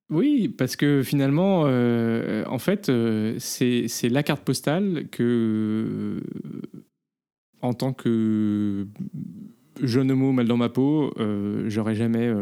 Oui, 0.08 0.48
parce 0.48 0.76
que 0.76 1.02
finalement, 1.02 1.64
euh, 1.66 2.44
en 2.46 2.58
fait, 2.58 2.88
euh, 2.88 3.34
c'est 3.38 4.08
la 4.08 4.22
carte 4.22 4.44
postale 4.44 5.08
que, 5.10 5.22
euh, 5.22 6.20
en 7.60 7.74
tant 7.74 7.92
que 7.92 8.86
jeune 9.82 10.12
homo 10.12 10.30
mal 10.30 10.46
dans 10.46 10.56
ma 10.56 10.68
peau, 10.68 11.12
j'aurais 11.66 11.96
jamais, 11.96 12.32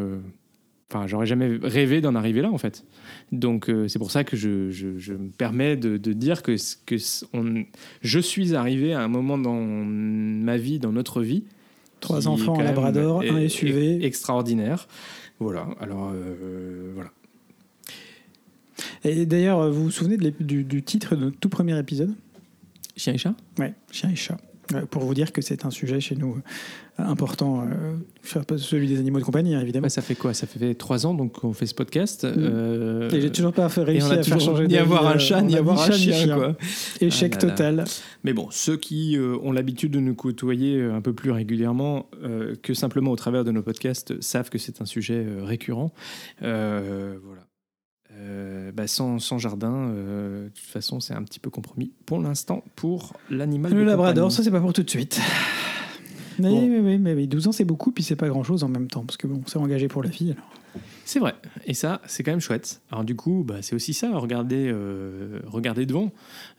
enfin, 0.95 1.07
j'aurais 1.09 1.27
jamais 1.27 1.59
rêvé 1.63 2.01
d'en 2.01 2.15
arriver 2.15 2.41
là, 2.41 2.51
en 2.53 2.59
fait. 2.59 2.85
Donc, 3.33 3.69
euh, 3.69 3.89
c'est 3.89 3.99
pour 3.99 4.11
ça 4.13 4.23
que 4.23 4.37
je, 4.37 4.71
je- 4.71 4.97
je 4.99 5.13
me 5.15 5.29
permets 5.31 5.77
de, 5.77 5.97
de 5.97 6.13
dire 6.13 6.43
que, 6.43 6.55
on- 7.33 7.65
je 8.03 8.19
suis 8.21 8.55
arrivé 8.55 8.95
à 8.95 9.01
un 9.03 9.09
moment 9.09 9.37
dans 9.39 9.61
ma 9.61 10.57
vie, 10.57 10.79
dans 10.79 10.93
notre 10.93 11.21
vie, 11.23 11.43
Trois 12.01 12.29
enfants, 12.29 12.61
un 12.61 12.65
labrador, 12.65 13.23
un 13.23 13.49
SUV. 13.49 13.99
e- 13.99 14.05
extraordinaire. 14.05 14.87
Voilà. 15.41 15.67
Alors, 15.81 16.13
euh, 16.15 16.93
voilà. 16.95 17.11
Et 19.05 19.27
d'ailleurs, 19.27 19.71
vous 19.71 19.85
vous 19.85 19.91
souvenez 19.91 20.17
de 20.17 20.23
l'ép- 20.25 20.43
du, 20.43 20.65
du 20.65 20.83
titre 20.83 21.17
de 21.17 21.25
notre 21.25 21.39
tout 21.39 21.49
premier 21.49 21.79
épisode? 21.79 22.15
Chien 22.97 23.15
et 23.15 23.19
chat? 23.19 23.35
Ouais, 23.59 23.75
chien 23.91 24.11
et 24.11 24.17
chat. 24.17 24.39
Ouais, 24.73 24.83
pour 24.91 25.03
vous 25.03 25.13
dire 25.15 25.33
que 25.33 25.43
c'est 25.43 25.67
un 25.67 25.71
sujet 25.71 26.01
chez 26.01 26.17
nous 26.17 26.37
euh, 26.99 27.03
important, 27.03 27.67
euh, 27.69 27.97
celui 28.57 28.87
des 28.89 28.99
animaux 28.99 29.19
de 29.19 29.25
compagnie, 29.25 29.55
hein, 29.55 29.61
évidemment. 29.61 29.85
Bah, 29.85 29.89
ça 29.91 30.01
fait 30.01 30.15
quoi? 30.15 30.33
Ça 30.33 30.47
fait 30.47 30.75
trois 30.75 31.07
ans 31.07 31.13
donc 31.13 31.33
qu'on 31.41 31.53
fait 31.53 31.67
ce 31.67 31.75
podcast. 31.75 32.25
euh, 32.25 33.11
et 33.11 33.21
j'ai 33.21 33.31
toujours 33.31 33.53
pas 33.53 33.69
réussi 33.69 34.11
à 34.11 34.23
faire 34.23 34.41
changer 34.41 34.67
ni 34.67 34.79
avoir 34.79 35.07
un 35.07 35.17
euh, 35.17 35.19
chat, 35.19 35.43
ni 35.43 35.55
a 35.55 35.59
avoir 35.59 35.81
un 35.83 35.91
chien. 35.91 36.35
quoi. 36.35 36.57
Échec 37.01 37.35
Ah 37.37 37.41
là 37.41 37.47
là. 37.47 37.51
total. 37.57 37.85
Mais 38.23 38.33
bon, 38.33 38.49
ceux 38.51 38.77
qui 38.79 39.17
euh, 39.19 39.37
ont 39.43 39.53
l'habitude 39.53 39.93
de 39.93 40.01
nous 40.01 40.15
côtoyer 40.15 40.79
euh, 40.79 40.95
un 40.95 41.01
peu 41.03 41.13
plus 41.13 41.31
régulièrement 41.31 42.09
euh, 42.23 42.55
que 42.63 42.73
simplement 42.73 43.11
au 43.11 43.17
travers 43.17 43.45
de 43.45 43.51
nos 43.51 43.63
podcasts 43.63 44.19
savent 44.23 44.49
que 44.49 44.59
c'est 44.59 44.81
un 44.81 44.87
sujet 44.87 45.27
euh, 45.27 45.45
récurrent. 45.45 45.93
Euh, 46.43 47.17
voilà. 47.23 47.43
Euh, 48.25 48.73
bah, 48.73 48.87
sans, 48.87 49.19
sans 49.19 49.39
jardin, 49.39 49.73
euh, 49.75 50.45
de 50.45 50.49
toute 50.49 50.65
façon, 50.65 51.01
c'est 51.01 51.15
un 51.15 51.23
petit 51.23 51.41
peu 51.41 51.51
compromis 51.51 51.93
pour 52.07 52.19
l'instant 52.21 52.65
pour 52.75 53.13
l'animal. 53.29 53.73
Le 53.73 53.81
de 53.81 53.85
labrador, 53.85 54.25
compagnie. 54.25 54.37
ça 54.37 54.43
c'est 54.43 54.51
pas 54.51 54.61
pour 54.61 54.73
tout 54.73 54.83
de 54.83 54.91
suite. 54.91 55.21
Mais, 56.41 56.49
Bon. 56.49 56.69
mais, 56.69 56.81
mais, 56.81 56.99
mais, 56.99 57.15
mais 57.15 57.27
12 57.29 57.47
ans 57.47 57.53
c'est 57.53 57.65
beaucoup, 57.65 57.93
puis 57.93 58.03
c'est 58.03 58.17
pas 58.17 58.27
grand 58.27 58.43
chose 58.43 58.65
en 58.65 58.69
même 58.69 58.89
temps, 58.89 59.05
parce 59.05 59.17
que 59.17 59.29
bon, 59.29 59.43
c'est 59.47 59.57
engagé 59.57 59.87
pour 59.87 60.03
la 60.03 60.09
vie. 60.11 60.33
Alors. 60.33 60.51
C'est 61.05 61.21
vrai. 61.21 61.35
Et 61.65 61.75
ça, 61.75 62.01
c'est 62.07 62.25
quand 62.25 62.33
même 62.33 62.41
chouette. 62.41 62.83
Alors 62.91 63.05
du 63.05 63.15
coup, 63.15 63.45
bah, 63.47 63.59
c'est 63.63 63.77
aussi 63.77 63.95
ça, 63.95 64.11
regarder, 64.19 64.69
euh, 64.69 65.39
regarder 65.47 65.87
devant, 65.87 66.11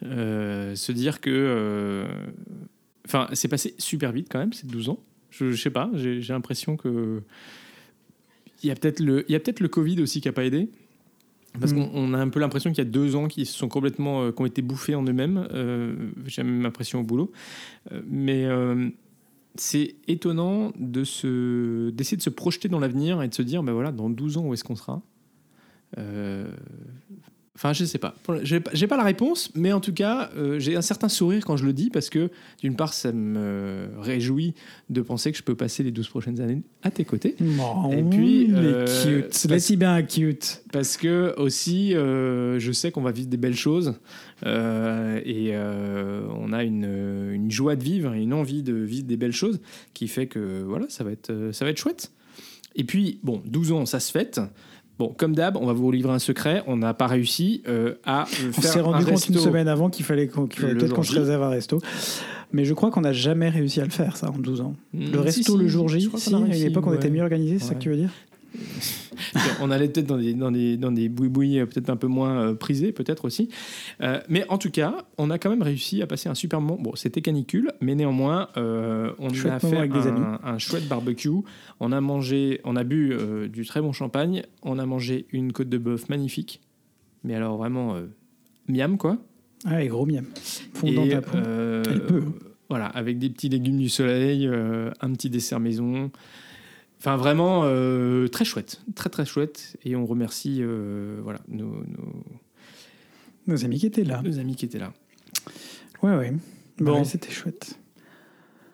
se 0.02 0.92
dire 0.94 1.20
que... 1.20 2.06
Enfin, 3.06 3.28
c'est 3.34 3.50
passé 3.50 3.76
super 3.78 4.14
vite 4.14 4.28
quand 4.32 4.40
même, 4.40 4.54
c'est 4.54 4.66
12 4.66 4.88
ans. 4.88 5.00
Je, 5.30 5.52
je 5.52 5.62
sais 5.62 5.70
pas, 5.72 5.92
j'ai 5.96 6.22
l'impression 6.30 6.78
que... 6.78 7.22
Il 8.64 8.70
y 8.70 8.72
a 8.72 8.76
peut-être 8.76 9.02
le, 9.02 9.26
il 9.28 9.34
y 9.34 9.36
a 9.36 9.42
peut-être 9.42 9.60
le 9.60 9.68
Covid 9.68 10.02
aussi 10.02 10.22
qui 10.22 10.30
n'a 10.30 10.32
pas 10.32 10.46
aidé. 10.46 10.70
Parce 11.60 11.74
Mm. 11.74 11.76
qu'on 11.76 11.90
on 11.94 12.14
a 12.14 12.18
un 12.20 12.30
peu 12.30 12.40
l'impression 12.40 12.70
qu'il 12.72 12.80
y 12.84 12.88
a 12.88 12.90
deux 12.90 13.16
ans 13.16 13.28
qu'ils 13.28 13.46
se 13.46 13.58
sont 13.58 13.68
complètement, 13.68 14.24
euh, 14.24 14.32
qui 14.32 14.42
ont 14.42 14.46
été 14.46 14.62
bouffés 14.62 14.96
en 14.96 15.04
eux-mêmes. 15.04 15.48
Euh, 15.54 15.96
J'ai 16.26 16.44
même 16.44 16.62
l'impression 16.62 17.00
au 17.00 17.04
boulot. 17.04 17.32
Euh, 17.92 18.02
mais 18.08 18.48
c'est 19.58 19.96
étonnant 20.10 20.74
de 20.78 21.04
se, 21.06 21.90
d'essayer 21.92 22.18
de 22.18 22.22
se 22.22 22.30
projeter 22.30 22.68
dans 22.68 22.80
l'avenir 22.80 23.22
et 23.22 23.28
de 23.30 23.34
se 23.34 23.42
dire, 23.42 23.64
ben 23.64 23.72
voilà, 23.72 23.92
dans 23.94 24.10
12 24.10 24.38
ans, 24.38 24.46
où 24.48 24.54
est-ce 24.54 24.64
qu'on 24.66 24.76
sera? 24.76 25.02
Enfin, 27.56 27.72
je 27.72 27.86
sais 27.86 27.98
pas. 28.00 28.14
J'ai 28.44 28.60
pas 28.88 28.98
la 28.98 29.04
réponse, 29.04 29.50
mais 29.56 29.72
en 29.72 29.80
tout 29.80 29.94
cas, 29.94 30.30
euh, 30.36 30.60
j'ai 30.60 30.76
un 30.76 30.82
certain 30.82 31.08
sourire 31.08 31.46
quand 31.46 31.56
je 31.56 31.66
le 31.66 31.72
dis 31.72 31.90
parce 31.90 32.10
que, 32.10 32.30
d'une 32.62 32.76
part, 32.76 32.94
ça 32.94 33.14
me 33.14 33.88
réjouit 33.98 34.54
de 34.90 35.00
penser 35.02 35.32
que 35.32 35.38
je 35.38 35.44
peux 35.44 35.56
passer 35.56 35.82
les 35.82 35.92
12 35.92 36.10
prochaines 36.10 36.42
années 36.42 36.64
à 36.84 36.92
tes 36.92 37.06
côtés. 37.06 37.36
Oh, 37.62 37.92
Et 37.94 38.04
puis, 38.04 38.50
euh, 38.54 38.86
cute. 38.86 39.28
parce- 39.30 39.46
Laisse 39.48 39.72
bien 39.72 40.04
cute. 40.04 40.64
Parce 40.74 40.98
que 40.98 41.34
aussi, 41.38 41.96
euh, 41.96 42.60
je 42.60 42.74
sais 42.74 42.92
qu'on 42.92 43.02
va 43.02 43.12
vivre 43.14 43.30
des 43.30 43.38
belles 43.38 43.56
choses 43.56 43.96
euh, 44.46 45.22
et 45.24 45.52
euh, 45.56 46.28
on 46.38 46.52
a 46.52 46.64
une, 46.66 46.84
une 47.32 47.52
joie 47.52 47.78
de 47.78 47.84
vivre 47.84 48.14
et 48.16 48.22
une 48.22 48.34
envie 48.34 48.64
de 48.64 48.74
vivre 48.74 49.08
des 49.08 49.18
belles 49.18 49.32
choses 49.32 49.62
qui 49.94 50.10
fait 50.10 50.28
que 50.28 50.62
voilà, 50.64 50.88
ça 50.90 51.04
va 51.06 51.12
être, 51.12 51.52
ça 51.54 51.64
va 51.64 51.72
être 51.72 51.78
chouette. 51.80 52.12
Et 52.76 52.84
puis, 52.84 53.20
bon, 53.24 53.42
12 53.46 53.72
ans, 53.72 53.86
ça 53.86 54.02
se 54.02 54.12
fête. 54.12 54.42
Bon, 54.98 55.14
comme 55.18 55.36
d'hab, 55.36 55.58
on 55.58 55.66
va 55.66 55.74
vous 55.74 55.92
livrer 55.92 56.14
un 56.14 56.20
secret. 56.20 56.64
On 56.68 56.78
n'a 56.78 56.94
pas 56.94 57.08
réussi 57.08 57.62
euh, 57.68 57.96
à 58.06 58.22
euh, 58.24 58.26
On 58.50 58.52
faire 58.54 58.64
s'est 58.72 58.80
rendu 58.80 59.04
un 59.04 59.06
compte 59.06 59.28
une 59.28 59.38
semaine 59.38 59.68
avant 59.68 59.90
qu'il 59.90 60.06
fallait, 60.06 60.28
qu'on- 60.28 60.48
qu'il 60.48 60.62
fallait 60.62 60.74
Le 60.74 60.80
peut-être 60.80 60.94
qu'on 60.94 61.04
se 61.04 61.18
réserve 61.20 61.44
un 61.44 61.50
resto. 61.50 61.82
Mais 62.54 62.64
je 62.64 62.74
crois 62.74 62.92
qu'on 62.92 63.02
n'a 63.02 63.12
jamais 63.12 63.50
réussi 63.50 63.82
à 63.82 63.84
le 63.84 63.90
faire, 63.90 64.16
ça, 64.16 64.30
en 64.30 64.38
12 64.38 64.62
ans. 64.62 64.76
Mm, 64.94 65.12
Le 65.12 65.20
resto 65.20 65.52
si, 65.54 65.58
le 65.58 65.68
jour 65.68 65.90
J, 65.90 66.10
si, 66.16 66.34
à 66.34 66.38
une 66.38 66.52
époque 66.54 66.88
on 66.88 66.92
ouais. 66.92 66.96
était 66.96 67.10
mieux 67.10 67.22
organisé, 67.24 67.60
c'est 67.60 67.66
ça 67.66 67.76
que 67.76 67.80
tu 67.82 67.90
veux 67.90 67.98
dire? 67.98 68.10
On 69.62 69.72
allait 69.72 69.88
peut-être 69.88 70.08
dans 70.08 70.18
des, 70.18 70.34
dans 70.34 70.52
des, 70.52 70.78
dans 70.78 70.92
des 70.92 71.10
euh, 71.10 71.66
peut-être 71.66 71.90
un 71.90 71.96
peu 71.96 72.08
moins 72.08 72.40
euh, 72.40 72.54
prisés, 72.54 72.92
peut-être 72.92 73.26
aussi. 73.26 73.50
Euh, 74.02 74.20
mais 74.30 74.46
en 74.50 74.58
tout 74.58 74.72
cas, 74.72 75.06
on 75.18 75.30
a 75.30 75.38
quand 75.38 75.50
même 75.50 75.62
réussi 75.62 76.02
à 76.02 76.08
passer 76.08 76.30
un 76.30 76.36
super 76.36 76.62
moment. 76.62 76.82
Bon, 76.82 76.96
c'était 76.96 77.22
canicule, 77.22 77.72
mais 77.82 77.96
néanmoins, 77.96 78.50
euh, 78.58 79.12
on 79.20 79.34
Chouette 79.34 79.54
a 79.54 79.60
fait 79.60 79.78
avec 79.78 79.92
des 79.92 80.08
amis. 80.08 80.22
un, 80.44 80.58
chouette 80.58 80.88
barbecue. 80.88 81.30
On 81.80 81.92
a 81.92 82.02
mangé, 82.02 82.62
on 82.64 82.76
a 82.76 82.84
bu 82.84 83.14
euh, 83.14 83.48
du 83.48 83.66
très 83.66 83.82
bon 83.82 83.92
champagne. 83.92 84.44
On 84.64 84.80
a 84.80 84.86
mangé 84.86 85.26
une 85.32 85.54
côte 85.54 85.70
de 85.70 85.78
bœuf 85.78 86.10
magnifique. 86.10 86.62
Mais 87.24 87.36
alors 87.36 87.58
vraiment, 87.58 87.96
miam 88.68 88.98
quoi. 88.98 89.18
Ah, 89.66 89.84
et 89.84 89.88
gros 89.88 90.06
miam. 90.06 90.26
Fondant 90.74 91.06
Et, 91.06 91.10
Elle 91.10 91.22
peut. 91.22 92.24
Voilà, 92.70 92.88
avec 92.88 93.20
des 93.20 93.30
petits 93.30 93.50
légumes 93.50 93.78
du 93.78 93.90
soleil, 93.90 94.48
un 94.48 95.14
petit 95.14 95.30
dessert 95.30 95.60
maison. 95.60 96.12
Enfin, 97.00 97.18
vraiment 97.18 97.62
euh, 97.66 98.28
très 98.28 98.46
chouette, 98.46 98.82
très 98.96 99.10
très 99.10 99.26
chouette. 99.26 99.78
Et 99.84 99.96
on 99.96 100.06
remercie 100.06 100.60
euh, 100.62 101.20
voilà, 101.24 101.40
nos, 101.48 101.84
nos- 101.86 102.24
Nos 103.48 103.64
amis 103.66 103.80
qui 103.80 103.86
étaient 103.86 104.04
là. 104.04 104.22
nos 104.24 104.40
amis 104.40 104.56
qui 104.56 104.66
étaient 104.66 104.80
là. 104.80 104.92
Ouais, 106.02 106.16
ouais. 106.16 106.32
Bon, 106.80 106.94
Bon. 106.98 107.04
c'était 107.04 107.32
chouette. 107.32 107.78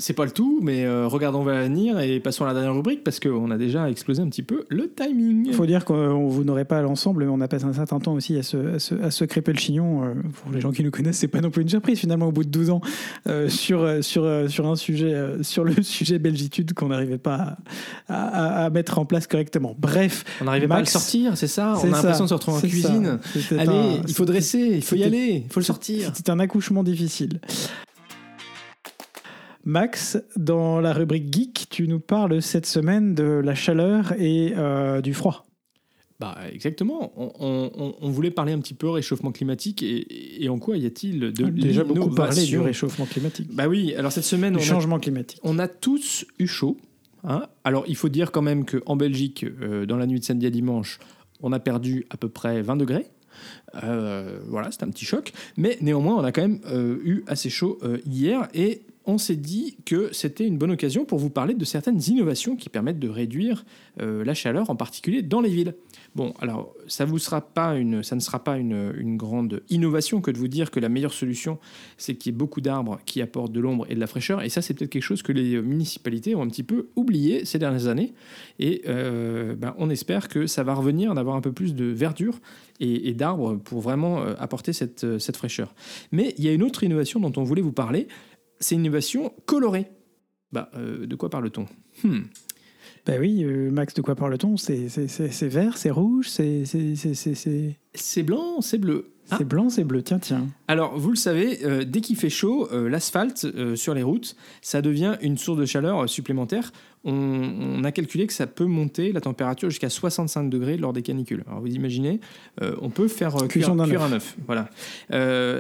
C'est 0.02 0.14
pas 0.14 0.26
le 0.26 0.32
tout, 0.32 0.60
mais 0.64 0.84
euh, 0.84 1.08
regardons 1.08 1.44
vers 1.44 1.54
l'avenir 1.56 2.00
et 2.00 2.20
passons 2.20 2.44
à 2.44 2.48
la 2.48 2.54
dernière 2.56 2.74
rubrique 2.74 3.04
parce 3.04 3.20
qu'on 3.20 3.52
a 3.52 3.58
déjà 3.58 3.88
explosé 3.90 4.22
un 4.22 4.28
petit 4.30 4.42
peu 4.42 4.66
le 4.70 4.90
timing. 4.92 5.46
Il 5.46 5.54
faut 5.54 5.68
dire 5.68 5.86
qu'on 5.86 6.28
vous 6.28 6.44
n'aurez 6.44 6.66
pas 6.66 6.82
l'ensemble, 6.82 7.24
mais 7.24 7.30
on 7.32 7.40
a 7.40 7.48
passé 7.48 7.66
un 7.66 7.74
certain 7.74 8.00
temps 8.00 8.14
aussi 8.14 8.36
à 8.38 8.42
se, 8.44 8.58
à 8.76 8.80
se, 8.80 8.96
à 8.96 9.12
se 9.12 9.24
crêper 9.26 9.54
le 9.54 9.60
chignon. 9.60 10.04
euh, 10.04 10.14
pour 10.42 10.52
les 10.52 10.60
gens 10.60 10.72
qui 10.72 10.84
nous 10.84 10.90
connaissent, 10.90 11.18
c'est 11.20 11.28
pas 11.28 11.40
non 11.40 11.52
plus 11.52 11.62
une 11.62 11.70
surprise 11.70 12.00
finalement 12.00 12.28
au 12.30 12.32
bout 12.32 12.44
de 12.44 12.50
12 12.50 12.72
ans 12.72 12.82
euh, 13.28 13.48
sur, 13.48 13.82
euh, 13.84 14.02
sur, 14.02 14.24
euh, 14.24 14.48
sur 14.48 14.68
un 14.68 14.76
sujet, 14.76 15.14
euh, 15.14 15.44
sur 15.44 15.64
le 15.64 15.74
sujet 15.84 16.18
belgitude 16.18 16.74
qu'on 16.74 16.88
n'arrivait 16.88 17.20
pas 17.20 17.58
à, 18.10 18.66
à- 18.66 18.70
mettre 18.72 18.98
en 18.98 19.06
place 19.06 19.28
correctement. 19.28 19.76
Bref, 19.78 20.24
On 20.42 20.46
n'arrivait 20.46 20.68
pas 20.68 20.76
à 20.76 20.80
le 20.80 20.86
sortir, 20.86 21.38
c'est 21.38 21.46
ça? 21.48 21.76
On 21.76 21.80
a 21.94 21.98
l'impression 21.98 22.24
de 22.24 22.30
se 22.30 22.34
retrouver 22.34 22.58
en 22.58 22.62
cuisine. 22.70 23.20
Allez, 23.60 23.70
un- 24.00 24.02
il 24.08 24.14
faut 24.16 24.26
dresser, 24.26 24.72
il 24.74 24.84
faut 24.84 24.96
y 24.96 25.04
aller, 25.04 25.44
il 25.46 25.52
faut 25.54 25.60
le 25.60 25.66
sortir. 25.66 26.12
C'était 26.16 26.32
un 26.32 26.40
accouchement 26.40 26.84
difficile. 26.84 27.40
Max, 29.64 30.18
dans 30.36 30.80
la 30.80 30.94
rubrique 30.94 31.32
geek, 31.34 31.68
tu 31.70 31.88
nous 31.88 32.00
parles 32.00 32.42
cette 32.42 32.66
semaine 32.66 33.14
de 33.16 33.24
la 33.24 33.54
chaleur 33.56 34.14
et 34.20 34.54
euh, 34.58 35.02
du 35.02 35.14
froid. 35.14 35.46
Bah, 36.20 36.38
exactement. 36.52 37.12
On, 37.16 37.32
on- 37.40 37.72
on- 37.78 37.96
on 38.00 38.10
voulait 38.10 38.30
parler 38.32 38.54
un 38.54 38.60
petit 38.60 38.74
peu 38.76 38.90
réchauffement 38.90 39.32
climatique 39.32 39.82
et, 39.84 40.44
et 40.44 40.50
en 40.50 40.60
quoi 40.60 40.78
y 40.78 40.86
a-t-il 40.86 41.20
de 41.20 41.44
On 41.44 41.48
a 41.48 41.52
déjà 41.52 41.84
beaucoup 41.84 42.10
parlé 42.14 42.44
du 42.46 42.60
réchauffement 42.60 43.06
climatique, 43.06 43.48
Bah 43.54 43.68
oui, 43.68 43.94
alors 43.96 44.12
cette 44.12 44.24
semaine, 44.24 44.54
du 44.54 44.60
on 44.60 44.62
a, 44.62 44.66
changement 44.66 45.00
climatique. 45.00 45.40
on 45.44 45.58
a 45.58 45.68
tous 45.68 46.26
eu 46.38 46.46
chaud. 46.48 46.78
hein. 47.24 47.44
alors 47.64 47.86
il 47.88 47.96
faut 47.96 48.10
dire 48.10 48.32
quand 48.32 48.44
même 48.44 48.66
qu'en 48.66 48.96
Belgique, 48.96 49.46
euh, 49.62 49.86
dans 49.88 49.98
la 49.98 50.06
nuit 50.06 50.20
de 50.20 50.24
samedi 50.26 50.46
à 50.46 50.52
dimanche, 50.52 51.00
on 51.42 51.52
a 51.54 51.60
perdu 51.60 52.06
à 52.12 52.18
peu 52.18 52.30
près 52.30 52.62
20 52.62 52.76
degrés. 52.78 53.06
Euh, 53.84 54.40
voilà, 54.48 54.70
c'est 54.72 54.84
un 54.84 54.90
petit 54.90 55.06
choc. 55.06 55.34
Mais 55.58 55.78
néanmoins, 55.82 56.18
on 56.18 56.24
a 56.24 56.32
quand 56.32 56.42
même 56.44 56.60
euh, 56.68 56.98
eu 57.04 57.24
assez 57.26 57.50
chaud 57.50 57.80
euh, 57.82 57.98
hier 58.06 58.48
et 58.54 58.84
on 59.06 59.18
s'est 59.18 59.36
dit 59.36 59.78
que 59.86 60.10
c'était 60.12 60.46
une 60.46 60.58
bonne 60.58 60.72
occasion 60.72 61.06
pour 61.06 61.18
vous 61.18 61.30
parler 61.30 61.54
de 61.54 61.66
certaines 61.66 62.02
innovations 62.08 62.56
qui 62.56 62.70
permettent 62.70 63.00
de 63.00 63.10
réduire 63.10 63.66
euh, 64.00 64.24
la 64.24 64.34
chaleur, 64.34 64.70
en 64.70 64.76
particulier 64.76 65.22
dans 65.22 65.42
les 65.42 65.50
villes. 65.50 65.76
Bon, 66.14 66.34
alors 66.40 66.74
ça 66.88 67.06
ne 67.06 67.18
sera 67.18 67.42
pas 67.42 67.76
une, 67.76 69.18
grande 69.18 69.64
innovation 69.70 70.22
que 70.22 70.30
de 70.30 70.38
vous 70.38 70.48
dire 70.48 70.70
que 70.70 70.80
la 70.80 70.90
meilleure 70.90 71.14
solution, 71.14 71.58
c'est 71.98 72.16
qu'il 72.16 72.32
y 72.32 72.36
ait 72.36 72.38
beaucoup 72.38 72.62
d'arbres 72.62 73.00
qui 73.06 73.22
apportent 73.22 73.52
de 73.52 73.60
l'ombre 73.60 73.86
et 73.90 73.96
de 73.96 74.00
la 74.00 74.08
fraîcheur. 74.08 74.44
Et 74.44 74.50
ça, 74.50 74.62
c'est 74.62 74.74
peut-être 74.74 74.92
quelque 74.92 75.04
chose 75.04 75.24
que 75.24 75.32
les 75.32 75.62
municipalités 75.62 76.36
ont 76.36 76.42
un 76.42 76.48
petit 76.48 76.64
peu 76.64 76.90
oublié 76.96 77.46
ces 77.46 77.60
dernières 77.60 77.88
années. 77.88 78.14
Et 78.60 78.84
euh, 78.88 79.56
ben, 79.56 79.74
on 79.78 79.90
espère 79.90 80.28
que 80.28 80.48
ça 80.48 80.64
va 80.64 80.74
revenir 80.74 81.14
d'avoir 81.14 81.36
un 81.36 81.42
peu 81.42 81.52
plus 81.52 81.76
de 81.76 81.86
verdure 81.86 82.40
et, 82.80 83.14
d'arbres 83.14 83.56
pour 83.56 83.80
vraiment 83.80 84.22
euh, 84.22 84.34
apporter 84.40 84.74
cette 84.74 85.38
fraîcheur. 85.38 85.74
Mais 86.12 86.34
il 86.38 86.44
y 86.44 86.50
a 86.50 86.54
une 86.54 86.64
autre 86.64 86.84
innovation 86.84 87.20
dont 87.20 87.34
on 87.38 87.44
voulait 87.44 87.62
vous 87.62 87.72
parler, 87.72 88.08
c'est 88.62 88.76
une 88.76 88.82
innovation 88.86 89.34
colorée. 89.46 89.88
Bah, 90.54 90.70
euh, 90.76 91.06
de 91.06 91.16
quoi 91.16 91.30
parle-t-on? 91.30 91.66
Hmm. 92.08 92.22
Ben 93.06 93.20
oui, 93.20 93.44
euh, 93.44 93.72
Max, 93.72 93.94
de 93.96 94.02
quoi 94.02 94.16
parle-t-on? 94.16 94.58
C'est 94.58 94.88
vert, 95.48 95.78
c'est 95.78 95.90
rouge, 95.90 96.30
c'est- 96.30 96.64
C'est 97.96 98.24
blanc, 98.24 98.62
c'est 98.62 98.78
bleu. 98.78 99.12
Ah. 99.32 99.36
c'est 99.38 99.46
blanc, 99.46 99.70
c'est 99.70 99.86
bleu. 99.86 100.04
Tiens, 100.04 100.20
tiens. 100.20 100.48
Alors, 100.68 100.98
vous 100.98 101.10
le 101.10 101.16
savez, 101.16 101.60
euh, 101.64 101.86
dès 101.86 102.02
qu'il 102.02 102.18
fait 102.18 102.30
chaud, 102.30 102.68
euh, 102.72 102.90
l'asphalte 102.90 103.46
euh, 103.46 103.78
sur 103.78 103.94
les 103.94 104.04
routes, 104.04 104.36
ça 104.62 104.82
devient 104.82 105.16
une 105.22 105.38
source 105.38 105.58
de 105.58 105.66
chaleur 105.66 106.10
supplémentaire. 106.10 106.74
On, 107.06 107.14
on 107.14 107.84
a 107.86 107.92
calculé 107.94 108.28
que 108.28 108.34
ça 108.34 108.46
peut 108.46 108.66
monter 108.66 109.14
la 109.14 109.22
température 109.22 109.70
jusqu'à 109.70 109.90
65 109.90 110.50
degrés 110.50 110.76
lors 110.76 110.92
des 110.92 111.02
canicules. 111.02 111.44
Alors, 111.48 111.62
vous 111.62 111.74
imaginez, 111.74 112.20
on 112.62 112.92
peut 112.92 113.08
faire 113.08 113.36
cuire, 113.48 113.72
œuf. 113.72 113.80
un 113.80 114.12
œuf. 114.12 114.38
Voilà. 114.46 114.70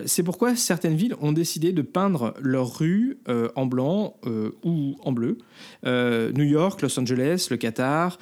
C'est 0.05 0.21
pourquoi 0.21 0.55
certaines 0.55 0.95
villes 0.95 1.15
ont 1.19 1.31
décidé 1.31 1.71
de 1.71 1.81
peindre 1.81 2.35
leurs 2.39 2.77
rues 2.77 3.17
en 3.55 3.65
blanc 3.65 4.17
ou 4.63 4.97
en 5.03 5.11
bleu. 5.13 5.39
New 5.83 6.43
York, 6.43 6.83
Los 6.83 6.99
Angeles, 6.99 7.47
le 7.49 7.57
Qatar, 7.57 8.19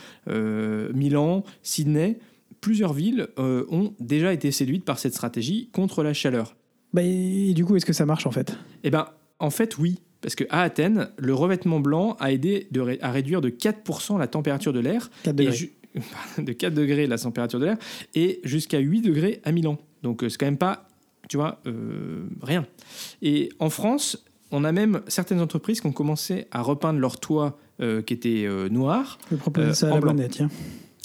Milan, 0.94 1.44
Sydney. 1.62 2.20
Plusieurs 2.62 2.94
villes 2.94 3.28
euh, 3.40 3.66
ont 3.70 3.94
déjà 4.00 4.34
été 4.34 4.52
séduites 4.52 4.84
par 4.86 5.00
cette 5.00 5.14
stratégie 5.14 5.70
contre 5.72 6.04
la 6.04 6.14
chaleur. 6.14 6.56
Bah, 6.94 7.02
et, 7.04 7.50
et 7.50 7.54
du 7.54 7.64
coup, 7.66 7.76
est-ce 7.76 7.86
que 7.86 7.94
ça 7.94 8.06
marche 8.06 8.26
en 8.28 8.32
fait? 8.32 8.58
Eh 8.84 8.90
ben, 8.90 9.08
en 9.40 9.50
fait, 9.50 9.78
oui. 9.78 10.00
Parce 10.22 10.36
qu'à 10.36 10.46
Athènes, 10.62 11.10
le 11.18 11.34
revêtement 11.34 11.80
blanc 11.80 12.18
a 12.20 12.32
aidé 12.34 12.68
de 12.72 12.82
ré- 12.82 13.00
à 13.02 13.12
réduire 13.12 13.40
de 13.40 13.50
4% 13.50 14.18
la 14.20 14.28
température 14.28 14.74
de 14.74 14.80
l'air. 14.82 15.10
4 15.24 15.34
et 15.34 15.34
degrés. 15.46 15.56
ju- 15.56 15.74
de 16.38 16.52
4 16.52 16.74
degrés 16.74 17.08
la 17.08 17.18
température 17.18 17.60
de 17.60 17.66
l'air. 17.66 17.78
Et 18.16 18.42
jusqu'à 18.44 18.80
8 18.80 19.02
degrés 19.02 19.40
à 19.46 19.52
Milan. 19.54 19.78
Donc, 20.04 20.24
euh, 20.24 20.30
c'est 20.30 20.38
quand 20.38 20.46
même 20.48 20.58
pas, 20.58 20.88
tu 21.30 21.38
vois, 21.38 21.62
euh, 21.68 22.26
rien. 22.42 22.66
Et 23.22 23.50
en 23.60 23.70
France, 23.70 24.26
on 24.52 24.66
a 24.66 24.72
même 24.74 25.02
certaines 25.08 25.40
entreprises 25.40 25.80
qui 25.80 25.88
ont 25.88 25.94
commencé 25.94 26.48
à 26.52 26.62
repeindre 26.62 27.00
leur 27.00 27.20
toit 27.22 27.58
euh, 27.82 28.02
qui 28.02 28.14
était 28.14 28.44
euh, 28.46 28.68
noir. 28.68 29.20
Je 29.30 29.36
vais 29.36 29.40
proposer 29.40 29.74
ça 29.74 29.88
à 29.88 29.92
la 29.92 30.00
blanc. 30.02 30.14
monnaie, 30.14 30.28
tiens. 30.28 30.50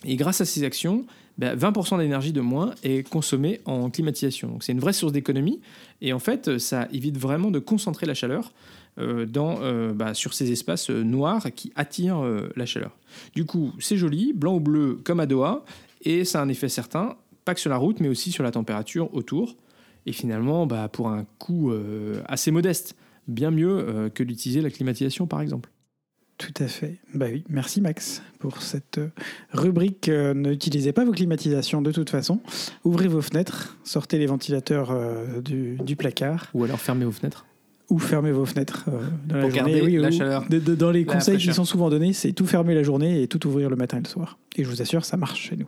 Et 0.04 0.16
grâce 0.16 0.40
à 0.40 0.44
ces 0.44 0.64
actions, 0.64 1.06
ben, 1.38 1.56
20% 1.56 1.98
d'énergie 1.98 2.32
de 2.32 2.40
moins 2.40 2.74
est 2.82 3.08
consommée 3.08 3.60
en 3.64 3.90
climatisation. 3.90 4.48
Donc 4.48 4.62
c'est 4.64 4.72
une 4.72 4.80
vraie 4.80 4.92
source 4.92 5.12
d'économie. 5.12 5.60
Et 6.00 6.12
en 6.12 6.18
fait, 6.18 6.58
ça 6.58 6.88
évite 6.92 7.18
vraiment 7.18 7.50
de 7.50 7.58
concentrer 7.58 8.06
la 8.06 8.14
chaleur 8.14 8.52
euh, 8.98 9.26
dans, 9.26 9.58
euh, 9.60 9.92
bah, 9.92 10.14
sur 10.14 10.34
ces 10.34 10.52
espaces 10.52 10.90
euh, 10.90 11.02
noirs 11.02 11.46
qui 11.54 11.72
attirent 11.74 12.22
euh, 12.22 12.50
la 12.56 12.66
chaleur. 12.66 12.96
Du 13.34 13.44
coup, 13.44 13.72
c'est 13.80 13.96
joli, 13.96 14.32
blanc 14.32 14.56
ou 14.56 14.60
bleu 14.60 15.00
comme 15.04 15.20
à 15.20 15.26
Doha. 15.26 15.64
Et 16.02 16.24
ça 16.24 16.40
a 16.40 16.44
un 16.44 16.48
effet 16.48 16.68
certain, 16.68 17.16
pas 17.44 17.54
que 17.54 17.60
sur 17.60 17.70
la 17.70 17.76
route, 17.76 18.00
mais 18.00 18.08
aussi 18.08 18.30
sur 18.30 18.44
la 18.44 18.50
température 18.50 19.12
autour. 19.14 19.56
Et 20.06 20.12
finalement, 20.12 20.66
bah, 20.66 20.88
pour 20.88 21.08
un 21.08 21.24
coût 21.38 21.72
euh, 21.72 22.20
assez 22.26 22.50
modeste, 22.50 22.96
bien 23.26 23.50
mieux 23.50 23.70
euh, 23.70 24.08
que 24.10 24.22
d'utiliser 24.22 24.60
la 24.60 24.70
climatisation, 24.70 25.26
par 25.26 25.40
exemple. 25.40 25.70
Tout 26.36 26.52
à 26.62 26.66
fait. 26.66 26.98
Bah 27.14 27.26
oui, 27.30 27.44
merci 27.48 27.80
Max 27.80 28.20
pour 28.40 28.60
cette 28.60 28.98
euh, 28.98 29.08
rubrique. 29.52 30.08
Euh, 30.08 30.34
N'utilisez 30.34 30.92
pas 30.92 31.04
vos 31.04 31.12
climatisations 31.12 31.80
de 31.80 31.92
toute 31.92 32.10
façon. 32.10 32.40
Ouvrez 32.82 33.06
vos 33.08 33.22
fenêtres, 33.22 33.76
sortez 33.84 34.18
les 34.18 34.26
ventilateurs 34.26 34.90
euh, 34.90 35.40
du, 35.40 35.76
du 35.76 35.94
placard. 35.96 36.48
Ou 36.52 36.64
alors 36.64 36.80
fermer 36.80 37.04
vos 37.04 37.12
fenêtres. 37.12 37.46
ou 37.88 37.98
fermez 38.00 38.32
vos 38.32 38.46
fenêtres 38.46 38.86
euh, 38.88 39.00
dans 39.28 39.36
la 39.36 39.40
journée. 39.42 39.56
garder 39.56 39.82
Oui, 39.82 39.96
la 39.96 40.08
ou- 40.08 40.12
chaleur. 40.12 40.48
de- 40.48 40.58
de- 40.58 40.74
dans 40.74 40.90
les 40.90 41.04
La 41.04 41.12
conseils 41.14 41.38
qui 41.38 41.52
sont 41.54 41.64
souvent 41.64 41.88
donnés, 41.88 42.12
c'est 42.12 42.32
tout 42.32 42.46
fermer 42.46 42.74
la 42.74 42.82
journée 42.82 43.22
et 43.22 43.28
tout 43.28 43.46
ouvrir 43.46 43.70
le 43.70 43.76
matin 43.76 43.98
et 43.98 44.02
le 44.02 44.08
soir. 44.08 44.36
Et 44.56 44.64
je 44.64 44.68
vous 44.68 44.82
assure, 44.82 45.04
ça 45.04 45.16
marche 45.16 45.40
chez 45.40 45.56
nous. 45.56 45.66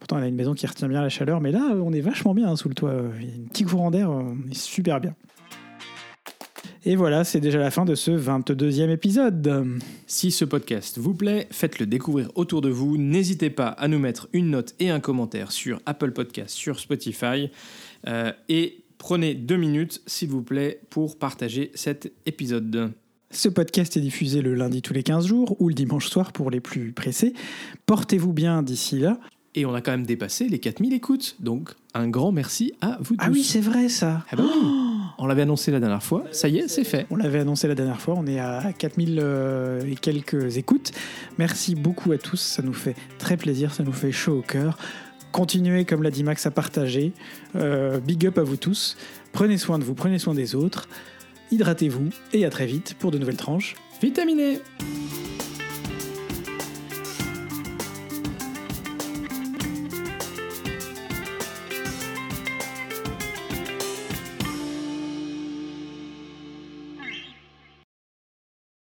Pourtant, 0.00 0.16
on 0.16 0.22
a 0.22 0.26
une 0.26 0.34
maison 0.34 0.54
qui 0.54 0.66
retient 0.66 0.88
bien 0.88 1.02
la 1.02 1.08
chaleur, 1.08 1.40
mais 1.40 1.52
là, 1.52 1.72
on 1.80 1.92
est 1.92 2.00
vachement 2.00 2.34
bien 2.34 2.48
hein, 2.50 2.56
sous 2.56 2.68
le 2.68 2.74
toit. 2.74 2.94
Il 3.20 3.26
y 3.28 3.30
a 3.30 3.34
un 3.36 3.46
petit 3.48 3.62
courant 3.64 3.92
d'air, 3.92 4.10
on 4.10 4.36
est 4.50 4.54
super 4.54 5.00
bien. 5.00 5.14
Et 6.86 6.96
voilà, 6.96 7.24
c'est 7.24 7.40
déjà 7.40 7.58
la 7.58 7.70
fin 7.70 7.84
de 7.84 7.94
ce 7.94 8.10
22e 8.10 8.88
épisode. 8.88 9.78
Si 10.06 10.30
ce 10.30 10.46
podcast 10.46 10.98
vous 10.98 11.12
plaît, 11.12 11.46
faites-le 11.50 11.84
découvrir 11.84 12.30
autour 12.36 12.62
de 12.62 12.70
vous. 12.70 12.96
N'hésitez 12.96 13.50
pas 13.50 13.68
à 13.68 13.86
nous 13.86 13.98
mettre 13.98 14.28
une 14.32 14.50
note 14.50 14.74
et 14.78 14.88
un 14.88 14.98
commentaire 14.98 15.52
sur 15.52 15.80
Apple 15.84 16.12
Podcast, 16.12 16.56
sur 16.56 16.80
Spotify. 16.80 17.50
Euh, 18.08 18.32
et 18.48 18.82
prenez 18.96 19.34
deux 19.34 19.58
minutes, 19.58 20.00
s'il 20.06 20.30
vous 20.30 20.42
plaît, 20.42 20.80
pour 20.88 21.18
partager 21.18 21.70
cet 21.74 22.12
épisode. 22.24 22.92
Ce 23.30 23.50
podcast 23.50 23.98
est 23.98 24.00
diffusé 24.00 24.40
le 24.40 24.54
lundi 24.54 24.80
tous 24.80 24.94
les 24.94 25.02
15 25.02 25.26
jours 25.26 25.60
ou 25.60 25.68
le 25.68 25.74
dimanche 25.74 26.08
soir 26.08 26.32
pour 26.32 26.50
les 26.50 26.60
plus 26.60 26.92
pressés. 26.92 27.34
Portez-vous 27.84 28.32
bien 28.32 28.62
d'ici 28.62 28.98
là. 28.98 29.20
Et 29.54 29.66
on 29.66 29.74
a 29.74 29.82
quand 29.82 29.90
même 29.90 30.06
dépassé 30.06 30.48
les 30.48 30.58
4000 30.58 30.94
écoutes. 30.94 31.36
Donc, 31.40 31.72
un 31.92 32.08
grand 32.08 32.32
merci 32.32 32.72
à 32.80 32.96
vous 33.02 33.16
tous. 33.16 33.24
Ah 33.24 33.30
oui, 33.30 33.44
c'est 33.44 33.60
vrai 33.60 33.90
ça. 33.90 34.24
Ah 34.30 34.36
bah 34.36 34.44
oui. 34.46 34.89
On 35.22 35.26
l'avait 35.26 35.42
annoncé 35.42 35.70
la 35.70 35.80
dernière 35.80 36.02
fois. 36.02 36.24
Ça 36.32 36.48
y 36.48 36.58
est, 36.58 36.68
c'est 36.68 36.82
fait. 36.82 37.06
On 37.10 37.16
l'avait 37.16 37.40
annoncé 37.40 37.68
la 37.68 37.74
dernière 37.74 38.00
fois, 38.00 38.14
on 38.16 38.26
est 38.26 38.38
à 38.38 38.72
4000 38.76 39.18
euh, 39.20 39.82
et 39.86 39.94
quelques 39.94 40.56
écoutes. 40.56 40.92
Merci 41.36 41.74
beaucoup 41.74 42.10
à 42.12 42.16
tous, 42.16 42.40
ça 42.40 42.62
nous 42.62 42.72
fait 42.72 42.96
très 43.18 43.36
plaisir, 43.36 43.74
ça 43.74 43.82
nous 43.82 43.92
fait 43.92 44.12
chaud 44.12 44.38
au 44.38 44.42
cœur. 44.42 44.78
Continuez, 45.30 45.84
comme 45.84 46.02
l'a 46.02 46.10
dit 46.10 46.24
Max, 46.24 46.46
à 46.46 46.50
partager. 46.50 47.12
Euh, 47.54 48.00
big 48.00 48.26
up 48.26 48.38
à 48.38 48.42
vous 48.42 48.56
tous. 48.56 48.96
Prenez 49.32 49.58
soin 49.58 49.78
de 49.78 49.84
vous, 49.84 49.92
prenez 49.92 50.18
soin 50.18 50.32
des 50.32 50.54
autres. 50.54 50.88
Hydratez-vous 51.52 52.08
et 52.32 52.46
à 52.46 52.50
très 52.50 52.64
vite 52.64 52.94
pour 52.98 53.10
de 53.10 53.18
nouvelles 53.18 53.36
tranches. 53.36 53.74
Vitaminé 54.00 54.60